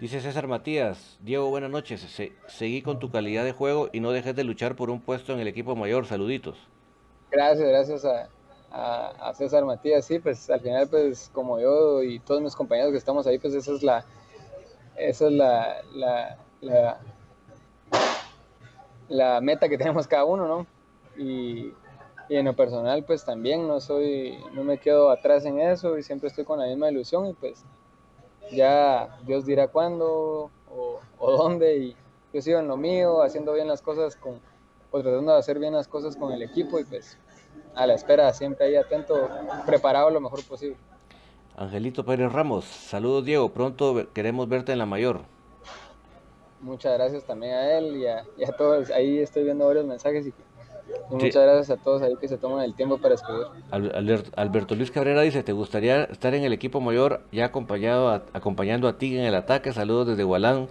Dice 0.00 0.22
César 0.22 0.46
Matías, 0.46 1.18
Diego, 1.20 1.50
buenas 1.50 1.68
noches, 1.68 2.00
seguí 2.46 2.80
con 2.80 2.98
tu 2.98 3.10
calidad 3.10 3.44
de 3.44 3.52
juego 3.52 3.90
y 3.92 4.00
no 4.00 4.12
dejes 4.12 4.34
de 4.34 4.44
luchar 4.44 4.74
por 4.74 4.88
un 4.88 4.98
puesto 4.98 5.34
en 5.34 5.40
el 5.40 5.46
equipo 5.46 5.76
mayor, 5.76 6.06
saluditos. 6.06 6.56
Gracias, 7.30 7.68
gracias 7.68 8.04
a, 8.06 9.28
a, 9.28 9.34
César 9.34 9.66
Matías, 9.66 10.06
sí, 10.06 10.18
pues 10.18 10.48
al 10.48 10.60
final 10.60 10.88
pues 10.88 11.30
como 11.34 11.60
yo 11.60 12.02
y 12.02 12.18
todos 12.18 12.40
mis 12.40 12.56
compañeros 12.56 12.92
que 12.92 12.96
estamos 12.96 13.26
ahí, 13.26 13.38
pues 13.38 13.52
esa 13.52 13.72
es 13.72 13.82
la, 13.82 14.06
esa 14.96 15.26
es 15.26 15.32
la, 15.32 15.82
la, 15.92 16.38
la, 16.62 17.00
la 19.10 19.40
meta 19.42 19.68
que 19.68 19.76
tenemos 19.76 20.06
cada 20.06 20.24
uno, 20.24 20.48
¿no? 20.48 20.66
Y, 21.22 21.74
y, 22.30 22.36
en 22.36 22.46
lo 22.46 22.56
personal 22.56 23.04
pues 23.04 23.22
también 23.22 23.68
no 23.68 23.80
soy, 23.82 24.38
no 24.54 24.64
me 24.64 24.78
quedo 24.78 25.10
atrás 25.10 25.44
en 25.44 25.60
eso 25.60 25.98
y 25.98 26.02
siempre 26.02 26.30
estoy 26.30 26.46
con 26.46 26.58
la 26.58 26.64
misma 26.64 26.90
ilusión 26.90 27.26
y 27.26 27.34
pues 27.34 27.66
ya 28.52 29.18
Dios 29.26 29.46
dirá 29.46 29.68
cuándo 29.68 30.50
o, 30.70 31.00
o 31.18 31.32
dónde 31.32 31.76
y 31.76 31.96
yo 32.32 32.40
sigo 32.42 32.58
en 32.60 32.68
lo 32.68 32.76
mío, 32.76 33.22
haciendo 33.22 33.52
bien 33.52 33.66
las 33.66 33.82
cosas 33.82 34.16
con, 34.16 34.40
o 34.90 35.02
tratando 35.02 35.32
de 35.32 35.38
hacer 35.38 35.58
bien 35.58 35.74
las 35.74 35.88
cosas 35.88 36.16
con 36.16 36.32
el 36.32 36.42
equipo 36.42 36.78
y 36.78 36.84
pues 36.84 37.18
a 37.74 37.86
la 37.86 37.94
espera, 37.94 38.32
siempre 38.32 38.66
ahí 38.66 38.76
atento, 38.76 39.28
preparado 39.66 40.10
lo 40.10 40.20
mejor 40.20 40.44
posible. 40.44 40.76
Angelito 41.56 42.04
Pérez 42.04 42.32
Ramos, 42.32 42.64
saludos 42.64 43.24
Diego, 43.24 43.50
pronto 43.50 44.06
queremos 44.12 44.48
verte 44.48 44.72
en 44.72 44.78
la 44.78 44.86
mayor. 44.86 45.20
Muchas 46.60 46.92
gracias 46.94 47.24
también 47.24 47.54
a 47.54 47.78
él 47.78 47.96
y 47.96 48.06
a, 48.44 48.52
todos, 48.56 48.90
ahí 48.90 49.18
estoy 49.18 49.44
viendo 49.44 49.66
varios 49.66 49.86
mensajes 49.86 50.26
y, 50.26 50.34
muchas 51.10 51.42
gracias 51.42 51.70
a 51.70 51.76
todos 51.82 52.02
ahí 52.02 52.14
que 52.20 52.28
se 52.28 52.36
toman 52.36 52.64
el 52.64 52.74
tiempo 52.74 52.98
para 52.98 53.14
escribir. 53.14 53.46
Alberto 54.36 54.74
Luis 54.74 54.90
Cabrera 54.90 55.22
dice, 55.22 55.42
¿te 55.42 55.52
gustaría 55.52 56.04
estar 56.04 56.34
en 56.34 56.44
el 56.44 56.52
equipo 56.52 56.80
mayor 56.80 57.22
ya 57.32 57.46
acompañado 57.46 58.22
acompañando 58.32 58.88
a 58.88 58.98
ti 58.98 59.16
en 59.16 59.24
el 59.24 59.34
ataque? 59.34 59.72
Saludos 59.72 60.08
desde 60.08 60.24
Gualán. 60.24 60.68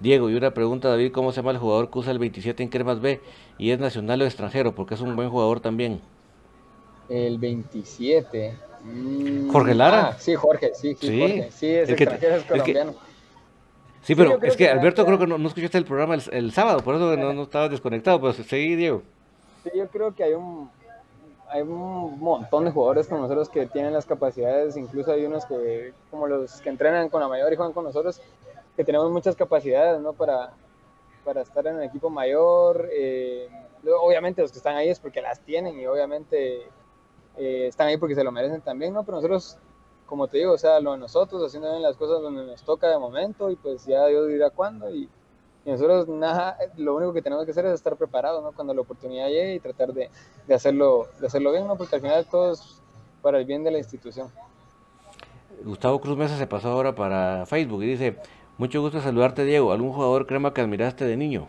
Diego, 0.00 0.28
y 0.28 0.34
una 0.34 0.52
pregunta, 0.52 0.88
David, 0.88 1.12
¿cómo 1.12 1.30
se 1.30 1.36
llama 1.36 1.52
el 1.52 1.58
jugador 1.58 1.90
que 1.90 1.98
usa 2.00 2.10
el 2.10 2.18
27 2.18 2.62
en 2.62 2.68
Cremas 2.68 3.00
B 3.00 3.20
y 3.56 3.70
es 3.70 3.78
nacional 3.78 4.20
o 4.22 4.24
extranjero? 4.24 4.74
Porque 4.74 4.94
es 4.94 5.00
un 5.00 5.14
buen 5.14 5.30
jugador 5.30 5.60
también. 5.60 6.00
El 7.08 7.38
27. 7.38 8.54
Mm, 8.84 9.48
Jorge 9.50 9.74
Lara. 9.74 10.08
Ah, 10.08 10.16
sí, 10.18 10.34
Jorge, 10.34 10.72
sí, 10.74 10.96
sí, 11.00 11.20
Jorge. 11.20 11.50
Sí, 11.52 11.68
es 11.68 11.88
extranjero, 11.88 12.36
es 12.36 12.44
colombiano. 12.44 12.94
sí, 14.02 14.16
pero 14.16 14.42
es 14.42 14.56
que, 14.56 14.68
Alberto 14.68 15.06
creo 15.06 15.20
que 15.20 15.26
no, 15.28 15.36
escuchaste 15.46 15.78
el 15.78 15.84
programa 15.84 16.16
el, 16.16 16.52
sábado, 16.52 16.80
por 16.80 16.96
eso 16.96 17.16
no, 17.16 17.32
no 17.32 17.42
estaba 17.44 17.68
desconectado, 17.68 18.20
pero 18.20 18.32
seguí, 18.32 18.74
Diego. 18.74 19.02
Sí, 19.62 19.70
yo 19.74 19.88
creo 19.88 20.14
que 20.14 20.24
hay 20.24 20.34
un, 20.34 20.70
hay 21.48 21.62
un 21.62 22.18
montón 22.18 22.64
de 22.64 22.70
jugadores 22.70 23.06
con 23.06 23.20
nosotros 23.20 23.48
que 23.48 23.66
tienen 23.66 23.92
las 23.92 24.06
capacidades, 24.06 24.76
incluso 24.76 25.12
hay 25.12 25.24
unos 25.24 25.44
que, 25.44 25.92
como 26.10 26.26
los 26.26 26.60
que 26.60 26.70
entrenan 26.70 27.08
con 27.08 27.20
la 27.20 27.28
mayor 27.28 27.52
y 27.52 27.56
juegan 27.56 27.74
con 27.74 27.84
nosotros, 27.84 28.20
que 28.76 28.84
tenemos 28.84 29.10
muchas 29.10 29.36
capacidades, 29.36 30.00
¿no? 30.00 30.14
Para, 30.14 30.52
para 31.24 31.42
estar 31.42 31.66
en 31.66 31.76
el 31.76 31.82
equipo 31.82 32.10
mayor. 32.10 32.88
Eh, 32.92 33.48
obviamente 34.00 34.42
los 34.42 34.50
que 34.50 34.58
están 34.58 34.76
ahí 34.76 34.88
es 34.88 34.98
porque 34.98 35.20
las 35.20 35.40
tienen 35.40 35.78
y 35.78 35.86
obviamente 35.86 36.62
eh, 37.36 37.66
están 37.66 37.88
ahí 37.88 37.96
porque 37.96 38.14
se 38.14 38.24
lo 38.24 38.32
merecen 38.32 38.60
también, 38.62 38.94
¿no? 38.94 39.04
Pero 39.04 39.16
nosotros, 39.16 39.58
como 40.06 40.28
te 40.28 40.38
digo, 40.38 40.52
o 40.52 40.58
sea, 40.58 40.80
lo 40.80 40.92
de 40.92 40.98
nosotros, 40.98 41.42
haciendo 41.44 41.70
bien 41.70 41.82
las 41.82 41.96
cosas 41.96 42.20
donde 42.22 42.44
nos 42.44 42.62
toca 42.62 42.88
de 42.88 42.98
momento 42.98 43.50
y 43.50 43.56
pues 43.56 43.84
ya 43.86 44.06
Dios 44.06 44.26
dirá 44.28 44.50
cuándo 44.50 44.92
y, 44.94 45.08
nosotros 45.64 46.08
nada, 46.08 46.58
lo 46.76 46.96
único 46.96 47.12
que 47.12 47.22
tenemos 47.22 47.44
que 47.44 47.52
hacer 47.52 47.66
es 47.66 47.74
estar 47.74 47.96
preparados, 47.96 48.42
¿no? 48.42 48.52
Cuando 48.52 48.74
la 48.74 48.80
oportunidad 48.80 49.28
llegue 49.28 49.54
y 49.54 49.60
tratar 49.60 49.92
de, 49.92 50.10
de, 50.46 50.54
hacerlo, 50.54 51.06
de 51.20 51.26
hacerlo 51.26 51.52
bien, 51.52 51.66
¿no? 51.66 51.76
Porque 51.76 51.96
al 51.96 52.02
final 52.02 52.26
todo 52.26 52.52
es 52.52 52.80
para 53.22 53.38
el 53.38 53.44
bien 53.44 53.62
de 53.62 53.70
la 53.70 53.78
institución. 53.78 54.28
Gustavo 55.64 56.00
Cruz 56.00 56.16
Mesa 56.16 56.36
se 56.36 56.46
pasó 56.46 56.70
ahora 56.70 56.94
para 56.94 57.46
Facebook 57.46 57.82
y 57.84 57.86
dice, 57.86 58.16
mucho 58.58 58.80
gusto 58.80 59.00
saludarte 59.00 59.44
Diego, 59.44 59.72
¿algún 59.72 59.92
jugador 59.92 60.26
crema 60.26 60.52
que 60.52 60.60
admiraste 60.60 61.04
de 61.04 61.16
niño? 61.16 61.48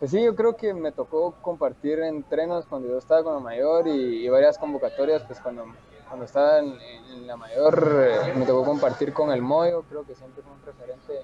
Pues 0.00 0.10
sí, 0.10 0.20
yo 0.20 0.34
creo 0.34 0.56
que 0.56 0.74
me 0.74 0.90
tocó 0.90 1.34
compartir 1.40 2.00
entrenos 2.00 2.66
cuando 2.66 2.88
yo 2.88 2.98
estaba 2.98 3.22
con 3.22 3.34
la 3.34 3.40
mayor 3.40 3.86
y, 3.86 4.28
varias 4.28 4.58
convocatorias, 4.58 5.22
pues 5.22 5.38
cuando, 5.38 5.66
cuando 6.08 6.24
estaba 6.24 6.58
en, 6.58 6.76
la 7.24 7.36
mayor 7.36 8.08
eh, 8.10 8.32
me 8.34 8.44
tocó 8.44 8.64
compartir 8.64 9.12
con 9.12 9.30
el 9.30 9.40
Moyo, 9.40 9.84
creo 9.88 10.02
que 10.04 10.16
siempre 10.16 10.42
fue 10.42 10.52
un 10.52 10.66
referente 10.66 11.22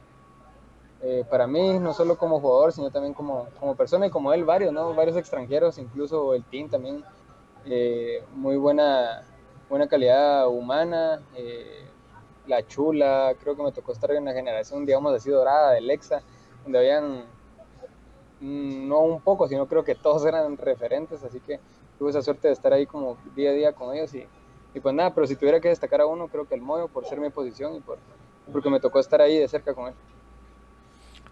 eh, 1.02 1.24
para 1.30 1.46
mí, 1.46 1.78
no 1.78 1.92
solo 1.94 2.16
como 2.16 2.40
jugador, 2.40 2.72
sino 2.72 2.90
también 2.90 3.14
como, 3.14 3.48
como 3.58 3.76
persona 3.76 4.06
y 4.06 4.10
como 4.10 4.32
él, 4.32 4.44
varios, 4.44 4.72
¿no? 4.72 4.94
Varios 4.94 5.16
extranjeros, 5.16 5.78
incluso 5.78 6.34
el 6.34 6.44
team 6.44 6.68
también, 6.68 7.04
eh, 7.64 8.24
muy 8.32 8.56
buena, 8.56 9.22
buena 9.68 9.86
calidad 9.88 10.48
humana, 10.48 11.22
la 12.46 12.66
chula, 12.66 13.34
creo 13.40 13.54
que 13.56 13.62
me 13.62 13.72
tocó 13.72 13.92
estar 13.92 14.10
en 14.10 14.22
una 14.22 14.32
generación, 14.32 14.86
digamos 14.86 15.14
así, 15.14 15.30
dorada 15.30 15.72
de 15.72 15.82
Lexa, 15.82 16.22
donde 16.64 16.78
habían 16.78 17.26
Mm, 18.40 18.88
no 18.88 19.00
un 19.00 19.20
poco, 19.20 19.48
sino 19.48 19.66
creo 19.66 19.84
que 19.84 19.94
todos 19.94 20.24
eran 20.24 20.56
referentes, 20.56 21.22
así 21.24 21.40
que 21.40 21.60
tuve 21.98 22.10
esa 22.10 22.22
suerte 22.22 22.48
de 22.48 22.54
estar 22.54 22.72
ahí 22.72 22.86
como 22.86 23.18
día 23.34 23.50
a 23.50 23.52
día 23.52 23.72
con 23.72 23.94
ellos 23.94 24.14
y, 24.14 24.24
y 24.74 24.80
pues 24.80 24.94
nada, 24.94 25.12
pero 25.12 25.26
si 25.26 25.34
tuviera 25.34 25.60
que 25.60 25.68
destacar 25.68 26.00
a 26.00 26.06
uno, 26.06 26.28
creo 26.28 26.46
que 26.46 26.54
el 26.54 26.60
Moyo 26.60 26.88
por 26.88 27.04
ser 27.04 27.18
mi 27.20 27.30
posición 27.30 27.74
y 27.74 27.80
por, 27.80 27.98
porque 28.52 28.70
me 28.70 28.80
tocó 28.80 29.00
estar 29.00 29.20
ahí 29.20 29.38
de 29.38 29.48
cerca 29.48 29.74
con 29.74 29.88
él. 29.88 29.94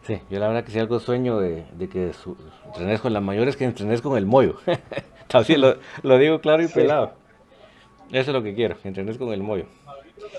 Sí, 0.07 0.21
yo 0.31 0.39
la 0.39 0.47
verdad 0.47 0.63
que 0.63 0.71
si 0.71 0.79
algo 0.79 1.01
sueño 1.01 1.41
de, 1.41 1.65
de 1.73 1.89
que 1.89 2.13
su, 2.13 2.37
entrenes 2.67 3.01
con 3.01 3.13
la 3.13 3.21
mayor 3.21 3.49
es 3.49 3.57
que 3.57 3.65
entrenes 3.65 4.01
con 4.01 4.17
el 4.17 4.25
Moyo. 4.25 4.57
Así 5.33 5.57
lo, 5.57 5.77
lo, 6.03 6.17
digo 6.19 6.41
claro 6.41 6.63
y 6.63 6.69
pelado. 6.69 7.15
Eso 8.13 8.31
es 8.31 8.35
lo 8.35 8.43
que 8.45 8.55
quiero, 8.55 8.81
que 8.81 8.87
entrenes 8.87 9.19
con 9.19 9.33
el 9.33 9.43
Moyo. 9.43 9.65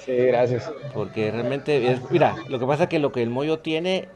Sí, 0.05 0.15
gracias. 0.15 0.71
Porque 0.93 1.31
realmente, 1.31 1.91
es, 1.91 2.11
mira, 2.11 2.37
lo 2.47 2.59
que 2.59 2.65
pasa 2.65 2.83
es 2.83 2.89
que 2.89 2.99
lo 2.99 3.11
que 3.11 3.21
el 3.21 3.29
Moyo 3.29 3.59
tiene 3.59 4.07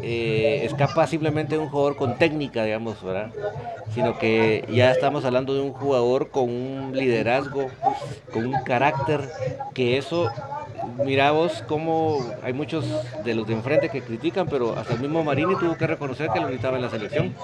eh, 0.00 0.62
escapa 0.64 1.06
simplemente 1.06 1.56
de 1.56 1.60
un 1.60 1.68
jugador 1.68 1.96
con 1.96 2.16
técnica, 2.16 2.64
digamos, 2.64 3.02
¿verdad? 3.02 3.30
Sino 3.94 4.18
que 4.18 4.64
ya 4.72 4.90
estamos 4.90 5.24
hablando 5.24 5.54
de 5.54 5.60
un 5.60 5.72
jugador 5.72 6.30
con 6.30 6.44
un 6.44 6.92
liderazgo, 6.94 7.68
con 8.32 8.46
un 8.46 8.62
carácter, 8.62 9.20
que 9.74 9.98
eso, 9.98 10.30
mira 11.04 11.30
vos 11.32 11.62
cómo 11.68 12.18
hay 12.42 12.52
muchos 12.52 12.84
de 13.24 13.34
los 13.34 13.46
de 13.46 13.54
enfrente 13.54 13.90
que 13.90 14.00
critican, 14.00 14.46
pero 14.46 14.76
hasta 14.76 14.94
el 14.94 15.00
mismo 15.00 15.22
Marini 15.22 15.56
tuvo 15.56 15.76
que 15.76 15.86
reconocer 15.86 16.30
que 16.30 16.40
lo 16.40 16.46
necesitaba 16.46 16.76
en 16.76 16.82
la 16.82 16.90
selección, 16.90 17.34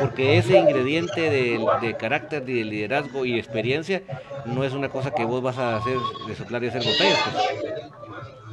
porque 0.00 0.38
ese 0.38 0.58
ingrediente 0.58 1.30
de, 1.30 1.96
carácter, 1.98 2.44
de 2.44 2.64
liderazgo 2.64 3.24
y 3.24 3.38
experiencia 3.38 4.02
no 4.44 4.64
es 4.64 4.72
una 4.72 4.88
cosa 4.88 5.12
que 5.12 5.24
vos 5.24 5.42
vas 5.42 5.58
a 5.58 5.76
hacer 5.76 5.96
de 6.26 6.34
soplar 6.34 6.64
y 6.64 6.68
hacer 6.68 6.82
botellas. 6.84 7.18
Pues. 7.32 7.76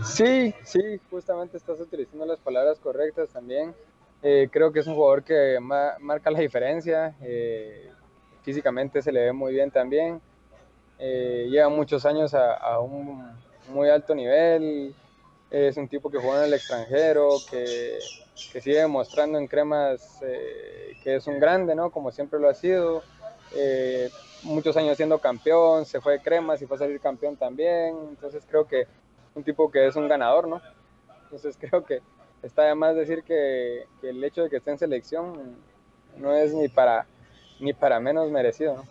Sí, 0.01 0.53
sí, 0.63 0.99
justamente 1.09 1.57
estás 1.57 1.79
utilizando 1.79 2.25
las 2.25 2.39
palabras 2.39 2.79
correctas 2.79 3.29
también. 3.29 3.73
Eh, 4.21 4.47
creo 4.51 4.71
que 4.71 4.79
es 4.79 4.87
un 4.87 4.95
jugador 4.95 5.23
que 5.23 5.59
marca 5.59 6.31
la 6.31 6.39
diferencia. 6.39 7.15
Eh, 7.21 7.91
físicamente 8.41 9.01
se 9.01 9.11
le 9.11 9.25
ve 9.25 9.33
muy 9.33 9.53
bien 9.53 9.69
también. 9.69 10.21
Eh, 10.97 11.47
lleva 11.49 11.69
muchos 11.69 12.05
años 12.05 12.33
a, 12.33 12.79
un 12.79 13.29
muy 13.69 13.89
alto 13.89 14.15
nivel. 14.15 14.95
Es 15.51 15.77
un 15.77 15.87
tipo 15.87 16.09
que 16.09 16.17
juega 16.17 16.39
en 16.39 16.45
el 16.45 16.53
extranjero, 16.53 17.43
que, 17.49 17.99
que 18.51 18.61
sigue 18.61 18.79
demostrando 18.79 19.37
en 19.37 19.47
cremas 19.47 20.19
que 21.03 21.15
es 21.15 21.27
un 21.27 21.39
grande, 21.39 21.75
¿no? 21.75 21.91
Como 21.91 22.11
siempre 22.11 22.39
lo 22.39 22.49
ha 22.49 22.53
sido. 22.53 23.03
muchos 24.41 24.75
años 24.77 24.97
siendo 24.97 25.19
campeón, 25.19 25.85
se 25.85 26.01
fue 26.01 26.13
de 26.13 26.19
cremas 26.21 26.61
y 26.61 26.65
fue 26.65 26.77
a 26.77 26.79
salir 26.79 26.99
campeón 26.99 27.35
también. 27.35 27.95
Entonces 28.09 28.43
creo 28.49 28.65
que 28.65 28.87
un 29.35 29.43
tipo 29.43 29.71
que 29.71 29.87
es 29.87 29.95
un 29.95 30.07
ganador, 30.07 30.47
¿no? 30.47 30.61
Entonces 31.23 31.57
creo 31.59 31.83
que 31.83 32.01
está 32.41 32.63
de 32.63 32.75
más 32.75 32.95
decir 32.95 33.23
que, 33.23 33.85
el 34.01 34.23
hecho 34.23 34.43
de 34.43 34.49
que 34.49 34.57
esté 34.57 34.71
en 34.71 34.77
selección 34.77 35.55
no 36.17 36.33
es 36.33 36.53
ni 36.53 36.67
para, 36.67 37.07
ni 37.59 37.73
para 37.73 37.99
menos 37.99 38.29
merecido, 38.29 38.75
¿no? 38.75 38.83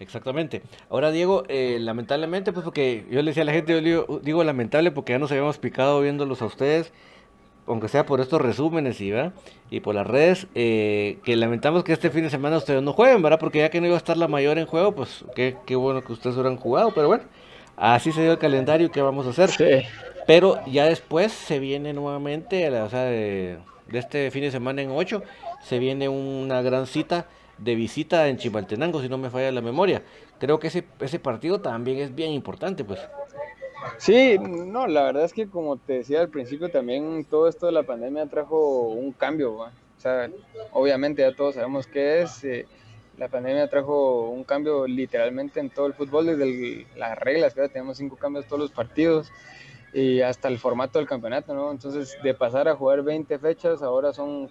Exactamente. 0.00 0.62
Ahora, 0.90 1.12
Diego, 1.12 1.44
eh, 1.48 1.78
lamentablemente, 1.80 2.52
pues 2.52 2.64
porque 2.64 3.06
yo 3.08 3.22
le 3.22 3.30
decía 3.30 3.44
a 3.44 3.46
la 3.46 3.52
gente, 3.52 3.80
yo 3.82 4.20
digo, 4.20 4.42
lamentable 4.42 4.90
porque 4.90 5.12
ya 5.12 5.20
nos 5.20 5.30
habíamos 5.30 5.58
picado 5.58 6.00
viéndolos 6.00 6.42
a 6.42 6.46
ustedes, 6.46 6.92
aunque 7.68 7.86
sea 7.86 8.04
por 8.04 8.20
estos 8.20 8.40
resúmenes 8.40 9.00
y, 9.00 9.12
y 9.70 9.78
por 9.78 9.94
las 9.94 10.04
redes, 10.04 10.48
eh, 10.56 11.18
que 11.22 11.36
lamentamos 11.36 11.84
que 11.84 11.92
este 11.92 12.10
fin 12.10 12.24
de 12.24 12.30
semana 12.30 12.56
ustedes 12.56 12.82
no 12.82 12.92
jueguen, 12.92 13.22
¿verdad? 13.22 13.38
Porque 13.38 13.60
ya 13.60 13.70
que 13.70 13.80
no 13.80 13.86
iba 13.86 13.94
a 13.94 13.98
estar 13.98 14.16
la 14.16 14.26
mayor 14.26 14.58
en 14.58 14.66
juego, 14.66 14.92
pues 14.92 15.24
qué, 15.36 15.56
qué 15.66 15.76
bueno 15.76 16.02
que 16.02 16.12
ustedes 16.12 16.34
hubieran 16.34 16.56
jugado, 16.56 16.92
pero 16.92 17.06
bueno, 17.06 17.22
así 17.90 18.12
se 18.12 18.22
dio 18.22 18.32
el 18.32 18.38
calendario, 18.38 18.90
¿qué 18.90 19.02
vamos 19.02 19.26
a 19.26 19.30
hacer? 19.30 19.86
Pero 20.26 20.64
ya 20.66 20.86
después 20.86 21.32
se 21.32 21.58
viene 21.58 21.92
nuevamente, 21.92 22.68
o 22.80 22.88
sea, 22.88 23.04
de, 23.04 23.58
de 23.88 23.98
este 23.98 24.30
fin 24.30 24.42
de 24.42 24.50
semana 24.50 24.82
en 24.82 24.90
8 24.90 25.22
se 25.62 25.78
viene 25.78 26.08
una 26.08 26.62
gran 26.62 26.86
cita 26.86 27.26
de 27.58 27.74
visita 27.74 28.28
en 28.28 28.36
Chimaltenango, 28.36 29.00
si 29.00 29.08
no 29.08 29.18
me 29.18 29.30
falla 29.30 29.52
la 29.52 29.60
memoria. 29.60 30.02
Creo 30.38 30.58
que 30.58 30.68
ese, 30.68 30.84
ese 31.00 31.18
partido 31.18 31.60
también 31.60 31.98
es 31.98 32.14
bien 32.14 32.32
importante, 32.32 32.84
pues. 32.84 33.00
Sí, 33.98 34.38
no, 34.38 34.86
la 34.86 35.02
verdad 35.04 35.24
es 35.24 35.32
que 35.32 35.48
como 35.48 35.76
te 35.76 35.94
decía 35.94 36.20
al 36.20 36.28
principio, 36.28 36.70
también 36.70 37.24
todo 37.24 37.48
esto 37.48 37.66
de 37.66 37.72
la 37.72 37.82
pandemia 37.82 38.26
trajo 38.26 38.88
un 38.88 39.12
cambio. 39.12 39.54
O 39.54 39.70
sea, 39.98 40.30
obviamente 40.72 41.22
ya 41.22 41.34
todos 41.34 41.54
sabemos 41.54 41.86
qué 41.86 42.22
es. 42.22 42.44
Eh, 42.44 42.66
la 43.22 43.28
pandemia 43.28 43.68
trajo 43.68 44.30
un 44.30 44.42
cambio 44.42 44.84
literalmente 44.84 45.60
en 45.60 45.70
todo 45.70 45.86
el 45.86 45.94
fútbol, 45.94 46.26
desde 46.26 46.88
las 46.96 47.16
reglas, 47.16 47.54
que 47.54 47.68
tenemos 47.68 47.96
cinco 47.96 48.16
cambios 48.16 48.46
todos 48.46 48.58
los 48.58 48.72
partidos 48.72 49.30
y 49.92 50.22
hasta 50.22 50.48
el 50.48 50.58
formato 50.58 50.98
del 50.98 51.06
campeonato, 51.06 51.54
¿no? 51.54 51.70
Entonces, 51.70 52.18
de 52.20 52.34
pasar 52.34 52.66
a 52.66 52.74
jugar 52.74 53.04
20 53.04 53.38
fechas, 53.38 53.80
ahora 53.80 54.12
son, 54.12 54.50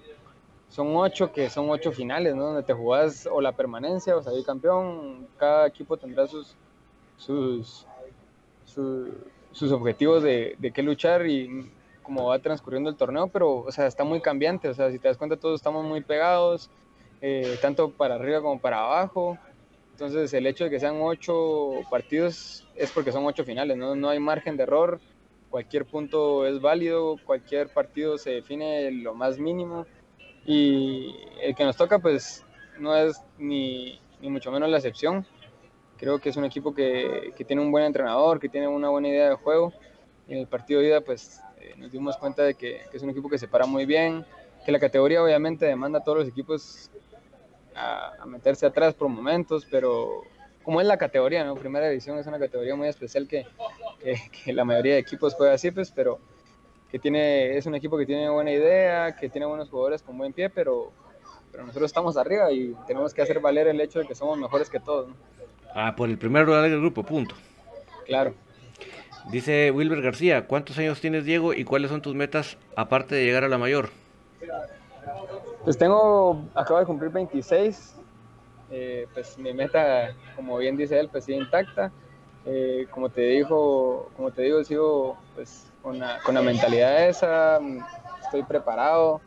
son 0.69 0.95
8 0.95 1.33
que 1.33 1.49
son 1.49 1.69
8 1.69 1.91
finales, 1.91 2.33
¿no? 2.33 2.45
Donde 2.45 2.63
te 2.63 2.71
jugás 2.71 3.27
o 3.29 3.41
la 3.41 3.51
permanencia 3.51 4.15
o 4.15 4.23
salir 4.23 4.45
campeón, 4.45 5.27
cada 5.37 5.67
equipo 5.67 5.97
tendrá 5.97 6.25
sus, 6.27 6.55
sus, 7.17 7.85
sus, 8.63 9.71
objetivos 9.73 10.23
de, 10.23 10.55
de 10.59 10.71
qué 10.71 10.81
luchar 10.81 11.27
y 11.27 11.69
cómo 12.03 12.27
va 12.27 12.39
transcurriendo 12.39 12.89
el 12.89 12.95
torneo, 12.95 13.27
pero, 13.27 13.63
o 13.63 13.71
sea, 13.73 13.85
está 13.85 14.05
muy 14.05 14.21
cambiante, 14.21 14.69
o 14.69 14.73
sea, 14.73 14.89
si 14.91 14.97
te 14.97 15.09
das 15.09 15.17
cuenta, 15.17 15.35
todos 15.35 15.59
estamos 15.59 15.83
muy 15.83 15.99
pegados, 15.99 16.69
eh, 17.21 17.57
tanto 17.61 17.91
para 17.91 18.15
arriba 18.15 18.41
como 18.41 18.59
para 18.59 18.79
abajo, 18.79 19.37
entonces 19.91 20.33
el 20.33 20.47
hecho 20.47 20.63
de 20.63 20.69
que 20.69 20.79
sean 20.79 20.97
ocho 20.99 21.81
partidos 21.89 22.67
es 22.75 22.91
porque 22.91 23.11
son 23.11 23.25
ocho 23.25 23.43
finales, 23.43 23.77
¿no? 23.77 23.95
no 23.95 24.09
hay 24.09 24.19
margen 24.19 24.57
de 24.57 24.63
error, 24.63 24.99
cualquier 25.49 25.85
punto 25.85 26.47
es 26.47 26.59
válido, 26.59 27.17
cualquier 27.25 27.69
partido 27.69 28.17
se 28.17 28.31
define 28.31 28.89
lo 28.91 29.13
más 29.13 29.37
mínimo 29.37 29.85
y 30.45 31.15
el 31.41 31.53
que 31.53 31.65
nos 31.65 31.77
toca 31.77 31.99
pues 31.99 32.43
no 32.79 32.95
es 32.95 33.21
ni, 33.37 33.99
ni 34.21 34.29
mucho 34.29 34.51
menos 34.51 34.69
la 34.69 34.77
excepción. 34.77 35.25
Creo 35.97 36.17
que 36.19 36.29
es 36.29 36.37
un 36.37 36.45
equipo 36.45 36.73
que, 36.73 37.31
que, 37.35 37.45
tiene 37.45 37.61
un 37.61 37.71
buen 37.71 37.83
entrenador, 37.83 38.39
que 38.39 38.49
tiene 38.49 38.67
una 38.67 38.89
buena 38.89 39.09
idea 39.09 39.29
de 39.29 39.35
juego. 39.35 39.71
En 40.27 40.39
el 40.39 40.47
partido 40.47 40.79
de 40.79 40.87
ida 40.87 41.01
pues 41.01 41.41
eh, 41.59 41.75
nos 41.77 41.91
dimos 41.91 42.17
cuenta 42.17 42.43
de 42.43 42.55
que, 42.55 42.81
que, 42.89 42.97
es 42.97 43.03
un 43.03 43.11
equipo 43.11 43.29
que 43.29 43.37
se 43.37 43.47
para 43.47 43.65
muy 43.65 43.85
bien, 43.85 44.25
que 44.65 44.71
la 44.71 44.79
categoría 44.79 45.23
obviamente 45.23 45.65
demanda 45.65 45.99
a 45.99 46.03
todos 46.03 46.19
los 46.19 46.27
equipos 46.27 46.90
a, 47.75 48.13
a 48.19 48.25
meterse 48.25 48.65
atrás 48.65 48.93
por 48.93 49.09
momentos, 49.09 49.67
pero 49.69 50.23
como 50.63 50.81
es 50.81 50.87
la 50.87 50.97
categoría, 50.97 51.43
¿no? 51.43 51.55
Primera 51.55 51.89
división 51.89 52.17
es 52.17 52.27
una 52.27 52.39
categoría 52.39 52.75
muy 52.75 52.87
especial 52.87 53.27
que, 53.27 53.45
que, 54.43 54.53
la 54.53 54.65
mayoría 54.65 54.93
de 54.93 54.99
equipos 54.99 55.33
juega 55.33 55.53
así, 55.53 55.71
pues, 55.71 55.91
pero 55.91 56.19
que 56.91 56.99
tiene, 56.99 57.57
es 57.57 57.65
un 57.65 57.75
equipo 57.75 57.97
que 57.97 58.05
tiene 58.05 58.29
buena 58.29 58.51
idea, 58.51 59.15
que 59.15 59.29
tiene 59.29 59.45
buenos 59.45 59.69
jugadores 59.69 60.01
con 60.01 60.17
buen 60.17 60.33
pie, 60.33 60.49
pero, 60.49 60.91
pero 61.51 61.65
nosotros 61.65 61.89
estamos 61.89 62.17
arriba 62.17 62.51
y 62.51 62.75
tenemos 62.85 63.13
que 63.13 63.21
hacer 63.21 63.39
valer 63.39 63.67
el 63.67 63.79
hecho 63.79 63.99
de 63.99 64.07
que 64.07 64.15
somos 64.15 64.37
mejores 64.37 64.69
que 64.69 64.79
todos. 64.79 65.07
¿no? 65.07 65.15
Ah, 65.73 65.95
por 65.95 66.09
el 66.09 66.17
primer 66.17 66.45
lugar 66.45 66.63
del 66.63 66.79
grupo, 66.79 67.03
punto. 67.03 67.35
Claro. 68.05 68.33
Dice 69.29 69.71
Wilber 69.71 70.01
García, 70.01 70.47
¿cuántos 70.47 70.77
años 70.79 70.99
tienes 70.99 71.25
Diego 71.25 71.53
y 71.53 71.63
cuáles 71.63 71.91
son 71.91 72.01
tus 72.01 72.15
metas 72.15 72.57
aparte 72.75 73.15
de 73.15 73.23
llegar 73.23 73.43
a 73.43 73.47
la 73.47 73.57
mayor? 73.57 73.89
Pues 75.63 75.77
tengo, 75.77 76.49
acabo 76.55 76.79
de 76.79 76.85
cumplir 76.85 77.11
26, 77.11 77.95
eh, 78.69 79.07
pues 79.13 79.37
mi 79.37 79.53
meta, 79.53 80.09
como 80.35 80.57
bien 80.57 80.75
dice 80.75 80.99
él, 80.99 81.09
pues 81.09 81.25
sigue 81.25 81.37
intacta. 81.37 81.91
Eh, 82.45 82.87
como 82.89 83.09
te 83.09 83.21
dijo, 83.21 84.09
como 84.15 84.31
te 84.31 84.41
digo, 84.41 84.63
sigo 84.63 85.17
pues 85.35 85.71
con 85.83 85.99
la, 85.99 86.19
con 86.23 86.33
la 86.33 86.41
mentalidad 86.41 87.07
esa, 87.07 87.59
estoy 88.23 88.41
preparado 88.41 89.21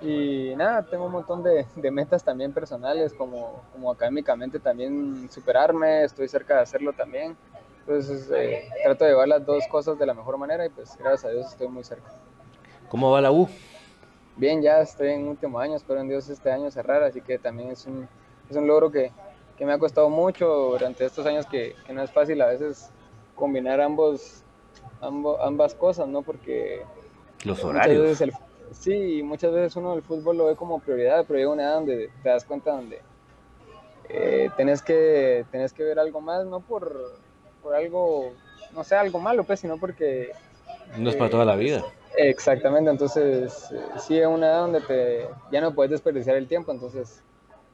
y 0.00 0.54
nada, 0.56 0.82
tengo 0.84 1.06
un 1.06 1.12
montón 1.12 1.42
de, 1.42 1.66
de 1.74 1.90
metas 1.90 2.22
también 2.22 2.52
personales, 2.52 3.12
como, 3.14 3.64
como 3.72 3.90
académicamente 3.90 4.60
también 4.60 5.28
superarme, 5.28 6.04
estoy 6.04 6.28
cerca 6.28 6.56
de 6.56 6.60
hacerlo 6.60 6.92
también. 6.92 7.36
Entonces 7.80 8.30
eh, 8.32 8.68
trato 8.84 9.04
de 9.04 9.10
llevar 9.10 9.26
las 9.28 9.44
dos 9.44 9.66
cosas 9.66 9.98
de 9.98 10.06
la 10.06 10.14
mejor 10.14 10.38
manera 10.38 10.64
y 10.64 10.68
pues 10.68 10.96
gracias 10.98 11.24
a 11.24 11.30
Dios 11.30 11.46
estoy 11.50 11.66
muy 11.66 11.82
cerca. 11.82 12.08
¿Cómo 12.88 13.10
va 13.10 13.20
la 13.20 13.32
U? 13.32 13.48
Bien, 14.36 14.60
ya 14.62 14.80
estoy 14.80 15.10
en 15.10 15.28
último 15.28 15.58
año, 15.60 15.76
espero 15.76 16.00
en 16.00 16.08
Dios 16.08 16.28
este 16.28 16.50
año 16.50 16.70
cerrar, 16.70 17.02
así 17.02 17.20
que 17.20 17.38
también 17.38 17.70
es 17.70 17.86
un, 17.86 18.08
es 18.50 18.56
un 18.56 18.66
logro 18.66 18.90
que, 18.90 19.12
que 19.56 19.64
me 19.64 19.72
ha 19.72 19.78
costado 19.78 20.10
mucho 20.10 20.46
durante 20.46 21.04
estos 21.04 21.24
años 21.26 21.46
que, 21.46 21.76
que 21.86 21.92
no 21.92 22.02
es 22.02 22.10
fácil 22.10 22.40
a 22.42 22.46
veces 22.46 22.90
combinar 23.34 23.80
ambos, 23.80 24.42
ambas 25.00 25.74
cosas, 25.74 26.08
¿no? 26.08 26.22
Porque 26.22 26.82
los 27.44 27.62
horarios. 27.62 28.20
El, 28.20 28.32
sí, 28.72 29.22
muchas 29.22 29.52
veces 29.52 29.76
uno 29.76 29.94
el 29.94 30.02
fútbol 30.02 30.36
lo 30.38 30.46
ve 30.46 30.56
como 30.56 30.80
prioridad, 30.80 31.24
pero 31.26 31.38
llega 31.38 31.52
una 31.52 31.62
edad 31.62 31.74
donde 31.74 32.10
te 32.22 32.28
das 32.28 32.44
cuenta 32.44 32.72
donde 32.72 33.00
eh, 34.08 34.50
tenés, 34.56 34.82
que, 34.82 35.44
tenés 35.50 35.72
que 35.72 35.84
ver 35.84 35.98
algo 35.98 36.20
más, 36.20 36.44
no 36.44 36.60
por, 36.60 37.18
por 37.62 37.74
algo, 37.74 38.32
no 38.72 38.84
sé, 38.84 38.96
algo 38.96 39.18
malo, 39.18 39.44
pues, 39.44 39.60
sino 39.60 39.78
porque... 39.78 40.32
No 40.96 41.10
es 41.10 41.16
para 41.16 41.30
toda 41.30 41.44
la 41.44 41.56
vida. 41.56 41.82
Exactamente, 42.16 42.90
entonces 42.90 43.70
eh, 43.72 43.78
sí 43.98 44.18
es 44.18 44.26
una 44.26 44.46
edad 44.46 44.60
donde 44.60 44.80
te, 44.82 45.28
ya 45.50 45.60
no 45.60 45.74
puedes 45.74 45.90
desperdiciar 45.90 46.36
el 46.36 46.46
tiempo, 46.46 46.70
entonces 46.70 47.22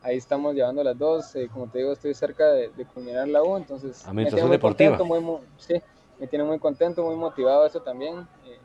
ahí 0.03 0.17
estamos 0.17 0.55
llevando 0.55 0.83
las 0.83 0.97
dos. 0.97 1.35
Eh, 1.37 1.49
como 1.53 1.67
te 1.69 1.79
digo, 1.79 1.93
estoy 1.93 2.15
cerca 2.15 2.47
de, 2.47 2.71
culminar 2.95 3.29
la 3.29 3.43
U, 3.43 3.57
entonces 3.57 4.07
me 4.13 4.25
tiene 4.27 4.45
muy 4.45 4.59
contento, 4.59 5.05
muy, 5.05 5.21
sí, 5.59 5.81
me 6.19 6.27
tiene 6.27 6.45
muy 6.45 6.59
contento, 6.59 7.05
muy 7.05 7.17
motivado 7.17 7.67
eso 7.67 7.81
también. 7.81 8.27
Eh, 8.47 8.59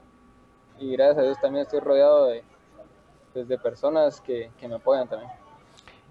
y 0.80 0.92
gracias 0.94 1.18
a 1.18 1.22
Dios 1.24 1.42
también 1.42 1.64
estoy 1.64 1.80
rodeado 1.82 2.28
de, 2.28 2.44
pues, 3.34 3.48
de 3.48 3.58
personas 3.58 4.22
que, 4.22 4.52
que, 4.58 4.68
me 4.68 4.76
apoyan 4.76 5.08
también. 5.08 5.32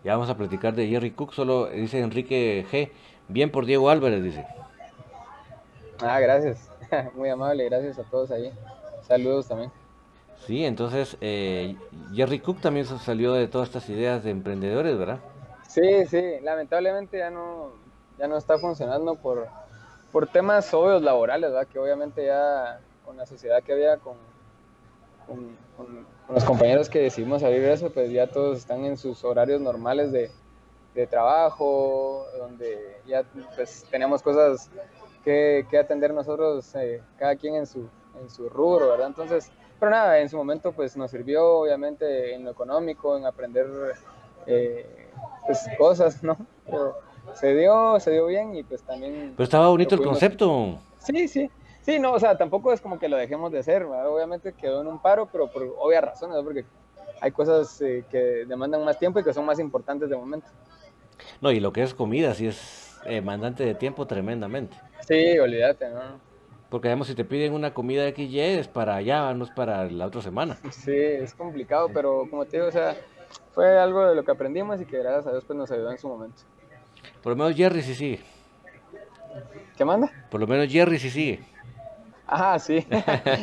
Ya 0.03 0.12
vamos 0.12 0.28
a 0.28 0.37
platicar 0.37 0.74
de 0.74 0.87
Jerry 0.87 1.12
Cook, 1.12 1.32
solo 1.32 1.66
dice 1.66 2.01
Enrique 2.01 2.66
G. 2.70 2.91
Bien 3.28 3.51
por 3.51 3.64
Diego 3.64 3.89
Álvarez, 3.89 4.22
dice. 4.22 4.47
Ah, 6.01 6.20
gracias. 6.20 6.70
muy 7.14 7.28
amable, 7.28 7.64
gracias 7.64 7.99
a 7.99 8.03
todos 8.05 8.30
ahí. 8.30 8.53
Saludos 9.07 9.49
también. 9.49 9.70
Sí, 10.47 10.64
entonces 10.64 11.16
eh, 11.20 11.76
Jerry 12.14 12.40
Cook 12.40 12.61
también 12.61 12.86
salió 12.86 13.32
de 13.32 13.49
todas 13.49 13.68
estas 13.68 13.88
ideas 13.88 14.22
de 14.24 14.30
emprendedores, 14.30 14.99
¿verdad? 14.99 15.20
Sí, 15.68 16.05
sí, 16.07 16.22
lamentablemente 16.42 17.18
ya 17.18 17.30
no, 17.30 17.70
ya 18.18 18.28
no 18.28 18.36
está 18.36 18.59
funcionando 18.59 19.14
por, 19.14 19.49
por 20.12 20.26
temas 20.26 20.72
obvios 20.74 21.03
laborales, 21.03 21.51
¿verdad? 21.51 21.66
Que 21.66 21.78
obviamente 21.78 22.26
ya 22.26 22.80
con 23.05 23.16
la 23.16 23.26
sociedad 23.26 23.62
que 23.62 23.72
había, 23.72 23.97
con, 23.97 24.16
con, 25.26 25.57
los 26.28 26.45
compañeros 26.45 26.88
que 26.88 27.01
decidimos 27.01 27.42
abrir 27.42 27.64
eso, 27.64 27.90
pues 27.90 28.11
ya 28.11 28.26
todos 28.26 28.59
están 28.59 28.84
en 28.84 28.97
sus 28.97 29.24
horarios 29.24 29.61
normales 29.61 30.12
de, 30.12 30.30
de 30.95 31.07
trabajo, 31.07 32.26
donde 32.38 33.01
ya 33.07 33.24
pues 33.57 33.86
tenemos 33.90 34.22
cosas 34.22 34.70
que, 35.25 35.66
que 35.70 35.79
atender 35.79 36.12
nosotros, 36.12 36.75
eh, 36.75 37.03
cada 37.18 37.37
quien 37.37 37.57
en 37.57 37.66
su, 37.66 37.89
en 38.20 38.31
su 38.31 38.49
rubro, 38.49 38.91
¿verdad? 38.91 39.09
Entonces 39.09 39.51
pero 39.79 39.91
nada, 39.91 40.18
en 40.20 40.29
su 40.29 40.37
momento 40.37 40.72
pues 40.72 40.97
nos 40.97 41.11
sirvió 41.11 41.59
obviamente 41.59 42.35
en 42.35 42.45
lo 42.45 42.51
económico, 42.51 43.16
en 43.16 43.27
aprender 43.27 43.66
eh, 44.47 45.11
pues, 45.47 45.61
cosas, 45.77 46.22
¿no? 46.22 46.37
Pero 46.64 46.97
se 47.35 47.55
dio, 47.55 47.99
se 48.01 48.12
dio 48.12 48.27
bien 48.27 48.55
y 48.55 48.62
pues 48.62 48.83
también... 48.83 49.35
Pero 49.37 49.45
estaba 49.45 49.68
bonito 49.68 49.95
el 49.95 50.03
concepto. 50.03 50.79
Sí, 50.99 51.29
sí. 51.29 51.51
Sí, 51.83 51.99
no, 51.99 52.12
o 52.12 52.18
sea, 52.18 52.39
tampoco 52.39 52.72
es 52.72 52.81
como 52.81 52.99
que 52.99 53.11
lo 53.11 53.18
dejemos 53.18 53.53
de 53.53 53.59
hacer, 53.59 53.85
obviamente 53.85 54.55
quedó 54.55 54.81
en 54.81 54.87
un 54.87 55.03
paro, 55.03 55.29
pero 55.31 55.51
por 55.51 55.62
obvias 55.79 56.03
razones, 56.03 56.43
porque 56.43 56.64
hay 57.20 57.31
cosas 57.31 57.79
eh, 57.83 58.07
que 58.11 58.47
demandan 58.47 58.83
más 58.87 58.99
tiempo 58.99 59.20
y 59.20 59.22
que 59.22 59.35
son 59.35 59.45
más 59.45 59.59
importantes 59.59 60.09
de 60.09 60.16
momento. 60.16 60.47
No, 61.43 61.51
y 61.51 61.61
lo 61.61 61.75
que 61.75 61.83
es 61.83 61.93
comida, 61.93 62.33
sí 62.33 62.47
es 62.47 62.99
demandante 63.05 63.66
de 63.66 63.75
tiempo 63.75 64.07
tremendamente. 64.07 64.79
Sí, 65.07 65.39
olvídate, 65.39 65.89
¿no? 65.91 66.21
Porque 66.71 66.89
además 66.89 67.07
si 67.07 67.15
te 67.15 67.25
piden 67.25 67.53
una 67.53 67.73
comida 67.73 68.03
de 68.03 68.15
XY 68.15 68.41
es 68.41 68.69
para 68.69 68.97
allá, 68.97 69.33
no 69.35 69.45
es 69.45 69.51
para 69.51 69.85
la 69.91 70.07
otra 70.07 70.23
semana. 70.23 70.59
Sí, 70.73 70.97
es 70.97 71.35
complicado, 71.35 71.89
pero 71.93 72.27
como 72.29 72.45
te 72.47 72.57
digo, 72.57 72.69
o 72.69 72.73
sea, 72.73 72.97
fue 73.53 73.79
algo 73.79 74.07
de 74.09 74.15
lo 74.15 74.25
que 74.25 74.33
aprendimos 74.33 74.81
y 74.81 74.85
que 74.85 74.99
gracias 74.99 75.27
a 75.27 75.31
Dios 75.31 75.45
pues 75.45 75.57
nos 75.57 75.71
ayudó 75.71 75.91
en 75.93 75.99
su 75.99 76.09
momento. 76.09 76.43
Por 77.23 77.33
lo 77.33 77.37
menos 77.37 77.57
Jerry 77.57 77.83
sí 77.83 77.95
sigue. 77.95 78.21
¿Qué 79.77 79.85
manda? 79.85 80.11
Por 80.31 80.41
lo 80.41 80.47
menos 80.47 80.69
Jerry 80.69 80.99
sí 80.99 81.11
sigue. 81.11 81.41
Ajá, 82.27 82.59
sí. 82.59 82.87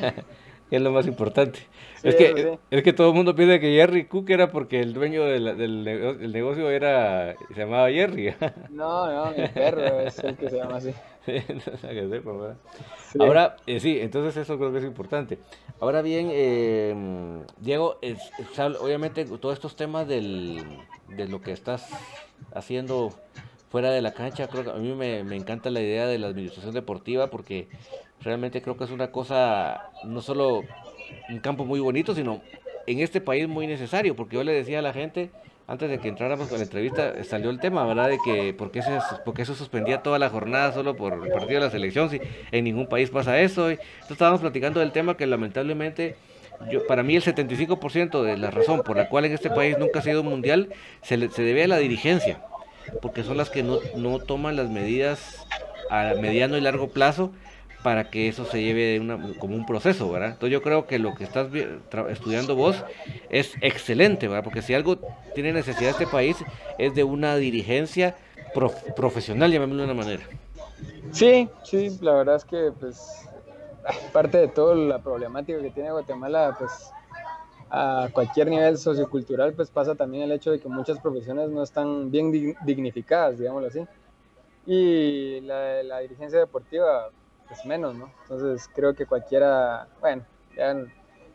es 0.72 0.82
lo 0.82 0.91
más 0.91 1.05
importante. 1.05 1.59
es, 2.03 2.16
que, 2.16 2.57
es 2.70 2.84
que 2.84 2.93
todo 2.93 3.09
el 3.09 3.16
mundo 3.16 3.36
piensa 3.36 3.59
que 3.59 3.76
Jerry 3.76 4.05
Cook 4.05 4.30
era 4.30 4.51
porque 4.51 4.80
el 4.80 4.93
dueño 4.93 5.26
del, 5.26 5.57
del, 5.57 6.32
negocio 6.32 6.70
era 6.70 7.36
se 7.53 7.62
llamaba 7.62 7.89
Jerry. 7.89 8.34
no, 8.70 9.12
no, 9.12 9.32
mi 9.32 9.47
perro 9.49 10.01
es 10.01 10.20
el 10.20 10.36
que 10.38 10.49
se 10.49 10.57
llama 10.57 10.78
así. 10.78 10.93
Ahora, 13.19 13.57
eh, 13.67 13.80
sí, 13.80 13.99
entonces 13.99 14.38
eso 14.38 14.57
creo 14.57 14.72
que 14.72 14.80
es 14.80 14.84
importante. 14.84 15.39
Ahora 15.80 16.01
bien, 16.01 16.30
eh, 16.32 17.43
Diego, 17.59 17.97
es, 18.01 18.17
obviamente 18.80 19.26
todos 19.26 19.53
estos 19.53 19.76
temas 19.76 20.07
del, 20.07 20.63
de 21.09 21.28
lo 21.28 21.41
que 21.41 21.51
estás 21.51 21.89
haciendo 22.53 23.11
fuera 23.69 23.91
de 23.91 24.01
la 24.01 24.13
cancha, 24.13 24.47
creo 24.47 24.63
que 24.63 24.72
a 24.72 24.76
mí 24.76 24.93
me, 24.93 25.24
me 25.24 25.36
encanta 25.36 25.69
la 25.69 25.82
idea 25.82 26.07
de 26.07 26.17
la 26.17 26.28
administración 26.28 26.74
deportiva 26.74 27.28
porque 27.28 27.67
realmente 28.22 28.61
creo 28.61 28.78
que 28.78 28.84
es 28.84 28.91
una 28.91 29.11
cosa, 29.11 29.91
no 30.03 30.22
solo 30.22 30.63
un 31.30 31.39
campo 31.39 31.65
muy 31.65 31.80
bonito, 31.80 32.13
sino 32.13 32.41
en 32.88 32.99
este 32.99 33.22
país 33.22 33.47
muy 33.47 33.67
necesario, 33.67 34.15
porque 34.15 34.36
yo 34.36 34.43
le 34.43 34.53
decía 34.53 34.80
a 34.80 34.82
la 34.82 34.93
gente, 34.93 35.32
antes 35.68 35.89
de 35.89 35.99
que 35.99 36.09
entráramos 36.09 36.47
con 36.47 36.57
la 36.57 36.64
entrevista, 36.64 37.24
salió 37.24 37.49
el 37.49 37.59
tema, 37.59 37.86
¿verdad? 37.86 38.09
De 38.09 38.18
que 38.24 38.53
por 38.53 38.72
qué, 38.72 38.82
se, 38.82 38.91
por 39.24 39.34
qué 39.34 39.45
suspendía 39.45 40.01
toda 40.03 40.20
la 40.20 40.30
jornada 40.30 40.74
solo 40.74 40.95
por 40.95 41.14
el 41.14 41.32
partido 41.32 41.59
de 41.59 41.66
la 41.66 41.72
selección, 41.72 42.09
si 42.09 42.20
en 42.51 42.64
ningún 42.64 42.88
país 42.88 43.09
pasa 43.09 43.39
eso. 43.39 43.70
Y 43.70 43.76
entonces 43.76 44.12
estábamos 44.12 44.41
platicando 44.41 44.80
del 44.80 44.91
tema 44.91 45.16
que 45.16 45.26
lamentablemente, 45.28 46.16
yo, 46.70 46.86
para 46.88 47.03
mí 47.03 47.16
el 47.16 47.24
75% 47.24 48.24
de 48.24 48.38
la 48.38 48.51
razón 48.51 48.82
por 48.84 48.97
la 48.97 49.07
cual 49.07 49.26
en 49.26 49.34
este 49.34 49.49
país 49.49 49.78
nunca 49.78 49.99
ha 49.99 50.03
sido 50.03 50.24
mundial 50.24 50.70
se, 51.01 51.30
se 51.30 51.41
debe 51.43 51.64
a 51.64 51.68
la 51.68 51.78
dirigencia, 51.78 52.41
porque 53.01 53.24
son 53.24 53.38
las 53.38 53.49
que 53.49 53.64
no, 53.64 53.80
no 53.95 54.20
toman 54.20 54.55
las 54.55 54.70
medidas 54.70 55.45
a 55.89 56.14
mediano 56.20 56.57
y 56.57 56.62
largo 56.62 56.89
plazo 56.89 57.32
para 57.84 58.09
que 58.09 58.27
eso 58.27 58.45
se 58.45 58.61
lleve 58.61 58.99
una, 58.99 59.17
como 59.39 59.55
un 59.55 59.65
proceso, 59.65 60.11
¿verdad? 60.11 60.29
Entonces 60.29 60.51
yo 60.51 60.61
creo 60.61 60.86
que 60.86 60.99
lo 60.99 61.15
que 61.15 61.23
estás 61.23 61.47
estudiando 62.09 62.55
vos 62.55 62.84
es 63.29 63.55
excelente, 63.61 64.27
¿verdad? 64.27 64.43
Porque 64.43 64.61
si 64.61 64.73
algo 64.73 64.97
tiene 65.34 65.51
necesidad 65.53 65.91
este 65.91 66.07
país 66.07 66.38
es 66.77 66.93
de 66.93 67.03
una 67.03 67.36
dirigencia 67.38 68.15
profesional, 68.95 69.51
llamémoslo 69.51 69.84
de 69.84 69.91
una 69.91 70.03
manera. 70.03 70.23
Sí, 71.11 71.49
sí, 71.63 71.97
la 72.01 72.13
verdad 72.13 72.36
es 72.36 72.45
que 72.45 72.71
pues 72.79 73.27
aparte 74.07 74.38
de 74.38 74.47
toda 74.47 74.75
la 74.75 74.99
problemática 74.99 75.59
que 75.59 75.71
tiene 75.71 75.91
Guatemala, 75.91 76.55
pues 76.59 76.91
a 77.69 78.09
cualquier 78.13 78.49
nivel 78.49 78.77
sociocultural, 78.77 79.53
pues 79.53 79.71
pasa 79.71 79.95
también 79.95 80.23
el 80.23 80.34
hecho 80.34 80.51
de 80.51 80.59
que 80.59 80.67
muchas 80.67 80.99
profesiones 80.99 81.49
no 81.49 81.63
están 81.63 82.11
bien 82.11 82.55
dignificadas, 82.65 83.39
digámoslo 83.39 83.69
así. 83.69 83.86
Y 84.65 85.39
la 85.41 85.99
dirigencia 85.99 86.38
deportiva 86.39 87.09
pues 87.51 87.65
menos, 87.65 87.95
¿no? 87.95 88.09
Entonces 88.21 88.69
creo 88.73 88.95
que 88.95 89.05
cualquiera, 89.05 89.85
bueno, 89.99 90.23
ya 90.55 90.73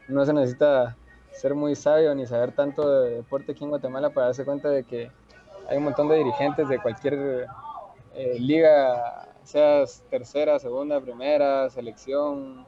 no 0.09 0.25
se 0.25 0.33
necesita 0.33 0.97
ser 1.31 1.55
muy 1.55 1.75
sabio 1.75 2.15
ni 2.15 2.27
saber 2.27 2.53
tanto 2.53 3.03
de 3.03 3.17
deporte 3.17 3.53
aquí 3.53 3.65
en 3.65 3.69
Guatemala 3.69 4.09
para 4.09 4.29
darse 4.29 4.47
cuenta 4.47 4.71
de 4.71 4.85
que 4.85 5.11
hay 5.69 5.77
un 5.77 5.85
montón 5.85 6.09
de 6.09 6.17
dirigentes 6.17 6.71
de 6.71 6.79
cualquier 6.79 7.47
eh, 8.15 8.39
liga, 8.41 9.29
seas 9.43 10.05
tercera, 10.09 10.59
segunda, 10.59 10.99
primera, 11.03 11.69
selección, 11.69 12.65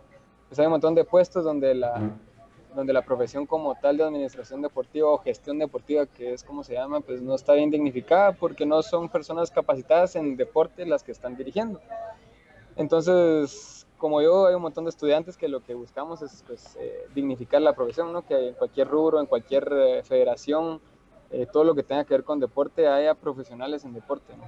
pues 0.48 0.58
hay 0.58 0.66
un 0.66 0.72
montón 0.72 0.94
de 0.94 1.04
puestos 1.04 1.42
donde 1.42 1.74
la, 1.74 2.02
donde 2.74 2.92
la 2.92 3.00
profesión 3.00 3.46
como 3.46 3.76
tal 3.76 3.96
de 3.96 4.04
administración 4.04 4.60
deportiva 4.60 5.08
o 5.08 5.16
gestión 5.16 5.58
deportiva, 5.58 6.04
que 6.04 6.34
es 6.34 6.44
como 6.44 6.62
se 6.64 6.74
llama, 6.74 7.00
pues 7.00 7.22
no 7.22 7.34
está 7.34 7.54
bien 7.54 7.70
dignificada 7.70 8.32
porque 8.32 8.66
no 8.66 8.82
son 8.82 9.08
personas 9.08 9.50
capacitadas 9.50 10.16
en 10.16 10.36
deporte 10.36 10.84
las 10.84 11.02
que 11.02 11.12
están 11.12 11.34
dirigiendo. 11.34 11.80
Entonces, 12.78 13.86
como 13.98 14.22
yo, 14.22 14.46
hay 14.46 14.54
un 14.54 14.62
montón 14.62 14.84
de 14.84 14.90
estudiantes 14.90 15.36
que 15.36 15.48
lo 15.48 15.60
que 15.60 15.74
buscamos 15.74 16.22
es 16.22 16.44
pues, 16.46 16.76
eh, 16.80 17.06
dignificar 17.14 17.60
la 17.60 17.74
profesión, 17.74 18.12
¿no? 18.12 18.24
que 18.24 18.48
en 18.48 18.54
cualquier 18.54 18.88
rubro, 18.88 19.20
en 19.20 19.26
cualquier 19.26 19.68
eh, 19.72 20.02
federación, 20.04 20.80
eh, 21.30 21.46
todo 21.52 21.64
lo 21.64 21.74
que 21.74 21.82
tenga 21.82 22.04
que 22.04 22.14
ver 22.14 22.24
con 22.24 22.38
deporte, 22.38 22.86
haya 22.86 23.14
profesionales 23.14 23.84
en 23.84 23.92
deporte. 23.92 24.32
¿no? 24.36 24.44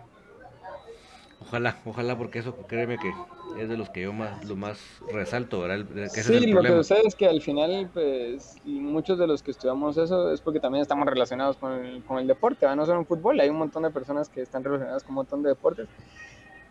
Ojalá, 1.42 1.78
ojalá, 1.84 2.16
porque 2.16 2.38
eso 2.38 2.54
créeme 2.68 2.98
que 2.98 3.12
es 3.60 3.68
de 3.68 3.76
los 3.76 3.90
que 3.90 4.02
yo 4.02 4.12
más, 4.12 4.44
lo 4.44 4.54
más 4.54 4.78
resalto, 5.12 5.60
¿verdad? 5.60 5.84
Que 6.14 6.22
sí, 6.22 6.46
lo 6.46 6.62
que 6.62 6.68
sucede 6.68 7.02
es 7.04 7.16
que 7.16 7.26
al 7.26 7.42
final, 7.42 7.90
pues, 7.92 8.56
muchos 8.64 9.18
de 9.18 9.26
los 9.26 9.42
que 9.42 9.50
estudiamos 9.50 9.96
eso 9.96 10.32
es 10.32 10.40
porque 10.40 10.60
también 10.60 10.82
estamos 10.82 11.06
relacionados 11.06 11.56
con 11.56 11.72
el, 11.72 12.04
con 12.04 12.18
el 12.18 12.28
deporte, 12.28 12.66
no 12.76 12.86
solo 12.86 13.00
en 13.00 13.06
fútbol, 13.06 13.40
hay 13.40 13.48
un 13.48 13.56
montón 13.56 13.82
de 13.82 13.90
personas 13.90 14.28
que 14.28 14.42
están 14.42 14.62
relacionadas 14.62 15.02
con 15.02 15.10
un 15.10 15.16
montón 15.16 15.42
de 15.42 15.48
deportes. 15.48 15.88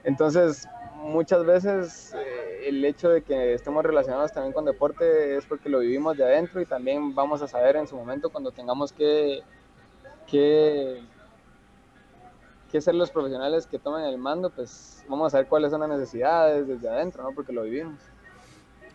Entonces, 0.05 0.66
muchas 1.00 1.45
veces 1.45 2.14
eh, 2.14 2.68
el 2.68 2.84
hecho 2.84 3.10
de 3.10 3.22
que 3.22 3.54
estemos 3.54 3.84
relacionados 3.84 4.32
también 4.32 4.54
con 4.54 4.66
deporte 4.66 5.38
es 5.38 5.45
porque 5.45 5.70
lo 5.70 5.80
vivimos 5.80 6.18
de 6.18 6.24
adentro 6.24 6.62
y 6.62 6.66
también 6.66 7.16
vamos 7.16 7.41
a 7.41 7.47
saber 7.47 7.76
en 7.76 7.88
su 7.88 7.95
momento 7.95 8.30
cuando 8.30 8.52
tengamos 8.52 8.91
que, 8.91 9.41
que, 10.28 11.02
que 12.72 12.82
ser 12.82 12.95
los 12.95 13.12
profesionales 13.12 13.66
que 13.66 13.80
tomen 13.80 14.06
el 14.06 14.18
mando, 14.18 14.50
pues 14.50 15.04
vamos 15.08 15.28
a 15.28 15.30
saber 15.32 15.47
cuáles 15.47 15.72
son 15.72 15.82
las 15.82 15.89
necesidades 15.89 16.68
desde 16.68 16.89
adentro, 16.89 17.24
¿no? 17.24 17.32
Porque 17.34 17.54
lo 17.54 17.64
vivimos. 17.64 18.00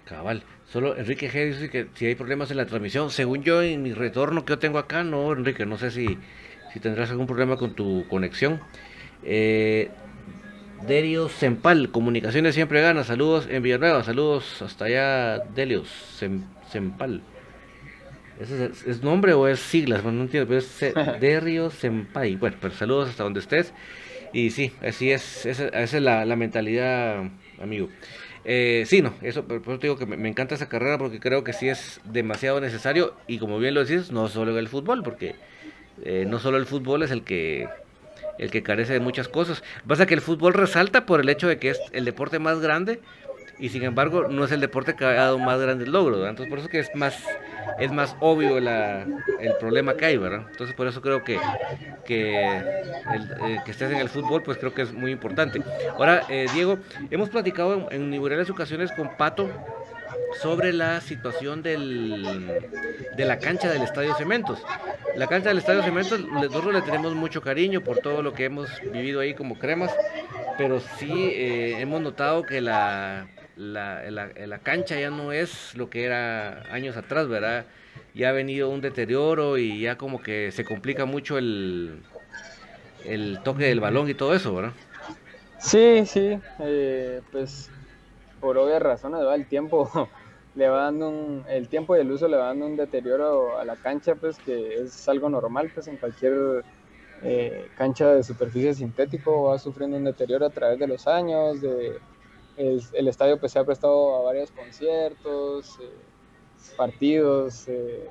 Cabal. 0.05 0.43
Solo 0.67 0.97
Enrique 0.97 1.31
G 1.31 1.47
dice 1.47 1.71
que 1.71 1.89
si 1.95 2.07
hay 2.07 2.15
problemas 2.15 2.51
en 2.51 2.59
la 2.59 2.67
transmisión, 2.67 3.11
según 3.11 3.43
yo 3.43 3.63
en 3.63 3.83
mi 3.83 3.95
retorno 3.95 4.45
que 4.45 4.51
yo 4.51 4.59
tengo 4.59 4.79
acá, 4.79 5.03
no, 5.03 5.33
Enrique, 5.33 5.65
no 5.65 5.79
sé 5.79 5.91
si, 5.91 6.19
si 6.73 6.81
tendrás 6.81 7.11
algún 7.11 7.27
problema 7.27 7.57
con 7.57 7.75
tu 7.75 8.07
conexión. 8.09 8.61
Eh, 9.23 9.91
Delios 10.87 11.33
Sempal, 11.33 11.91
Comunicaciones 11.91 12.55
siempre 12.55 12.83
gana. 12.83 13.05
Saludos 13.05 13.47
en 13.51 13.63
Villanueva, 13.63 14.05
saludos 14.05 14.61
hasta 14.61 14.85
allá, 14.87 15.39
Delios 15.39 15.89
Sempal. 16.71 17.23
es, 18.39 19.03
nombre 19.03 19.33
o 19.33 19.49
es 19.49 19.61
siglas? 19.61 20.03
Bueno, 20.03 20.19
no 20.19 20.25
entiendo, 20.25 20.49
pero 20.49 20.59
es 20.59 21.21
Derio 21.21 21.71
Senpai. 21.71 22.37
Bueno, 22.37 22.57
pero 22.61 22.75
saludos 22.75 23.09
hasta 23.11 23.23
donde 23.23 23.41
estés. 23.41 23.73
Y 24.33 24.51
sí, 24.51 24.73
así 24.83 25.11
es, 25.11 25.47
esa, 25.47 25.69
es 25.69 25.93
la, 25.95 26.37
mentalidad, 26.37 27.31
amigo. 27.63 27.89
Eh, 28.45 28.85
sí, 28.87 29.01
no, 29.01 29.15
eso, 29.23 29.47
por 29.47 29.63
eso 29.63 29.79
te 29.79 29.87
digo 29.87 29.97
que 29.97 30.07
me, 30.07 30.29
encanta 30.29 30.55
esa 30.55 30.69
carrera 30.69 30.99
porque 30.99 31.19
creo 31.19 31.45
que 31.45 31.53
sí 31.55 31.69
es 31.69 32.01
demasiado 32.05 32.61
necesario 32.61 33.15
y 33.27 33.39
como 33.39 33.59
bien 33.59 33.75
lo 33.75 33.85
decís, 33.85 34.11
no 34.11 34.29
solo 34.29 34.59
el 34.59 34.69
fútbol, 34.69 35.03
porque 35.03 35.37
eh, 36.03 36.27
no 36.29 36.41
solo 36.41 36.59
el 36.59 36.67
fútbol 36.67 37.05
es 37.05 37.11
el 37.11 37.23
que 37.23 37.69
el 38.39 38.51
que 38.51 38.63
carece 38.63 38.93
de 38.93 39.01
muchas 39.01 39.29
cosas. 39.29 39.63
Pasa 39.87 40.07
que 40.07 40.15
el 40.15 40.21
fútbol 40.21 40.55
resalta 40.55 41.07
por 41.07 41.21
el 41.21 41.29
hecho 41.29 41.49
de 41.49 41.59
que 41.59 41.71
es 41.71 41.81
el 41.93 42.05
deporte 42.05 42.39
más 42.39 42.61
grande 42.61 43.01
y 43.59 43.69
sin 43.69 43.85
embargo 43.85 44.29
no 44.29 44.45
es 44.45 44.53
el 44.53 44.61
deporte 44.61 44.97
que 44.97 45.05
ha 45.05 45.13
dado 45.13 45.39
más 45.39 45.61
grandes 45.61 45.89
logros, 45.89 46.29
Entonces 46.29 46.49
por 46.49 46.59
eso 46.59 46.69
que 46.69 46.81
es 46.81 46.91
más 46.95 47.17
es 47.79 47.91
más 47.93 48.17
obvio 48.21 48.59
el 48.59 49.57
problema 49.59 49.95
que 49.95 50.07
hay, 50.07 50.17
¿verdad? 50.17 50.47
Entonces 50.51 50.75
por 50.75 50.87
eso 50.87 51.01
creo 51.01 51.25
que 51.25 51.39
que, 52.05 52.45
eh, 52.45 53.61
que 53.65 53.71
estés 53.71 53.91
en 53.91 53.99
el 53.99 54.09
fútbol 54.09 54.43
pues 54.43 54.59
creo 54.59 54.75
que 54.75 54.83
es 54.83 54.93
muy 54.93 55.11
importante. 55.11 55.63
Ahora, 55.97 56.23
eh, 56.29 56.47
Diego, 56.53 56.79
hemos 57.11 57.31
platicado 57.31 57.89
en, 57.91 58.13
en 58.13 58.51
ocasiones 58.51 58.93
con 58.93 59.17
Pato 59.17 59.49
sobre 60.41 60.73
la 60.73 61.01
situación 61.01 61.63
del, 61.63 62.61
de 63.17 63.25
la 63.25 63.39
cancha 63.39 63.71
del 63.71 63.83
Estadio 63.83 64.15
Cementos. 64.15 64.63
La 65.17 65.27
cancha 65.27 65.49
del 65.49 65.59
Estadio 65.59 65.83
Cementos, 65.83 66.21
nosotros 66.21 66.75
le 66.75 66.83
tenemos 66.83 67.15
mucho 67.15 67.41
cariño 67.41 67.81
por 67.83 67.99
todo 67.99 68.23
lo 68.23 68.33
que 68.33 68.47
hemos 68.47 68.69
vivido 68.93 69.21
ahí 69.21 69.35
como 69.35 69.59
cremas, 69.59 69.95
pero 70.59 70.81
sí 70.81 71.31
eh, 71.33 71.81
hemos 71.81 72.01
notado 72.01 72.43
que 72.43 72.61
la, 72.61 73.29
la, 73.57 74.11
la, 74.11 74.59
cancha 74.59 74.99
ya 74.99 75.11
no 75.11 75.33
es 75.33 75.75
lo 75.75 75.91
que 75.91 76.05
era 76.05 76.63
años 76.73 76.97
atrás, 76.97 77.29
¿verdad? 77.29 77.67
Ya 78.15 78.31
ha 78.31 78.33
venido 78.33 78.71
un 78.71 78.81
deterioro 78.81 79.59
y 79.59 79.81
ya 79.81 79.97
como 79.97 80.21
que 80.21 80.51
se 80.53 80.65
complica 80.65 81.05
mucho 81.05 81.39
el, 81.39 82.01
el 83.05 83.41
toque 83.45 83.65
del 83.65 83.81
balón 83.81 84.09
y 84.09 84.15
todo 84.15 84.35
eso, 84.35 84.55
¿verdad? 84.55 84.73
Sí, 85.59 86.05
sí, 86.07 86.39
eh, 86.61 87.21
pues 87.33 87.71
por 88.41 88.59
obvias 88.59 88.83
razones, 88.83 89.21
¿verdad? 89.21 89.37
El 89.37 89.47
tiempo 89.47 90.11
le 90.55 90.69
va 90.69 90.85
dando 90.85 91.09
un, 91.09 91.45
el 91.49 91.69
tiempo 91.69 91.97
y 91.97 92.01
el 92.01 92.11
uso 92.11 92.29
le 92.29 92.37
va 92.37 92.47
dando 92.47 92.67
un 92.67 92.77
deterioro 92.77 93.59
a 93.59 93.65
la 93.65 93.77
cancha, 93.77 94.15
pues 94.15 94.39
que 94.39 94.83
es 94.83 95.09
algo 95.09 95.29
normal, 95.29 95.71
pues 95.75 95.89
en 95.89 95.97
cualquier 95.97 96.65
eh, 97.23 97.69
cancha 97.77 98.13
de 98.15 98.23
superficie 98.23 98.75
sintético 98.75 99.45
va 99.45 99.59
sufriendo 99.59 99.97
un 99.97 100.05
deterioro 100.05 100.47
a 100.47 100.51
través 100.51 100.79
de 100.79 100.87
los 100.87 101.07
años, 101.07 101.61
de, 101.61 101.99
el, 102.57 103.09
estadio 103.09 103.39
pues 103.39 103.53
se 103.53 103.59
ha 103.59 103.65
prestado 103.65 104.17
a 104.17 104.23
varios 104.23 104.51
conciertos, 104.53 105.79
eh, 105.81 105.91
partidos, 106.77 107.67
eh, 107.69 108.09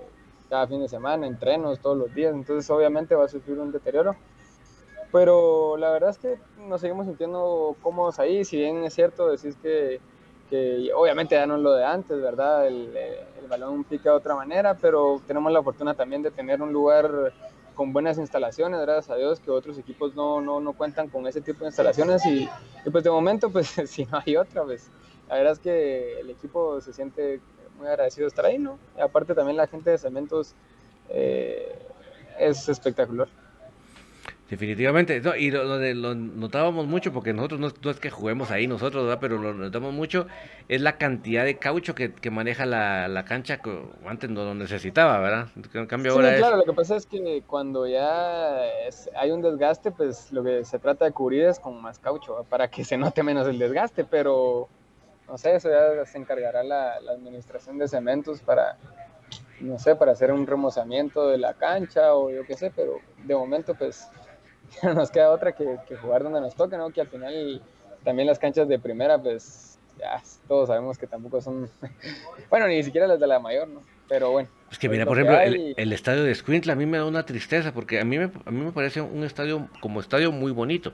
cada 0.50 0.68
fin 0.68 0.82
de 0.82 0.90
semana, 0.90 1.26
entrenos 1.26 1.80
todos 1.80 1.98
los 1.98 2.14
días, 2.14 2.34
entonces 2.34 2.70
obviamente 2.70 3.16
va 3.16 3.26
a 3.26 3.30
sufrir 3.30 3.58
un 3.58 3.72
deterioro. 3.72 4.16
Pero 5.12 5.78
la 5.78 5.92
verdad 5.92 6.10
es 6.10 6.18
que 6.18 6.40
nos 6.58 6.82
seguimos 6.82 7.06
sintiendo 7.06 7.76
cómodos 7.82 8.20
ahí, 8.20 8.44
si 8.44 8.58
bien 8.58 8.84
es 8.84 8.96
cierto 8.96 9.30
decir 9.30 9.56
que 9.62 10.02
obviamente 10.96 11.36
ya 11.36 11.46
no 11.46 11.56
es 11.56 11.62
lo 11.62 11.74
de 11.74 11.86
antes, 11.86 12.22
¿verdad? 12.22 12.68
El, 12.68 12.96
el, 12.96 13.48
balón 13.48 13.84
pica 13.84 14.10
de 14.10 14.16
otra 14.16 14.36
manera, 14.36 14.76
pero 14.76 15.22
tenemos 15.28 15.52
la 15.52 15.62
fortuna 15.62 15.94
también 15.94 16.24
de 16.24 16.32
tener 16.32 16.62
un 16.62 16.74
lugar 16.74 17.34
con 17.74 17.94
buenas 17.94 18.18
instalaciones, 18.18 18.80
gracias 18.82 19.10
a 19.10 19.16
Dios, 19.16 19.40
que 19.40 19.52
otros 19.52 19.78
equipos 19.78 20.16
no, 20.16 20.42
no, 20.42 20.60
no 20.60 20.74
cuentan 20.74 21.10
con 21.10 21.28
ese 21.28 21.42
tipo 21.42 21.60
de 21.60 21.68
instalaciones 21.68 22.26
y, 22.26 22.48
pues 22.92 23.04
de 23.04 23.10
momento, 23.10 23.50
pues 23.50 23.68
si 23.86 24.06
no 24.06 24.22
hay 24.26 24.38
otra, 24.38 24.64
pues 24.64 24.90
la 25.30 25.36
verdad 25.36 25.54
es 25.54 25.60
que 25.60 26.20
el 26.20 26.30
equipo 26.30 26.80
se 26.82 26.94
siente 26.94 27.42
muy 27.78 27.88
agradecido 27.88 28.26
de 28.26 28.30
estar 28.30 28.46
ahí, 28.46 28.58
¿no? 28.58 28.78
Y 28.98 29.02
aparte 29.02 29.34
también 29.34 29.58
la 29.58 29.68
gente 29.68 29.92
de 29.92 29.98
Cementos 29.98 30.54
eh, 31.10 31.78
es 32.40 32.70
espectacular. 32.70 33.28
Definitivamente, 34.50 35.22
y 35.40 35.52
lo, 35.52 35.64
lo, 35.64 36.16
notábamos 36.16 36.86
mucho, 36.86 37.14
porque 37.14 37.34
nosotros 37.34 37.60
no, 37.60 37.90
es 37.90 38.00
que 38.00 38.10
juguemos 38.10 38.52
ahí 38.52 38.68
nosotros, 38.68 39.06
¿verdad? 39.06 39.20
pero 39.22 39.38
lo 39.38 39.54
notamos 39.54 39.94
mucho, 39.94 40.28
es 40.68 40.82
la 40.82 40.98
cantidad 40.98 41.46
de 41.46 41.58
caucho 41.58 41.96
que, 41.96 42.12
maneja 42.30 42.66
la, 42.66 43.26
cancha 43.26 43.62
que 43.62 43.82
antes 44.06 44.30
no 44.30 44.44
lo 44.44 44.54
necesitaba, 44.54 45.18
¿verdad? 45.20 45.48
En 45.74 45.88
cambio 45.88 46.12
sí, 46.12 46.18
ahora 46.18 46.36
claro, 46.36 46.58
lo 46.58 46.66
que 46.66 46.74
pasa 46.74 46.98
es 46.98 47.06
que 47.06 47.42
cuando 47.48 47.88
ya 47.88 48.60
hay 49.16 49.32
un 49.32 49.42
desgaste, 49.42 49.92
pues 49.92 50.32
lo 50.34 50.44
que 50.44 50.66
se 50.66 50.78
trata 50.78 51.06
de 51.06 51.14
cubrir 51.14 51.46
es 51.46 51.60
con 51.60 51.82
más 51.82 51.98
caucho, 51.98 52.46
para 52.50 52.68
que 52.68 52.84
se 52.84 52.98
note 52.98 53.24
menos 53.24 53.48
el 53.48 53.58
desgaste, 53.58 54.04
pero 54.04 54.68
no 55.28 55.38
sé, 55.38 55.56
eso 55.56 55.70
ya 55.70 56.06
se 56.06 56.18
encargará 56.18 56.64
la, 56.64 57.00
la 57.00 57.14
administración 57.14 57.78
de 57.78 57.88
cementos 57.88 58.42
para 58.42 58.78
no 59.62 59.80
sé, 59.80 59.96
para 59.96 60.12
hacer 60.12 60.32
un 60.32 60.46
remozamiento 60.46 61.30
de 61.30 61.38
la 61.38 61.54
cancha 61.54 62.14
o 62.14 62.30
yo 62.30 62.46
qué 62.46 62.56
sé, 62.56 62.72
pero 62.76 63.00
de 63.24 63.34
momento 63.34 63.74
pues 63.74 64.10
no 64.82 64.94
nos 64.94 65.12
queda 65.12 65.32
otra 65.32 65.54
que, 65.54 65.78
jugar 66.02 66.24
donde 66.24 66.42
nos 66.42 66.56
toque, 66.56 66.78
¿no? 66.78 66.90
Que 66.92 67.02
al 67.02 67.08
final 67.08 67.62
también 68.04 68.28
las 68.28 68.40
canchas 68.40 68.68
de 68.68 68.80
primera 68.80 69.18
pues 69.18 69.78
ya 70.00 70.22
todos 70.48 70.68
sabemos 70.68 70.98
que 70.98 71.08
tampoco 71.08 71.42
son, 71.42 71.70
bueno, 72.50 72.68
ni 72.68 72.82
siquiera 72.84 73.08
las 73.08 73.20
de 73.20 73.28
la 73.28 73.40
mayor, 73.40 73.68
¿no? 73.68 73.82
Pero 74.10 74.32
bueno. 74.32 74.50
Es 74.72 74.80
que 74.80 74.90
mira, 74.90 75.06
por 75.06 75.18
ejemplo, 75.18 75.40
el, 75.40 75.94
estadio 75.94 76.24
de 76.24 76.36
Squintla 76.36 76.74
a 76.74 76.76
mí 76.76 76.86
me 76.86 76.98
da 76.98 77.06
una 77.06 77.26
tristeza 77.26 77.74
porque 77.74 78.00
a 78.00 78.06
mí 78.06 78.18
me, 78.18 78.32
a 78.46 78.52
mí 78.52 78.62
me 78.62 78.72
parece 78.72 79.02
un 79.02 79.24
estadio 79.24 79.70
como 79.80 80.00
estadio 80.00 80.32
muy 80.32 80.52
bonito 80.52 80.94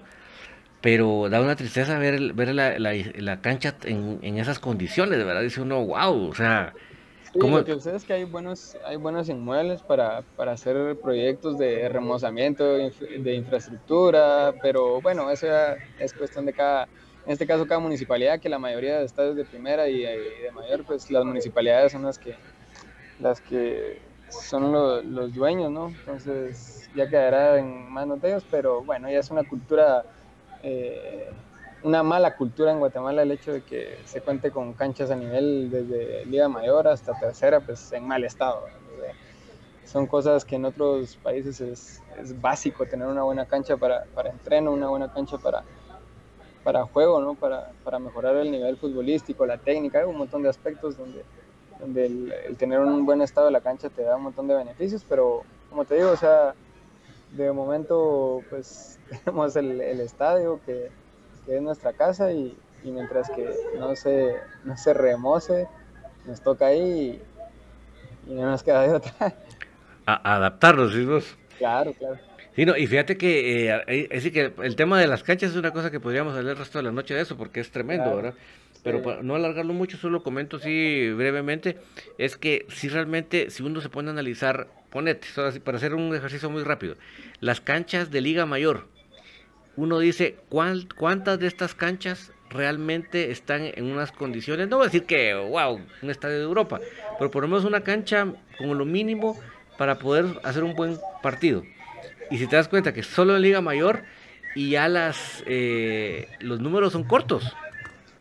pero 0.81 1.27
da 1.29 1.41
una 1.41 1.57
tristeza 1.57 1.99
ver, 1.99 2.33
ver 2.33 2.53
la, 2.55 2.79
la, 2.79 3.41
cancha 3.41 3.75
en, 3.83 4.19
en, 4.21 4.37
esas 4.37 4.59
condiciones, 4.59 5.17
de 5.17 5.25
verdad, 5.25 5.41
dice 5.41 5.61
uno, 5.61 5.85
wow, 5.85 6.29
o 6.29 6.33
sea... 6.35 6.73
Lo 7.35 7.63
que 7.63 7.73
sucede 7.73 7.97
es 7.97 8.05
que 8.05 8.13
hay 8.13 8.23
buenos, 8.23 8.75
hay 8.85 8.95
buenos 8.95 9.29
inmuebles 9.29 9.83
para, 9.83 10.23
para 10.35 10.53
hacer 10.53 10.97
proyectos 10.99 11.57
de 11.57 11.87
remozamiento 11.87 12.63
de 12.65 13.35
infraestructura, 13.35 14.53
pero 14.61 14.99
bueno, 15.01 15.29
eso 15.29 15.45
ya 15.45 15.77
es 15.99 16.13
cuestión 16.13 16.45
de 16.45 16.53
cada, 16.53 16.85
en 17.25 17.33
este 17.33 17.45
caso 17.45 17.67
cada 17.67 17.79
municipalidad, 17.79 18.39
que 18.39 18.49
la 18.49 18.57
mayoría 18.57 18.97
de 18.97 19.05
estados 19.05 19.35
de 19.35 19.45
primera 19.45 19.87
y, 19.87 20.01
de 20.01 20.51
mayor, 20.53 20.83
pues 20.85 21.11
las 21.11 21.23
municipalidades 21.23 21.91
son 21.91 22.03
las 22.03 22.17
que, 22.17 22.35
las 23.19 23.41
que 23.41 24.01
son 24.29 24.71
los 24.71 25.33
dueños, 25.33 25.71
¿no? 25.71 25.87
Entonces 25.89 26.89
ya 26.95 27.07
quedará 27.07 27.59
en 27.59 27.91
manos 27.91 28.21
de 28.21 28.29
ellos, 28.29 28.45
pero 28.49 28.83
bueno, 28.83 29.09
ya 29.09 29.19
es 29.19 29.29
una 29.29 29.43
cultura 29.43 30.03
eh, 30.63 31.29
una 31.83 32.03
mala 32.03 32.35
cultura 32.35 32.71
en 32.71 32.79
Guatemala 32.79 33.23
el 33.23 33.31
hecho 33.31 33.53
de 33.53 33.61
que 33.61 33.97
se 34.05 34.21
cuente 34.21 34.51
con 34.51 34.73
canchas 34.73 35.11
a 35.11 35.15
nivel 35.15 35.69
desde 35.69 36.25
Liga 36.25 36.49
Mayor 36.49 36.87
hasta 36.87 37.17
tercera, 37.17 37.61
pues 37.61 37.91
en 37.93 38.07
mal 38.07 38.23
estado. 38.23 38.65
Son 39.85 40.05
cosas 40.05 40.45
que 40.45 40.55
en 40.55 40.65
otros 40.65 41.15
países 41.15 41.59
es, 41.61 42.03
es 42.21 42.39
básico 42.39 42.85
tener 42.85 43.07
una 43.07 43.23
buena 43.23 43.47
cancha 43.47 43.75
para, 43.75 44.03
para, 44.13 44.29
entreno, 44.29 44.71
una 44.71 44.87
buena 44.87 45.11
cancha 45.11 45.39
para, 45.39 45.63
para 46.63 46.83
juego, 46.83 47.19
¿no? 47.21 47.33
para, 47.33 47.71
para 47.83 47.97
mejorar 47.97 48.35
el 48.35 48.51
nivel 48.51 48.77
futbolístico, 48.77 49.47
la 49.47 49.57
técnica, 49.57 49.99
hay 49.99 50.05
un 50.05 50.17
montón 50.17 50.43
de 50.43 50.49
aspectos 50.49 50.95
donde, 50.95 51.25
donde 51.79 52.05
el, 52.05 52.55
tener 52.57 52.81
un 52.81 53.03
buen 53.03 53.23
estado 53.23 53.47
de 53.47 53.53
la 53.53 53.61
cancha 53.61 53.89
te 53.89 54.03
da 54.03 54.17
un 54.17 54.23
montón 54.23 54.47
de 54.47 54.53
beneficios, 54.53 55.03
pero 55.09 55.41
como 55.71 55.85
te 55.85 55.95
digo, 55.95 56.11
o 56.11 56.17
sea, 56.17 56.53
de 57.31 57.51
momento 57.51 58.43
pues 58.47 58.99
tenemos 59.25 59.55
el, 59.55 59.81
el 59.81 60.01
estadio 60.01 60.59
que, 60.67 60.91
que, 61.49 61.57
es 61.57 61.61
nuestra 61.61 61.93
casa 61.93 62.31
y, 62.31 62.55
y, 62.83 62.91
mientras 62.91 63.29
que 63.29 63.49
no 63.77 63.95
se, 63.95 64.35
no 64.63 64.77
se 64.77 64.93
remoce, 64.93 65.67
nos 66.25 66.41
toca 66.41 66.67
ahí 66.67 67.21
y, 68.27 68.33
no 68.33 68.49
nos 68.49 68.63
queda 68.63 68.83
de 68.83 68.93
otra. 68.93 69.13
A, 70.05 70.35
adaptarnos, 70.35 70.93
¿sí 70.93 71.03
vos? 71.05 71.37
Claro, 71.57 71.93
claro. 71.93 72.17
Sí, 72.55 72.65
no, 72.65 72.75
y 72.75 72.87
fíjate 72.87 73.17
que, 73.17 73.69
eh, 73.87 74.31
que 74.33 74.53
el 74.63 74.75
tema 74.75 74.99
de 74.99 75.07
las 75.07 75.23
canchas 75.23 75.51
es 75.51 75.55
una 75.55 75.71
cosa 75.71 75.91
que 75.91 75.99
podríamos 75.99 76.35
hablar 76.35 76.53
el 76.53 76.57
resto 76.57 76.79
de 76.79 76.83
la 76.83 76.91
noche 76.91 77.13
de 77.13 77.21
eso, 77.21 77.37
porque 77.37 77.59
es 77.59 77.71
tremendo, 77.71 78.15
¿verdad? 78.15 78.33
Pero 78.83 79.01
para 79.01 79.21
no 79.21 79.35
alargarlo 79.35 79.73
mucho, 79.73 79.97
solo 79.97 80.23
comento 80.23 80.57
así 80.57 81.11
brevemente, 81.11 81.77
es 82.17 82.37
que 82.37 82.65
si 82.69 82.87
realmente, 82.89 83.49
si 83.49 83.61
uno 83.61 83.81
se 83.81 83.89
pone 83.89 84.09
a 84.09 84.11
analizar 84.11 84.67
ponete, 84.89 85.27
para 85.63 85.77
hacer 85.77 85.93
un 85.93 86.15
ejercicio 86.15 86.49
muy 86.49 86.63
rápido, 86.63 86.95
las 87.39 87.61
canchas 87.61 88.11
de 88.11 88.21
Liga 88.21 88.45
Mayor, 88.45 88.87
uno 89.79 89.99
dice, 89.99 90.37
¿cuántas 90.49 91.39
de 91.39 91.47
estas 91.47 91.73
canchas 91.73 92.31
realmente 92.49 93.31
están 93.31 93.61
en 93.63 93.85
unas 93.85 94.11
condiciones? 94.11 94.67
No 94.67 94.77
voy 94.77 94.85
a 94.85 94.87
decir 94.87 95.05
que, 95.05 95.33
wow, 95.33 95.79
un 96.01 96.09
estadio 96.09 96.37
de 96.37 96.43
Europa, 96.43 96.79
pero 97.17 97.31
por 97.31 97.43
lo 97.43 97.47
menos 97.47 97.65
una 97.65 97.81
cancha 97.81 98.27
como 98.57 98.73
lo 98.73 98.85
mínimo 98.85 99.39
para 99.77 99.97
poder 99.99 100.25
hacer 100.43 100.63
un 100.63 100.73
buen 100.75 100.97
partido. 101.21 101.63
Y 102.29 102.37
si 102.37 102.47
te 102.47 102.55
das 102.55 102.67
cuenta 102.67 102.93
que 102.93 103.03
solo 103.03 103.35
en 103.35 103.41
Liga 103.41 103.61
Mayor 103.61 104.03
y 104.55 104.71
ya 104.71 104.87
las, 104.87 105.43
eh, 105.47 106.27
los 106.39 106.59
números 106.59 106.93
son 106.93 107.03
cortos. 107.03 107.55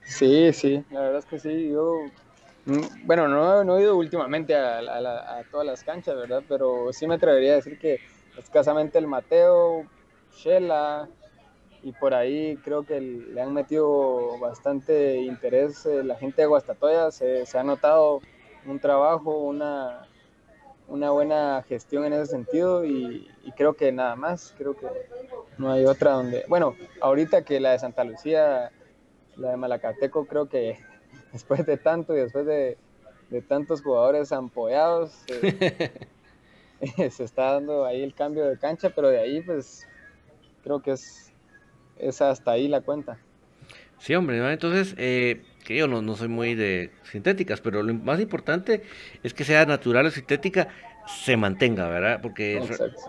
Sí, 0.04 0.52
sí, 0.52 0.84
la 0.90 1.00
verdad 1.00 1.18
es 1.18 1.26
que 1.26 1.38
sí, 1.38 1.70
yo 1.70 2.10
Mm, 2.68 3.06
bueno, 3.06 3.28
no, 3.28 3.78
he 3.78 3.82
ido 3.82 3.96
últimamente 3.96 4.54
a, 4.54 5.42
todas 5.50 5.66
las 5.66 5.82
canchas, 5.82 6.14
¿verdad? 6.14 6.42
Pero 6.46 6.92
sí 6.92 7.06
me 7.06 7.14
atrevería 7.14 7.52
a 7.52 7.56
decir 7.56 7.78
que 7.78 7.98
escasamente 8.36 8.98
el 8.98 9.06
Mateo, 9.06 9.86
Shela 10.30 11.08
y 11.82 11.92
por 11.92 12.14
ahí 12.14 12.56
creo 12.64 12.84
que 12.84 13.00
le 13.00 13.40
han 13.40 13.52
metido 13.52 14.38
bastante 14.38 15.18
interés 15.18 15.86
eh, 15.86 16.02
la 16.02 16.16
gente 16.16 16.42
de 16.42 16.48
Guastatoya. 16.48 17.10
Se, 17.10 17.46
ha 17.56 17.62
notado 17.62 18.20
un 18.66 18.80
trabajo, 18.80 19.38
una, 19.38 20.06
una 20.88 21.10
buena 21.10 21.64
gestión 21.68 22.04
en 22.04 22.12
ese 22.14 22.26
sentido 22.26 22.84
y, 22.84 23.28
y, 23.44 23.52
creo 23.52 23.74
que 23.74 23.92
nada 23.92 24.16
más, 24.16 24.54
creo 24.58 24.76
que 24.76 24.86
no 25.56 25.70
hay 25.70 25.84
otra 25.84 26.12
donde, 26.12 26.44
bueno, 26.48 26.74
ahorita 27.00 27.42
que 27.42 27.60
la 27.60 27.72
de 27.72 27.78
Santa 27.78 28.04
Lucía, 28.04 28.70
la 29.36 29.50
de 29.50 29.56
Malacateco, 29.56 30.26
creo 30.26 30.48
que 30.48 30.78
después 31.32 31.64
de 31.64 31.76
tanto 31.76 32.16
y 32.16 32.20
después 32.20 32.46
de, 32.46 32.76
tantos 33.46 33.82
jugadores 33.82 34.32
ampollados, 34.32 35.12
eh, 35.28 35.90
se 37.10 37.24
está 37.24 37.52
dando 37.52 37.84
ahí 37.84 38.02
el 38.02 38.14
cambio 38.14 38.46
de 38.46 38.58
cancha, 38.58 38.90
pero 38.90 39.08
de 39.08 39.18
ahí 39.18 39.40
pues 39.42 39.86
creo 40.62 40.80
que 40.80 40.92
es, 40.92 41.27
es 41.98 42.20
hasta 42.22 42.52
ahí 42.52 42.68
la 42.68 42.80
cuenta. 42.80 43.18
Sí, 43.98 44.14
hombre, 44.14 44.52
entonces, 44.52 44.94
eh, 44.96 45.42
que 45.64 45.76
yo 45.76 45.88
no, 45.88 46.02
no 46.02 46.14
soy 46.14 46.28
muy 46.28 46.54
de 46.54 46.92
sintéticas, 47.10 47.60
pero 47.60 47.82
lo 47.82 47.92
más 47.94 48.20
importante 48.20 48.82
es 49.22 49.34
que 49.34 49.44
sea 49.44 49.66
natural 49.66 50.06
o 50.06 50.10
sintética, 50.10 50.68
se 51.06 51.36
mantenga, 51.36 51.88
¿verdad? 51.88 52.20
Porque 52.22 52.60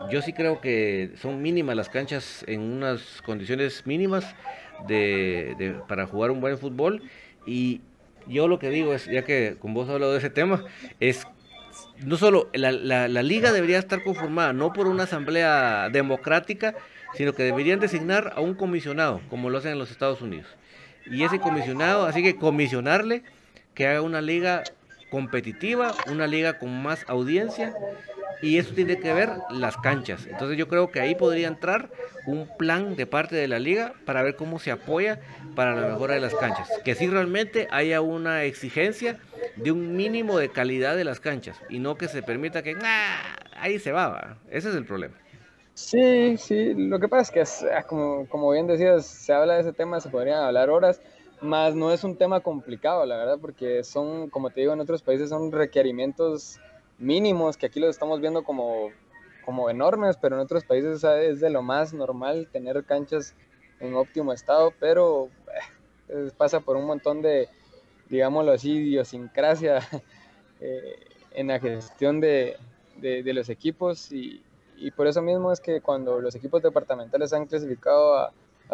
yo 0.10 0.22
sí 0.22 0.34
creo 0.34 0.62
que 0.62 1.12
son 1.16 1.42
mínimas 1.42 1.76
las 1.76 1.90
canchas 1.90 2.44
en 2.48 2.62
unas 2.62 3.22
condiciones 3.22 3.86
mínimas 3.86 4.36
de, 4.88 5.76
para 5.88 6.08
jugar 6.08 6.32
un 6.32 6.40
buen 6.40 6.58
fútbol 6.58 7.04
y 7.46 7.82
yo 8.28 8.48
lo 8.48 8.58
que 8.58 8.70
digo 8.70 8.94
es, 8.94 9.06
ya 9.06 9.24
que 9.24 9.58
con 9.60 9.74
vos 9.74 9.90
hablado 9.90 10.14
de 10.14 10.20
ese 10.20 10.30
tema, 10.30 10.64
es 11.00 11.28
no 12.04 12.18
solo 12.18 12.50
la, 12.54 12.72
la, 12.72 13.24
liga 13.24 13.52
debería 13.52 13.80
estar 13.80 14.04
conformada 14.04 14.54
no 14.54 14.74
por 14.74 14.88
una 14.88 15.04
asamblea 15.04 15.90
democrática, 15.90 16.76
sino 17.16 17.34
que 17.34 17.44
deberían 17.44 17.80
designar 17.80 18.34
a 18.36 18.42
un 18.42 18.56
comisionado, 18.56 19.22
como 19.30 19.50
lo 19.50 19.58
hacen 19.58 19.74
en 19.74 19.80
los 19.80 19.92
Estados 19.92 20.22
Unidos. 20.22 20.48
Y 21.06 21.24
ese 21.24 21.40
comisionado, 21.40 22.06
así 22.06 22.22
que 22.22 22.36
comisionarle 22.36 23.24
que 23.74 23.88
haga 23.88 24.02
una 24.02 24.22
liga 24.22 24.64
competitiva, 25.10 25.94
una 26.08 26.28
liga 26.28 26.60
con 26.60 26.84
más 26.84 27.06
audiencia 27.08 27.74
y 28.42 28.58
eso 28.58 28.74
tiene 28.74 29.00
que 29.00 29.14
ver 29.14 29.32
las 29.50 29.78
canchas. 29.78 30.28
Entonces 30.28 30.58
yo 30.58 30.68
creo 30.68 30.92
que 30.92 31.00
ahí 31.00 31.16
podría 31.16 31.48
entrar 31.48 31.90
un 32.26 32.48
plan 32.58 32.96
de 32.96 33.06
parte 33.06 33.36
de 33.36 33.48
la 33.48 33.60
liga 33.60 33.94
para 34.06 34.22
ver 34.22 34.36
cómo 34.36 34.60
se 34.60 34.72
apoya 34.72 35.20
para 35.56 35.76
la 35.76 35.88
mejora 35.88 36.14
de 36.14 36.22
las 36.22 36.36
canchas. 36.36 36.70
Que 36.86 36.96
si 36.96 37.08
realmente 37.08 37.68
haya 37.72 38.02
una 38.02 38.44
exigencia 38.44 39.18
de 39.56 39.72
un 39.72 39.96
mínimo 39.96 40.38
de 40.38 40.50
calidad 40.50 40.96
de 40.96 41.04
las 41.04 41.20
canchas 41.20 41.60
y 41.70 41.80
no 41.80 41.96
que 41.96 42.08
se 42.08 42.24
permita 42.24 42.64
que 42.64 42.76
ah, 42.82 43.36
ahí 43.58 43.80
se 43.80 43.92
va, 43.92 44.38
ese 44.50 44.70
es 44.70 44.76
el 44.76 44.86
problema. 44.86 45.16
Sí, 45.80 46.38
sí, 46.38 46.74
lo 46.76 47.00
que 47.00 47.08
pasa 47.08 47.22
es 47.22 47.62
que 47.62 47.70
ah, 47.74 47.84
como, 47.84 48.28
como 48.28 48.52
bien 48.52 48.68
decías, 48.68 49.06
se 49.06 49.34
habla 49.34 49.56
de 49.56 49.62
ese 49.62 49.74
tema, 49.74 50.00
se 50.02 50.10
podrían 50.10 50.44
hablar 50.44 50.70
horas, 50.70 51.02
más 51.42 51.74
no 51.74 51.92
es 51.92 52.04
un 52.04 52.18
tema 52.18 52.42
complicado, 52.42 53.06
la 53.06 53.16
verdad, 53.16 53.38
porque 53.40 53.84
son, 53.86 54.30
como 54.30 54.50
te 54.50 54.60
digo, 54.60 54.74
en 54.74 54.82
otros 54.82 55.02
países 55.02 55.30
son 55.30 55.54
requerimientos 55.54 56.60
mínimos, 57.00 57.56
que 57.56 57.66
aquí 57.68 57.80
los 57.80 57.92
estamos 57.92 58.20
viendo 58.20 58.44
como, 58.44 58.90
como 59.46 59.70
enormes, 59.70 60.18
pero 60.18 60.36
en 60.36 60.42
otros 60.42 60.66
países 60.66 61.02
es 61.04 61.40
de 61.40 61.50
lo 61.50 61.64
más 61.64 61.94
normal 61.94 62.50
tener 62.52 62.84
canchas 62.84 63.34
en 63.80 63.96
óptimo 63.96 64.34
estado, 64.34 64.74
pero 64.82 65.30
eh, 66.10 66.30
pasa 66.38 66.60
por 66.60 66.76
un 66.76 66.86
montón 66.86 67.22
de, 67.22 67.48
digámoslo 68.10 68.52
así, 68.52 68.74
idiosincrasia 68.74 69.80
eh, 70.60 71.00
en 71.32 71.48
la 71.48 71.60
gestión 71.60 72.20
de, 72.20 72.58
de, 72.98 73.34
los 73.34 73.50
equipos 73.50 74.12
y, 74.12 74.44
y, 74.80 74.92
por 74.92 75.08
eso 75.08 75.22
mismo 75.22 75.52
es 75.52 75.60
que 75.60 75.82
cuando 75.82 76.20
los 76.20 76.36
equipos 76.36 76.62
departamentales 76.62 77.34
han 77.34 77.46
clasificado 77.46 78.18
a, 78.18 78.32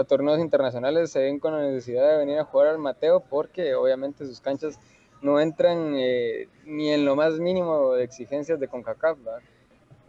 torneos 0.07 0.39
internacionales 0.39 1.09
se 1.09 1.19
ven 1.19 1.39
con 1.39 1.53
la 1.53 1.61
necesidad 1.61 2.11
de 2.11 2.17
venir 2.17 2.37
a 2.37 2.43
jugar 2.43 2.67
al 2.67 2.79
Mateo 2.79 3.21
porque 3.21 3.75
obviamente 3.75 4.25
sus 4.25 4.41
canchas 4.41 4.77
no 5.21 5.39
entran 5.39 5.93
eh, 5.95 6.49
ni 6.65 6.91
en 6.91 7.05
lo 7.05 7.15
más 7.15 7.39
mínimo 7.39 7.93
de 7.93 8.03
exigencias 8.03 8.59
de 8.59 8.67
CONCACAF. 8.67 9.17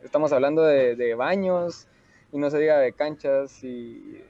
Estamos 0.02 0.32
hablando 0.32 0.62
de, 0.62 1.14
baños 1.14 1.86
y 2.32 2.38
no 2.38 2.50
se 2.50 2.58
diga 2.58 2.78
de 2.78 2.92
canchas 2.92 3.62
y 3.62 4.24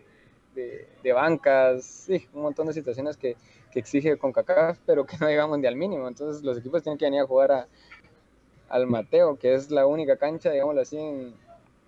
de, 0.54 1.12
bancas, 1.14 1.84
sí, 1.84 2.28
un 2.34 2.42
montón 2.42 2.66
de 2.66 2.74
situaciones 2.74 3.16
que, 3.16 3.36
que, 3.72 3.78
exige 3.78 4.18
CONCACAF, 4.18 4.78
pero 4.84 5.06
que 5.06 5.16
no 5.18 5.26
llegamos 5.26 5.58
ni 5.58 5.66
al 5.66 5.76
mínimo. 5.76 6.06
Entonces 6.06 6.42
los 6.42 6.58
equipos 6.58 6.82
tienen 6.82 6.98
que 6.98 7.06
venir 7.06 7.20
a 7.20 7.26
jugar 7.26 7.52
a, 7.52 7.66
al 8.68 8.86
Mateo, 8.86 9.38
que 9.38 9.54
es 9.54 9.70
la 9.70 9.86
única 9.86 10.16
cancha, 10.16 10.50
digámoslo 10.50 10.82
así, 10.82 10.98
en, 10.98 11.34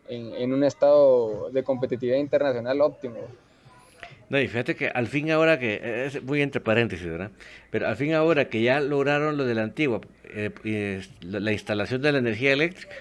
en 0.09 0.53
un 0.53 0.65
estado 0.65 1.51
de 1.51 1.63
competitividad 1.63 2.19
internacional 2.19 2.81
óptimo. 2.81 3.19
No, 4.31 4.39
y 4.39 4.47
fíjate 4.47 4.77
que 4.77 4.89
al 4.89 5.07
fin 5.07 5.31
ahora 5.31 5.59
que, 5.59 6.05
es 6.07 6.23
muy 6.23 6.43
entre 6.43 6.61
paréntesis, 6.61 7.07
¿verdad? 7.07 7.31
Pero 7.71 7.89
al 7.89 7.97
fin 7.97 8.13
ahora 8.13 8.49
que 8.49 8.63
ya 8.63 8.81
lograron 8.81 9.37
lo 9.39 9.47
de 9.47 9.55
la 9.55 9.63
antigua, 9.63 10.01
eh, 10.25 11.03
la, 11.23 11.53
instalación 11.53 12.03
de 12.03 12.13
la 12.13 12.19
energía 12.19 12.53
eléctrica, 12.53 12.95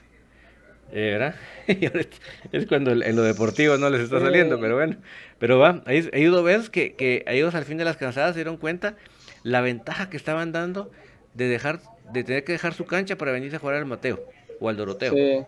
eh, 0.93 1.17
¿verdad? 1.17 1.35
es 2.53 2.65
cuando 2.65 2.91
en 2.91 3.15
lo 3.15 3.23
deportivo 3.23 3.75
no 3.77 3.89
les 3.89 4.01
está 4.01 4.21
saliendo, 4.21 4.57
pero 4.59 4.75
bueno. 4.75 4.95
Pero 5.37 5.59
va, 5.59 5.83
ahí, 5.85 6.09
ahí 6.13 6.29
ves 6.29 6.69
que, 6.69 6.93
que 6.93 7.25
ellos 7.27 7.55
al 7.55 7.65
fin 7.65 7.77
de 7.77 7.83
las 7.83 7.97
cansadas 7.97 8.31
se 8.31 8.39
dieron 8.39 8.55
cuenta 8.55 8.95
la 9.43 9.59
ventaja 9.59 10.09
que 10.09 10.17
estaban 10.17 10.53
dando 10.53 10.91
de 11.33 11.49
dejar 11.49 11.81
de 12.13 12.23
tener 12.23 12.45
que 12.45 12.53
dejar 12.53 12.73
su 12.73 12.85
cancha 12.85 13.17
para 13.17 13.33
venirse 13.33 13.57
a 13.57 13.59
jugar 13.59 13.75
al 13.75 13.85
Mateo 13.85 14.23
o 14.61 14.69
al 14.69 14.77
Doroteo. 14.77 15.13
Sí. 15.13 15.45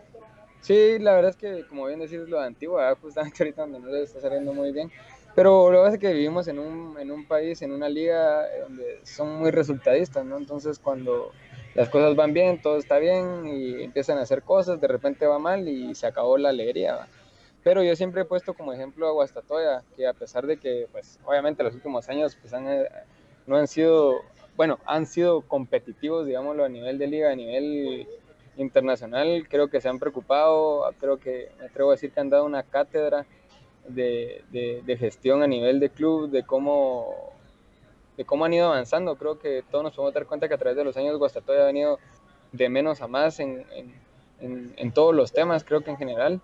Sí, 0.62 0.99
la 0.99 1.14
verdad 1.14 1.32
es 1.32 1.38
que 1.38 1.66
como 1.68 1.86
bien 1.86 1.99
decís 1.99 2.20
lo 2.28 2.39
de 2.39 2.47
Antigua, 2.47 2.95
justamente 3.01 3.36
ahorita 3.43 3.62
donde 3.64 3.80
no 3.80 3.88
les 3.88 4.10
está 4.10 4.22
saliendo 4.22 4.53
muy 4.53 4.72
bien. 4.72 4.91
Pero 5.36 5.72
lo 5.72 5.78
que 5.78 5.84
pasa 5.84 5.95
es 5.95 6.01
que 6.01 6.14
vivimos 6.14 6.47
en 6.47 6.60
un, 6.60 6.97
en 6.99 7.12
un 7.12 7.26
país, 7.26 7.62
en 7.62 7.72
una 7.72 7.88
liga 7.88 8.45
donde 8.62 8.99
son 9.03 9.38
muy 9.38 9.51
resultadistas, 9.51 10.26
¿no? 10.26 10.38
Entonces 10.38 10.80
cuando 10.80 11.32
las 11.76 11.89
cosas 11.89 12.16
van 12.16 12.34
bien, 12.34 12.62
todo 12.62 12.78
está 12.78 12.97
bien 12.97 13.45
y 13.47 13.84
empiezan 13.84 14.18
a 14.18 14.24
hacer 14.24 14.43
cosas, 14.43 14.82
de 14.82 14.88
repente 14.88 15.28
va 15.28 15.39
mal 15.39 15.68
y 15.68 15.95
se 15.95 16.07
acabó 16.07 16.38
la 16.38 16.49
alegría. 16.49 17.07
Pero 17.64 17.84
yo 17.84 17.95
siempre 17.95 18.22
he 18.22 18.26
puesto 18.26 18.53
como 18.53 18.74
ejemplo 18.74 19.07
a 19.07 19.12
Guastatoya, 19.12 19.84
que 19.95 20.07
a 20.07 20.14
pesar 20.14 20.47
de 20.47 20.57
que, 20.57 20.88
pues, 20.91 21.20
obviamente 21.26 21.64
los 21.64 21.74
últimos 21.76 22.07
años 22.10 22.38
pues, 22.41 22.53
han, 22.53 22.68
eh, 22.68 22.89
no 23.47 23.57
han 23.57 23.68
sido, 23.68 24.22
bueno, 24.55 24.80
han 24.86 25.05
sido 25.05 25.41
competitivos, 25.41 26.26
digámoslo, 26.26 26.64
a 26.64 26.70
nivel 26.70 26.97
de 26.97 27.07
liga, 27.07 27.32
a 27.32 27.36
nivel 27.36 28.07
internacional, 28.60 29.47
creo 29.49 29.70
que 29.70 29.82
se 29.82 29.89
han 29.89 29.99
preocupado, 29.99 30.89
creo 30.99 31.18
que 31.18 31.49
me 31.60 31.66
atrevo 31.66 31.89
a 31.89 31.93
decir 31.93 32.12
que 32.12 32.20
han 32.20 32.30
dado 32.30 32.45
una 32.45 32.64
cátedra 32.64 33.26
de, 33.88 34.43
de, 34.51 34.97
gestión 34.97 35.41
a 35.41 35.47
nivel 35.47 35.80
de 35.80 35.89
club, 35.89 36.30
de 36.30 36.43
cómo, 36.43 37.34
de 38.18 38.26
cómo 38.26 38.45
han 38.45 38.53
ido 38.53 38.68
avanzando. 38.68 39.16
Creo 39.16 39.39
que 39.39 39.64
todos 39.72 39.84
nos 39.84 39.95
podemos 39.95 40.14
dar 40.14 40.26
cuenta 40.26 40.47
que 40.47 40.53
a 40.53 40.57
través 40.57 40.78
de 40.78 40.84
los 40.84 40.97
años 40.97 41.18
Guastatoya 41.18 41.64
ha 41.64 41.66
venido 41.66 41.99
de 42.51 42.70
menos 42.70 43.01
a 43.01 43.07
más 43.07 43.39
en, 43.39 43.66
en, 44.41 44.74
en, 44.76 44.91
todos 44.91 45.16
los 45.16 45.32
temas, 45.32 45.64
creo 45.64 45.82
que 45.82 45.91
en 45.91 45.97
general. 45.97 46.41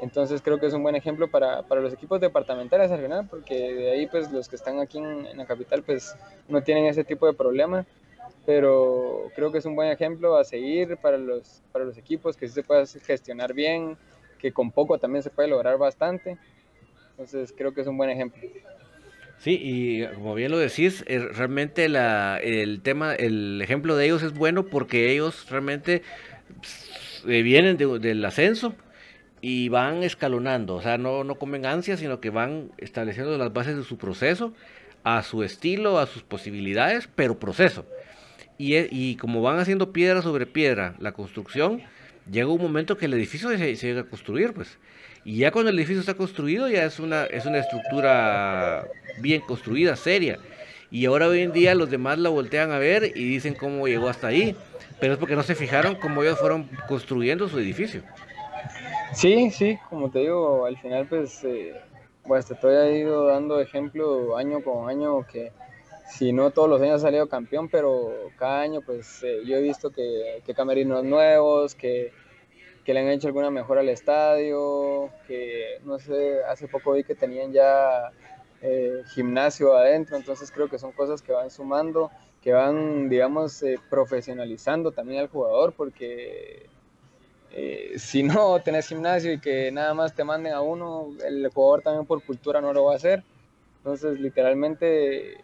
Entonces 0.00 0.42
creo 0.42 0.58
que 0.58 0.66
es 0.66 0.74
un 0.74 0.82
buen 0.82 0.96
ejemplo 0.96 1.28
para, 1.28 1.62
para, 1.62 1.80
los 1.80 1.92
equipos 1.92 2.20
departamentales 2.20 2.90
al 2.90 3.00
final, 3.00 3.28
porque 3.28 3.54
de 3.54 3.92
ahí 3.92 4.06
pues 4.06 4.30
los 4.32 4.48
que 4.48 4.56
están 4.56 4.80
aquí 4.80 4.98
en, 4.98 5.26
en, 5.26 5.38
la 5.38 5.46
capital 5.46 5.82
pues 5.82 6.16
no 6.48 6.62
tienen 6.62 6.86
ese 6.86 7.04
tipo 7.04 7.26
de 7.26 7.32
problema, 7.32 7.86
pero 8.46 9.30
creo 9.34 9.50
que 9.50 9.58
es 9.58 9.66
un 9.66 9.74
buen 9.74 9.90
ejemplo 9.90 10.36
a 10.36 10.44
seguir 10.44 10.96
para 10.98 11.18
los, 11.18 11.62
para 11.72 11.84
los 11.84 11.96
equipos, 11.96 12.36
que 12.36 12.46
sí 12.48 12.54
se 12.54 12.62
puede 12.62 12.86
gestionar 12.86 13.54
bien, 13.54 13.96
que 14.38 14.52
con 14.52 14.70
poco 14.70 14.98
también 14.98 15.22
se 15.22 15.30
puede 15.30 15.48
lograr 15.48 15.78
bastante. 15.78 16.38
Entonces 17.10 17.54
creo 17.56 17.72
que 17.72 17.80
es 17.80 17.86
un 17.86 17.96
buen 17.96 18.10
ejemplo. 18.10 18.42
Sí, 19.38 19.58
y 19.60 20.06
como 20.14 20.34
bien 20.34 20.50
lo 20.50 20.58
decís, 20.58 21.04
eh, 21.06 21.18
realmente 21.18 21.88
la, 21.88 22.38
el 22.42 22.82
tema, 22.82 23.14
el 23.14 23.60
ejemplo 23.62 23.96
de 23.96 24.06
ellos 24.06 24.22
es 24.22 24.32
bueno 24.34 24.66
porque 24.66 25.10
ellos 25.10 25.50
realmente 25.50 26.02
eh, 27.26 27.42
vienen 27.42 27.76
del 27.76 28.24
ascenso 28.24 28.74
y 29.40 29.68
van 29.68 30.02
escalonando, 30.02 30.76
o 30.76 30.82
sea, 30.82 30.96
no, 30.96 31.24
no 31.24 31.34
comen 31.34 31.66
ansias, 31.66 32.00
sino 32.00 32.20
que 32.20 32.30
van 32.30 32.70
estableciendo 32.78 33.36
las 33.36 33.52
bases 33.52 33.76
de 33.76 33.82
su 33.82 33.98
proceso, 33.98 34.54
a 35.02 35.22
su 35.22 35.42
estilo, 35.42 35.98
a 35.98 36.06
sus 36.06 36.22
posibilidades, 36.22 37.08
pero 37.14 37.38
proceso. 37.38 37.84
Y, 38.56 39.16
como 39.16 39.42
van 39.42 39.58
haciendo 39.58 39.92
piedra 39.92 40.22
sobre 40.22 40.46
piedra 40.46 40.94
la 40.98 41.12
construcción, 41.12 41.82
llega 42.30 42.48
un 42.48 42.60
momento 42.60 42.96
que 42.96 43.06
el 43.06 43.14
edificio 43.14 43.48
se, 43.48 43.76
se 43.76 43.86
llega 43.86 44.02
a 44.02 44.04
construir, 44.04 44.52
pues. 44.52 44.78
Y 45.24 45.38
ya 45.38 45.50
cuando 45.50 45.70
el 45.70 45.78
edificio 45.78 46.00
está 46.00 46.14
construido, 46.14 46.68
ya 46.68 46.84
es 46.84 47.00
una, 47.00 47.24
es 47.24 47.46
una 47.46 47.58
estructura 47.58 48.86
bien 49.20 49.40
construida, 49.40 49.96
seria. 49.96 50.38
Y 50.90 51.06
ahora 51.06 51.28
hoy 51.28 51.40
en 51.40 51.52
día 51.52 51.74
los 51.74 51.90
demás 51.90 52.18
la 52.18 52.28
voltean 52.28 52.70
a 52.70 52.78
ver 52.78 53.04
y 53.16 53.24
dicen 53.24 53.54
cómo 53.54 53.88
llegó 53.88 54.08
hasta 54.08 54.28
ahí. 54.28 54.54
Pero 55.00 55.14
es 55.14 55.18
porque 55.18 55.34
no 55.34 55.42
se 55.42 55.54
fijaron 55.54 55.96
cómo 55.96 56.22
ellos 56.22 56.38
fueron 56.38 56.68
construyendo 56.86 57.48
su 57.48 57.58
edificio. 57.58 58.02
Sí, 59.12 59.50
sí, 59.50 59.78
como 59.88 60.10
te 60.10 60.20
digo, 60.20 60.66
al 60.66 60.76
final 60.78 61.06
pues 61.06 61.42
eh, 61.44 61.74
pues 62.24 62.46
te 62.46 62.54
estoy 62.54 62.74
ido 62.98 63.26
dando 63.26 63.60
ejemplo 63.60 64.36
año 64.36 64.62
con 64.62 64.88
año 64.88 65.26
que 65.26 65.52
si 66.06 66.32
no 66.32 66.50
todos 66.50 66.68
los 66.68 66.80
años 66.80 66.96
ha 66.96 67.06
salido 67.06 67.28
campeón, 67.28 67.68
pero 67.68 68.30
cada 68.36 68.60
año 68.60 68.80
pues 68.82 69.22
eh, 69.22 69.42
yo 69.44 69.56
he 69.56 69.62
visto 69.62 69.90
que, 69.90 70.42
que 70.44 70.54
camerinos 70.54 71.04
nuevos, 71.04 71.74
que 71.74 72.12
que 72.84 72.92
le 72.92 73.00
han 73.00 73.08
hecho 73.08 73.28
alguna 73.28 73.50
mejora 73.50 73.80
al 73.80 73.88
estadio, 73.88 75.08
que 75.26 75.78
no 75.84 75.98
sé, 75.98 76.44
hace 76.44 76.68
poco 76.68 76.92
vi 76.92 77.02
que 77.02 77.14
tenían 77.14 77.50
ya 77.50 78.12
eh, 78.60 79.02
gimnasio 79.14 79.74
adentro, 79.74 80.18
entonces 80.18 80.50
creo 80.50 80.68
que 80.68 80.78
son 80.78 80.92
cosas 80.92 81.22
que 81.22 81.32
van 81.32 81.50
sumando, 81.50 82.10
que 82.42 82.52
van, 82.52 83.08
digamos, 83.08 83.62
eh, 83.62 83.78
profesionalizando 83.88 84.92
también 84.92 85.20
al 85.20 85.28
jugador, 85.28 85.72
porque 85.72 86.68
si 87.96 88.22
no 88.22 88.60
tenés 88.60 88.88
gimnasio 88.88 89.32
y 89.32 89.40
que 89.40 89.72
nada 89.72 89.94
más 89.94 90.14
te 90.14 90.24
manden 90.24 90.52
a 90.52 90.60
uno, 90.60 91.08
el 91.24 91.48
jugador 91.48 91.80
también 91.80 92.04
por 92.04 92.22
cultura 92.22 92.60
no 92.60 92.74
lo 92.74 92.84
va 92.84 92.92
a 92.92 92.96
hacer, 92.96 93.24
entonces 93.78 94.20
literalmente 94.20 95.38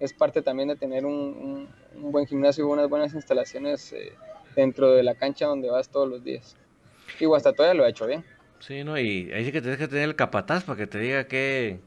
es 0.00 0.12
parte 0.12 0.42
también 0.42 0.68
de 0.68 0.76
tener 0.76 1.06
un, 1.06 1.68
un 1.94 2.12
buen 2.12 2.26
gimnasio 2.26 2.64
y 2.64 2.70
unas 2.70 2.88
buenas 2.88 3.14
instalaciones 3.14 3.94
dentro 4.54 4.92
de 4.92 5.02
la 5.02 5.14
cancha 5.14 5.46
donde 5.46 5.70
vas 5.70 5.88
todos 5.88 6.08
los 6.08 6.24
días. 6.24 6.56
Y 7.20 7.24
todavía 7.26 7.74
lo 7.74 7.84
ha 7.84 7.88
hecho 7.88 8.06
bien. 8.06 8.24
Sí, 8.58 8.82
¿no? 8.82 8.98
Y 8.98 9.30
ahí 9.32 9.44
sí 9.44 9.52
que 9.52 9.60
tienes 9.60 9.78
que 9.78 9.86
tener 9.86 10.04
el 10.08 10.16
capataz 10.16 10.64
para 10.64 10.78
que 10.78 10.86
te 10.86 10.98
diga 10.98 11.24
que 11.24 11.78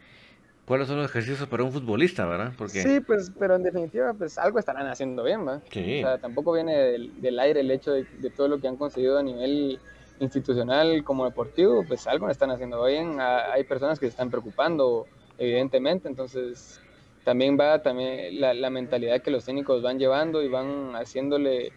cuáles 0.66 0.88
son 0.88 0.98
los 0.98 1.10
ejercicios 1.10 1.48
para 1.50 1.64
un 1.64 1.72
futbolista, 1.72 2.26
¿verdad? 2.26 2.54
Porque... 2.58 2.84
Sí, 2.84 3.00
pues, 3.00 3.32
pero 3.38 3.56
en 3.56 3.64
definitiva, 3.64 4.14
pues 4.14 4.38
algo 4.38 4.60
estarán 4.60 4.88
haciendo 4.88 5.24
bien, 5.24 5.46
¿verdad? 5.46 5.64
Sí. 5.72 6.04
O 6.04 6.08
sea, 6.08 6.18
tampoco 6.20 6.54
viene 6.54 6.76
del, 6.76 7.40
aire 7.40 7.62
el 7.62 7.72
hecho 7.72 7.92
de, 7.92 8.06
todo 8.36 8.48
lo 8.48 8.60
que 8.60 8.68
han 8.68 8.78
conseguido 8.78 9.18
a 9.18 9.24
nivel 9.24 9.80
institucional 10.20 11.04
como 11.04 11.26
deportivo, 11.26 11.84
pues 11.88 12.06
algo 12.08 12.30
están 12.30 12.52
haciendo 12.52 12.84
bien. 12.86 13.18
Hay 13.20 13.64
personas 13.64 14.00
que 14.00 14.06
se 14.06 14.12
están 14.12 14.30
preocupando, 14.30 15.08
evidentemente, 15.38 16.08
entonces 16.08 16.82
también 17.30 17.60
va 17.60 17.84
también 17.84 18.42
la, 18.42 18.56
la 18.56 18.72
mentalidad 18.72 19.22
que 19.22 19.30
los 19.30 19.46
técnicos 19.46 19.84
van 19.84 20.00
llevando 20.00 20.42
y 20.42 20.48
van 20.48 20.96
haciéndole 20.96 21.72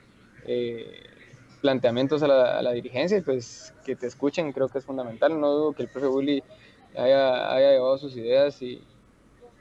eh, 0.47 1.03
planteamientos 1.61 2.23
a 2.23 2.63
la, 2.63 2.73
dirigencia 2.73 3.21
pues 3.23 3.75
que 3.85 3.95
te 3.95 4.07
escuchen 4.07 4.51
creo 4.53 4.71
que 4.71 4.79
es 4.79 4.87
fundamental. 4.87 5.39
No 5.39 5.51
dudo 5.51 5.73
que 5.75 5.83
el 5.83 5.91
profe 5.91 6.07
Willy 6.07 6.43
haya, 6.97 7.55
haya 7.55 7.73
llevado 7.73 7.99
sus 7.99 8.17
ideas 8.17 8.63
y, 8.63 8.83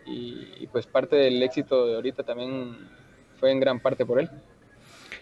y, 0.05 0.65
pues 0.71 0.87
parte 0.87 1.17
del 1.17 1.43
éxito 1.43 1.85
de 1.87 1.95
ahorita 1.95 2.23
también 2.23 2.77
fue 3.37 3.51
en 3.51 3.59
gran 3.59 3.81
parte 3.81 4.05
por 4.05 4.21
él. 4.21 4.29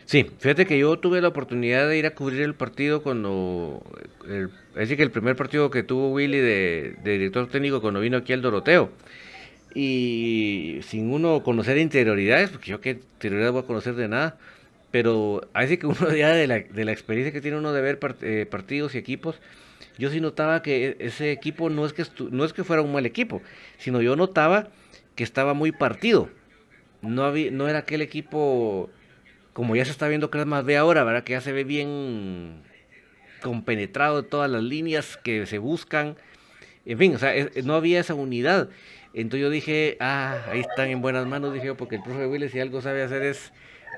Sí, 0.05 0.29
fíjate 0.37 0.67
que 0.67 0.77
yo 0.77 0.99
tuve 0.99 1.19
la 1.19 1.29
oportunidad 1.29 1.87
de 1.87 1.97
ir 1.97 2.05
a 2.05 2.13
cubrir 2.13 2.41
el 2.41 2.53
partido 2.53 3.01
cuando, 3.01 3.81
el, 4.27 4.51
es 4.73 4.75
decir, 4.75 4.97
que 4.97 5.03
el 5.03 5.11
primer 5.11 5.35
partido 5.35 5.71
que 5.71 5.81
tuvo 5.81 6.11
Willy 6.11 6.37
de, 6.37 6.95
de 7.03 7.11
director 7.13 7.47
técnico 7.47 7.81
cuando 7.81 8.01
vino 8.01 8.17
aquí 8.17 8.33
al 8.33 8.43
Doroteo 8.43 8.91
y 9.73 10.79
sin 10.83 11.11
uno 11.11 11.43
conocer 11.43 11.77
interioridades, 11.77 12.49
porque 12.49 12.71
yo 12.71 12.81
qué 12.81 12.91
interioridad 12.91 13.51
voy 13.51 13.63
a 13.63 13.65
conocer 13.65 13.95
de 13.95 14.07
nada, 14.07 14.37
pero 14.91 15.47
así 15.53 15.77
que 15.77 15.87
uno 15.87 16.11
ya 16.15 16.29
de 16.33 16.47
la, 16.47 16.59
de 16.59 16.85
la 16.85 16.91
experiencia 16.91 17.31
que 17.31 17.41
tiene 17.41 17.57
uno 17.57 17.73
de 17.73 17.81
ver 17.81 17.99
eh, 18.21 18.47
partidos 18.49 18.95
y 18.95 18.97
equipos, 18.97 19.39
yo 19.97 20.09
sí 20.09 20.21
notaba 20.21 20.61
que 20.61 20.87
e, 20.87 20.97
ese 20.99 21.31
equipo 21.31 21.69
no 21.69 21.85
es 21.85 21.93
que, 21.93 22.05
no 22.31 22.45
es 22.45 22.53
que 22.53 22.63
fuera 22.63 22.81
un 22.81 22.91
mal 22.91 23.05
equipo, 23.05 23.41
sino 23.77 24.01
yo 24.01 24.15
notaba 24.15 24.69
que 25.15 25.23
estaba 25.23 25.53
muy 25.53 25.71
partido. 25.71 26.29
No, 27.01 27.23
había, 27.23 27.51
no 27.51 27.67
era 27.67 27.79
aquel 27.79 28.01
equipo, 28.01 28.89
como 29.53 29.75
ya 29.75 29.85
se 29.85 29.91
está 29.91 30.07
viendo 30.07 30.29
que 30.29 30.43
más 30.45 30.65
ve 30.65 30.77
ahora, 30.77 31.03
¿verdad? 31.03 31.23
Que 31.23 31.33
ya 31.33 31.41
se 31.41 31.51
ve 31.51 31.63
bien 31.63 32.63
compenetrado 33.41 34.21
de 34.21 34.27
todas 34.27 34.49
las 34.49 34.63
líneas 34.63 35.17
que 35.17 35.45
se 35.45 35.57
buscan. 35.57 36.17
En 36.85 36.97
fin, 36.97 37.15
o 37.15 37.19
sea, 37.19 37.33
no 37.63 37.75
había 37.75 37.99
esa 37.99 38.15
unidad. 38.15 38.69
Entonces 39.13 39.41
yo 39.41 39.49
dije, 39.49 39.97
ah, 39.99 40.45
ahí 40.49 40.59
están 40.59 40.89
en 40.89 41.01
buenas 41.01 41.25
manos, 41.25 41.53
dije 41.53 41.67
yo, 41.67 41.77
porque 41.77 41.95
el 41.95 42.03
profe 42.03 42.27
Willis 42.27 42.51
si 42.51 42.59
algo 42.59 42.81
sabe 42.81 43.03
hacer 43.03 43.23
es 43.23 43.51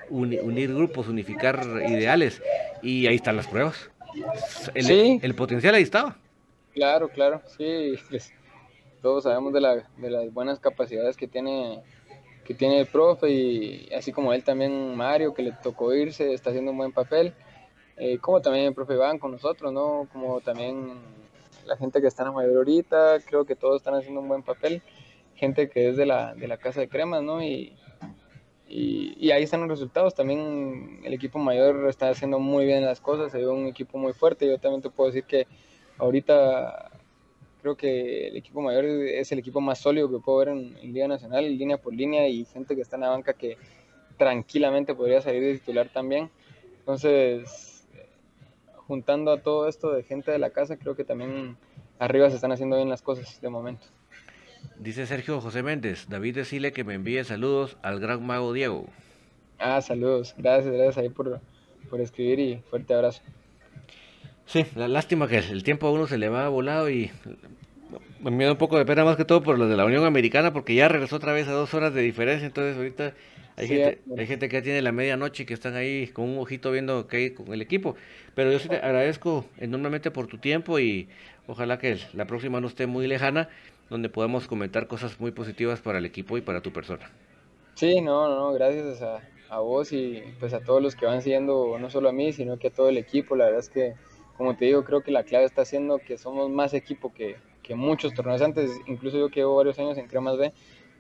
unir 0.10 0.74
grupos, 0.74 1.08
unificar 1.08 1.62
ideales. 1.88 2.42
Y 2.82 3.08
ahí 3.08 3.16
están 3.16 3.36
las 3.36 3.48
pruebas. 3.48 3.90
El, 4.74 5.20
el 5.22 5.36
potencial 5.36 5.76
ahí 5.76 5.84
estaba. 5.84 6.18
Claro, 6.74 7.10
claro, 7.10 7.42
sí. 7.58 7.96
Pues, 8.10 8.34
todos 9.02 9.24
sabemos 9.24 9.54
de, 9.54 9.62
la, 9.62 9.76
de 9.98 10.10
las 10.10 10.34
buenas 10.34 10.60
capacidades 10.60 11.18
que 11.18 11.28
tiene 11.28 11.82
que 12.46 12.54
tiene 12.56 12.80
el 12.80 12.88
profe 12.88 13.30
y 13.30 13.90
así 13.94 14.12
como 14.12 14.34
él 14.34 14.44
también 14.44 14.96
Mario 14.96 15.34
que 15.34 15.44
le 15.44 15.52
tocó 15.52 15.94
irse 15.94 16.34
está 16.34 16.50
haciendo 16.50 16.72
un 16.72 16.78
buen 16.78 16.92
papel 16.92 17.34
eh, 17.98 18.18
como 18.18 18.42
también 18.42 18.66
el 18.66 18.74
profe 18.74 18.94
Iván 18.94 19.20
con 19.20 19.32
nosotros 19.32 19.72
no 19.72 20.08
como 20.12 20.42
también 20.42 21.00
la 21.66 21.78
gente 21.78 22.02
que 22.02 22.08
está 22.08 22.24
en 22.24 22.30
la 22.30 22.36
mayor 22.36 22.58
ahorita 22.58 23.20
creo 23.28 23.46
que 23.46 23.56
todos 23.56 23.78
están 23.78 23.94
haciendo 23.94 24.22
un 24.22 24.28
buen 24.28 24.42
papel 24.42 24.82
gente 25.42 25.70
que 25.70 25.90
es 25.90 25.98
de 25.98 26.06
la, 26.06 26.34
de 26.36 26.48
la 26.48 26.58
casa 26.58 26.80
de 26.80 26.88
cremas 26.88 27.24
no 27.24 27.44
y, 27.44 27.76
y, 28.70 29.32
ahí 29.32 29.44
están 29.44 29.62
los 29.62 29.70
resultados. 29.70 30.16
También 30.16 31.02
el 31.04 31.14
equipo 31.14 31.40
mayor 31.40 31.90
está 31.90 32.10
haciendo 32.10 32.40
muy 32.40 32.66
bien 32.66 32.86
las 32.86 33.02
cosas, 33.02 33.32
se 33.32 33.40
ve 33.40 33.48
un 33.48 33.66
equipo 33.66 33.98
muy 33.98 34.14
fuerte. 34.14 34.48
Yo 34.48 34.60
también 34.60 34.82
te 34.82 34.90
puedo 34.90 35.10
decir 35.10 35.26
que 35.26 35.48
ahorita 35.98 36.92
Creo 37.62 37.78
que 37.78 38.30
el 38.30 38.38
equipo 38.38 38.60
mayor 38.60 38.86
es 38.86 39.32
el 39.32 39.38
equipo 39.38 39.62
más 39.62 39.78
sólido 39.78 40.10
que 40.10 40.18
puedo 40.18 40.40
ver 40.40 40.48
en, 40.48 40.76
en 40.82 40.94
Liga 40.94 41.08
Nacional, 41.08 41.46
línea 41.46 41.78
por 41.78 41.94
línea, 41.94 42.28
y 42.28 42.44
gente 42.46 42.76
que 42.76 42.82
está 42.82 42.96
en 42.96 43.04
la 43.04 43.10
banca 43.10 43.34
que 43.34 43.56
tranquilamente 44.18 44.96
podría 44.96 45.22
salir 45.22 45.44
de 45.44 45.60
titular 45.60 45.88
también. 45.90 46.32
Entonces, 46.80 47.88
juntando 48.88 49.32
a 49.32 49.42
todo 49.44 49.68
esto 49.68 49.92
de 49.92 50.02
gente 50.02 50.32
de 50.32 50.40
la 50.40 50.50
casa, 50.50 50.76
creo 50.78 50.96
que 50.96 51.04
también 51.04 51.56
arriba 52.00 52.30
se 52.30 52.36
están 52.36 52.52
haciendo 52.52 52.78
bien 52.78 52.90
las 52.90 53.04
cosas 53.04 53.40
de 53.40 53.50
momento. 53.50 53.86
Dice 54.80 55.06
Sergio 55.06 55.40
José 55.42 55.64
Méndez, 55.64 56.08
David 56.10 56.36
decile 56.36 56.74
que 56.74 56.84
me 56.84 56.96
envíe 56.96 57.24
saludos 57.24 57.78
al 57.82 58.00
gran 58.00 58.26
mago 58.26 58.54
Diego. 58.54 58.88
Ah, 59.60 59.82
saludos, 59.82 60.34
gracias, 60.38 60.74
gracias 60.74 60.98
ahí 60.98 61.10
por, 61.10 61.40
por 61.90 62.02
escribir 62.02 62.40
y 62.40 62.58
fuerte 62.70 62.94
abrazo. 62.94 63.22
Sí, 64.48 64.66
la 64.76 64.88
lástima 64.88 65.28
que 65.28 65.38
el 65.38 65.64
tiempo 65.64 65.88
a 65.88 65.92
uno 65.92 66.08
se 66.08 66.18
le 66.18 66.30
va 66.30 66.50
volado 66.50 66.90
y 66.90 67.12
me 68.20 68.46
da 68.46 68.52
un 68.52 68.58
poco 68.58 68.78
de 68.78 68.86
pena 68.86 69.06
más 69.06 69.18
que 69.18 69.26
todo 69.26 69.42
por 69.42 69.58
los 69.58 69.70
de 69.70 69.78
la 69.78 69.86
Unión 69.86 70.04
Americana 70.06 70.52
porque 70.52 70.76
ya 70.76 70.88
regresó 70.88 71.18
otra 71.18 71.34
vez 71.34 71.48
a 71.48 71.52
dos 71.52 71.74
horas 71.74 71.94
de 71.94 72.02
diferencia, 72.02 72.48
entonces 72.48 72.76
ahorita 72.78 73.14
hay, 73.58 73.68
gente, 73.68 74.02
hay 74.18 74.28
gente 74.28 74.50
que 74.50 74.58
ya 74.58 74.62
tiene 74.62 74.82
la 74.82 74.92
medianoche 74.92 75.44
y 75.44 75.46
que 75.46 75.54
están 75.54 75.76
ahí 75.76 76.08
con 76.08 76.28
un 76.30 76.40
ojito 76.40 76.72
viendo 76.72 77.08
qué 77.08 77.18
hay 77.18 77.30
con 77.32 77.54
el 77.54 77.62
equipo. 77.62 77.96
Pero 78.36 78.52
yo 78.52 78.60
sí 78.60 78.70
te 78.70 78.78
agradezco 78.78 79.46
enormemente 79.58 80.12
por 80.12 80.28
tu 80.28 80.38
tiempo 80.38 80.80
y 80.80 81.08
ojalá 81.48 81.78
que 81.78 82.00
la 82.14 82.26
próxima 82.26 82.62
no 82.62 82.68
esté 82.68 82.88
muy 82.88 83.08
lejana, 83.08 83.50
donde 83.92 84.08
podamos 84.08 84.48
comentar 84.48 84.88
cosas 84.88 85.20
muy 85.20 85.32
positivas 85.32 85.82
para 85.82 85.98
el 85.98 86.06
equipo 86.06 86.38
y 86.38 86.42
para 86.42 86.62
tu 86.62 86.72
persona. 86.72 87.12
Sí, 87.76 88.00
no, 88.00 88.30
no, 88.30 88.54
gracias 88.54 89.02
a, 89.02 89.22
a 89.50 89.60
vos 89.60 89.92
y 89.92 90.24
pues 90.40 90.54
a 90.54 90.62
todos 90.62 90.82
los 90.82 90.96
que 90.96 91.06
van 91.06 91.22
siguiendo, 91.22 91.78
no 91.78 91.90
solo 91.90 92.08
a 92.08 92.14
mí, 92.14 92.32
sino 92.32 92.58
que 92.58 92.68
a 92.70 92.72
todo 92.72 92.88
el 92.88 92.98
equipo. 92.98 93.36
La 93.36 93.46
verdad 93.46 93.60
es 93.60 93.70
que, 93.70 93.96
como 94.38 94.56
te 94.56 94.64
digo, 94.64 94.86
creo 94.86 95.02
que 95.02 95.12
la 95.12 95.24
clave 95.24 95.44
está 95.44 95.66
siendo 95.66 96.00
que 96.00 96.18
somos 96.18 96.50
más 96.50 96.74
equipo 96.74 97.14
que, 97.14 97.36
que 97.62 97.76
muchos 97.76 98.14
torneos 98.14 98.42
antes. 98.42 98.72
Incluso 98.88 99.18
yo 99.18 99.28
que 99.28 99.42
llevo 99.42 99.58
varios 99.58 99.78
años 99.78 99.98
en 99.98 100.08
Cremas 100.08 100.38
B, 100.38 100.54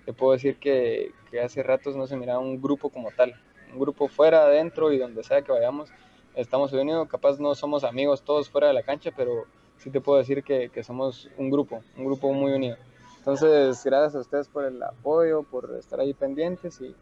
te 0.05 0.11
puedo 0.11 0.33
decir 0.33 0.57
que, 0.57 1.13
que 1.29 1.39
hace 1.39 1.63
ratos 1.63 1.95
no 1.95 2.07
se 2.07 2.17
miraba 2.17 2.39
un 2.39 2.61
grupo 2.61 2.89
como 2.89 3.11
tal. 3.11 3.35
Un 3.71 3.79
grupo 3.79 4.09
fuera, 4.09 4.43
adentro 4.43 4.91
y 4.91 4.97
donde 4.97 5.23
sea 5.23 5.43
que 5.43 5.53
vayamos, 5.53 5.93
estamos 6.35 6.73
unidos. 6.73 7.07
Capaz 7.07 7.39
no 7.39 7.55
somos 7.55 7.85
amigos 7.85 8.23
todos 8.23 8.49
fuera 8.49 8.67
de 8.67 8.73
la 8.73 8.83
cancha, 8.83 9.11
pero 9.15 9.45
sí 9.81 9.89
te 9.89 9.99
puedo 9.99 10.19
decir 10.19 10.43
que, 10.43 10.69
que 10.69 10.83
somos 10.83 11.29
un 11.37 11.49
grupo, 11.49 11.81
un 11.97 12.05
grupo 12.05 12.31
muy 12.33 12.53
unido. 12.53 12.77
Entonces, 13.17 13.83
gracias 13.83 14.15
a 14.15 14.19
ustedes 14.19 14.47
por 14.47 14.65
el 14.65 14.81
apoyo, 14.81 15.43
por 15.43 15.75
estar 15.77 15.99
ahí 15.99 16.13
pendientes 16.13 16.79
y, 16.81 16.95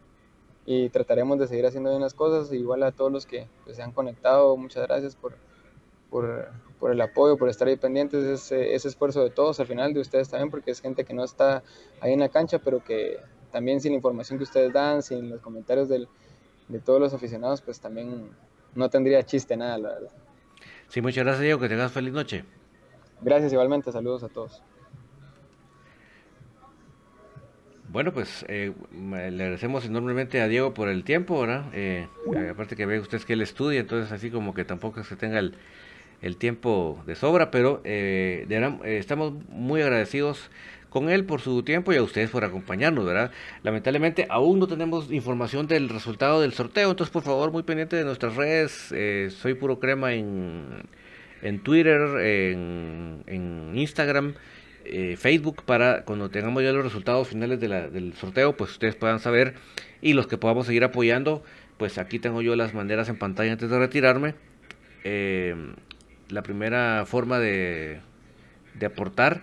y 0.66 0.88
trataremos 0.90 1.38
de 1.38 1.46
seguir 1.46 1.66
haciendo 1.66 1.90
bien 1.90 2.02
las 2.02 2.14
cosas. 2.14 2.52
Igual 2.52 2.82
a 2.82 2.92
todos 2.92 3.12
los 3.12 3.26
que 3.26 3.48
pues, 3.64 3.76
se 3.76 3.82
han 3.82 3.92
conectado, 3.92 4.56
muchas 4.56 4.86
gracias 4.86 5.14
por, 5.16 5.34
por, 6.10 6.48
por, 6.78 6.92
el 6.92 7.00
apoyo, 7.00 7.36
por 7.36 7.48
estar 7.48 7.68
ahí 7.68 7.76
pendientes, 7.76 8.24
ese, 8.24 8.74
esfuerzo 8.74 9.22
de 9.22 9.30
todos, 9.30 9.60
al 9.60 9.66
final 9.66 9.94
de 9.94 10.00
ustedes 10.00 10.28
también, 10.28 10.50
porque 10.50 10.70
es 10.70 10.80
gente 10.80 11.04
que 11.04 11.14
no 11.14 11.24
está 11.24 11.62
ahí 12.00 12.12
en 12.12 12.20
la 12.20 12.28
cancha, 12.28 12.58
pero 12.58 12.82
que 12.82 13.18
también 13.50 13.80
sin 13.80 13.92
la 13.92 13.96
información 13.96 14.38
que 14.38 14.44
ustedes 14.44 14.72
dan, 14.72 15.02
sin 15.02 15.28
los 15.28 15.40
comentarios 15.40 15.88
del, 15.88 16.08
de 16.68 16.78
todos 16.80 17.00
los 17.00 17.12
aficionados, 17.12 17.62
pues 17.62 17.80
también 17.80 18.30
no 18.74 18.88
tendría 18.88 19.22
chiste 19.22 19.56
nada, 19.56 19.78
la 19.78 19.88
verdad. 19.88 20.12
Sí, 20.88 21.00
muchas 21.00 21.24
gracias, 21.24 21.42
Diego, 21.42 21.60
que 21.60 21.68
tengas 21.68 21.92
feliz 21.92 22.12
noche. 22.12 22.44
Gracias 23.22 23.52
igualmente, 23.52 23.92
saludos 23.92 24.22
a 24.22 24.28
todos. 24.28 24.62
Bueno, 27.92 28.12
pues 28.12 28.44
eh, 28.48 28.72
le 28.92 29.42
agradecemos 29.42 29.84
enormemente 29.84 30.40
a 30.40 30.46
Diego 30.46 30.72
por 30.72 30.88
el 30.88 31.02
tiempo, 31.02 31.40
¿verdad? 31.40 31.64
Eh, 31.74 32.06
aparte 32.48 32.76
que 32.76 32.86
ve 32.86 33.00
usted 33.00 33.20
que 33.22 33.32
él 33.32 33.42
estudia, 33.42 33.80
entonces 33.80 34.12
así 34.12 34.30
como 34.30 34.54
que 34.54 34.64
tampoco 34.64 35.02
se 35.02 35.16
tenga 35.16 35.40
el, 35.40 35.56
el 36.22 36.36
tiempo 36.36 37.02
de 37.04 37.16
sobra, 37.16 37.50
pero 37.50 37.80
eh, 37.82 38.46
de, 38.48 38.98
estamos 38.98 39.32
muy 39.48 39.82
agradecidos 39.82 40.50
con 40.88 41.10
él 41.10 41.24
por 41.24 41.40
su 41.40 41.64
tiempo 41.64 41.92
y 41.92 41.96
a 41.96 42.02
ustedes 42.02 42.30
por 42.30 42.44
acompañarnos, 42.44 43.04
¿verdad? 43.04 43.32
Lamentablemente 43.64 44.26
aún 44.30 44.60
no 44.60 44.68
tenemos 44.68 45.10
información 45.10 45.66
del 45.66 45.88
resultado 45.88 46.40
del 46.40 46.52
sorteo, 46.52 46.90
entonces 46.90 47.12
por 47.12 47.24
favor 47.24 47.50
muy 47.50 47.64
pendiente 47.64 47.96
de 47.96 48.04
nuestras 48.04 48.36
redes, 48.36 48.94
soy 49.34 49.54
puro 49.54 49.80
crema 49.80 50.14
en, 50.14 50.84
en 51.42 51.60
Twitter, 51.60 52.00
en, 52.20 53.72
Instagram 53.74 54.34
eh, 54.84 55.16
Facebook 55.16 55.62
para 55.64 56.04
cuando 56.04 56.30
tengamos 56.30 56.62
ya 56.62 56.72
los 56.72 56.84
resultados 56.84 57.28
finales 57.28 57.60
de 57.60 57.68
la, 57.68 57.88
del 57.88 58.14
sorteo, 58.14 58.56
pues 58.56 58.72
ustedes 58.72 58.96
puedan 58.96 59.20
saber 59.20 59.54
y 60.02 60.14
los 60.14 60.26
que 60.26 60.38
podamos 60.38 60.66
seguir 60.66 60.84
apoyando, 60.84 61.42
pues 61.76 61.98
aquí 61.98 62.18
tengo 62.18 62.42
yo 62.42 62.56
las 62.56 62.74
maneras 62.74 63.08
en 63.08 63.16
pantalla 63.16 63.52
antes 63.52 63.70
de 63.70 63.78
retirarme. 63.78 64.34
Eh, 65.04 65.54
la 66.28 66.42
primera 66.42 67.04
forma 67.06 67.38
de, 67.38 68.00
de 68.78 68.86
aportar 68.86 69.42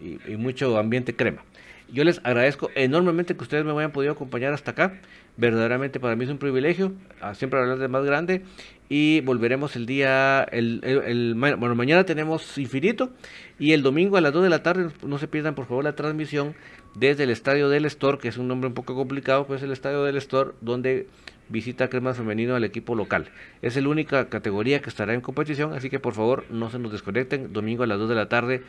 y, 0.02 0.36
mucho 0.36 0.78
ambiente 0.78 1.16
crema. 1.16 1.44
Yo 1.90 2.04
les 2.04 2.20
agradezco 2.26 2.70
enormemente 2.76 3.38
que 3.38 3.44
ustedes 3.44 3.64
me 3.64 3.72
hayan 3.72 3.92
podido 3.92 4.12
acompañar 4.12 4.52
hasta 4.54 4.72
acá. 4.72 5.00
Verdaderamente 5.38 6.00
para 6.02 6.18
mí 6.18 6.26
es 6.26 6.32
un 6.32 6.38
privilegio. 6.38 6.92
Siempre 7.34 7.60
hablar 7.60 7.78
de 7.78 7.88
más 7.88 8.04
grande. 8.04 8.42
Y 8.90 9.22
volveremos 9.22 9.76
el 9.76 9.86
día. 9.86 10.44
El, 10.52 11.36
bueno, 11.38 11.76
mañana 11.76 12.04
tenemos 12.04 12.58
Infinito. 12.58 13.12
Y 13.60 13.72
el 13.72 13.84
domingo 13.84 14.18
a 14.18 14.22
las 14.22 14.34
2 14.34 14.44
de 14.44 14.50
la 14.50 14.64
tarde. 14.64 14.90
No 15.04 15.18
se 15.18 15.28
pierdan 15.28 15.56
por 15.56 15.68
favor 15.68 15.84
la 15.84 15.96
transmisión 15.96 16.56
desde 16.96 17.24
el 17.24 17.30
estadio 17.30 17.70
del 17.70 17.86
Store. 17.86 18.18
Que 18.18 18.30
es 18.30 18.38
un 18.38 18.48
nombre 18.48 18.68
un 18.68 18.74
poco 18.74 18.96
complicado. 18.96 19.46
Pues 19.46 19.62
el 19.62 19.72
estadio 19.72 20.04
del 20.04 20.18
Store. 20.18 20.52
Donde 20.62 21.08
visita 21.50 21.90
Crema 21.90 22.14
Femenino 22.14 22.56
al 22.56 22.64
equipo 22.64 22.96
local. 22.96 23.30
Es 23.62 23.76
la 23.76 23.90
única 23.90 24.30
categoría 24.30 24.82
que 24.82 24.90
estará 24.90 25.14
en 25.14 25.22
competición. 25.22 25.74
Así 25.74 25.90
que 25.90 26.00
por 26.00 26.14
favor 26.14 26.46
no 26.50 26.70
se 26.70 26.80
nos 26.80 26.92
desconecten. 26.92 27.54
Domingo 27.54 27.84
a 27.84 27.88
las 27.88 28.00
2 28.00 28.10
de 28.10 28.16
la 28.16 28.30
tarde 28.30 28.64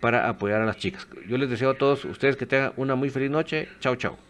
para 0.00 0.28
apoyar 0.28 0.62
a 0.62 0.66
las 0.66 0.78
chicas. 0.78 1.06
Yo 1.28 1.38
les 1.38 1.50
deseo 1.50 1.70
a 1.70 1.74
todos 1.74 2.04
ustedes 2.04 2.36
que 2.36 2.46
tengan 2.46 2.72
una 2.76 2.94
muy 2.94 3.10
feliz 3.10 3.30
noche. 3.30 3.68
Chao, 3.80 3.96
chao. 3.96 4.29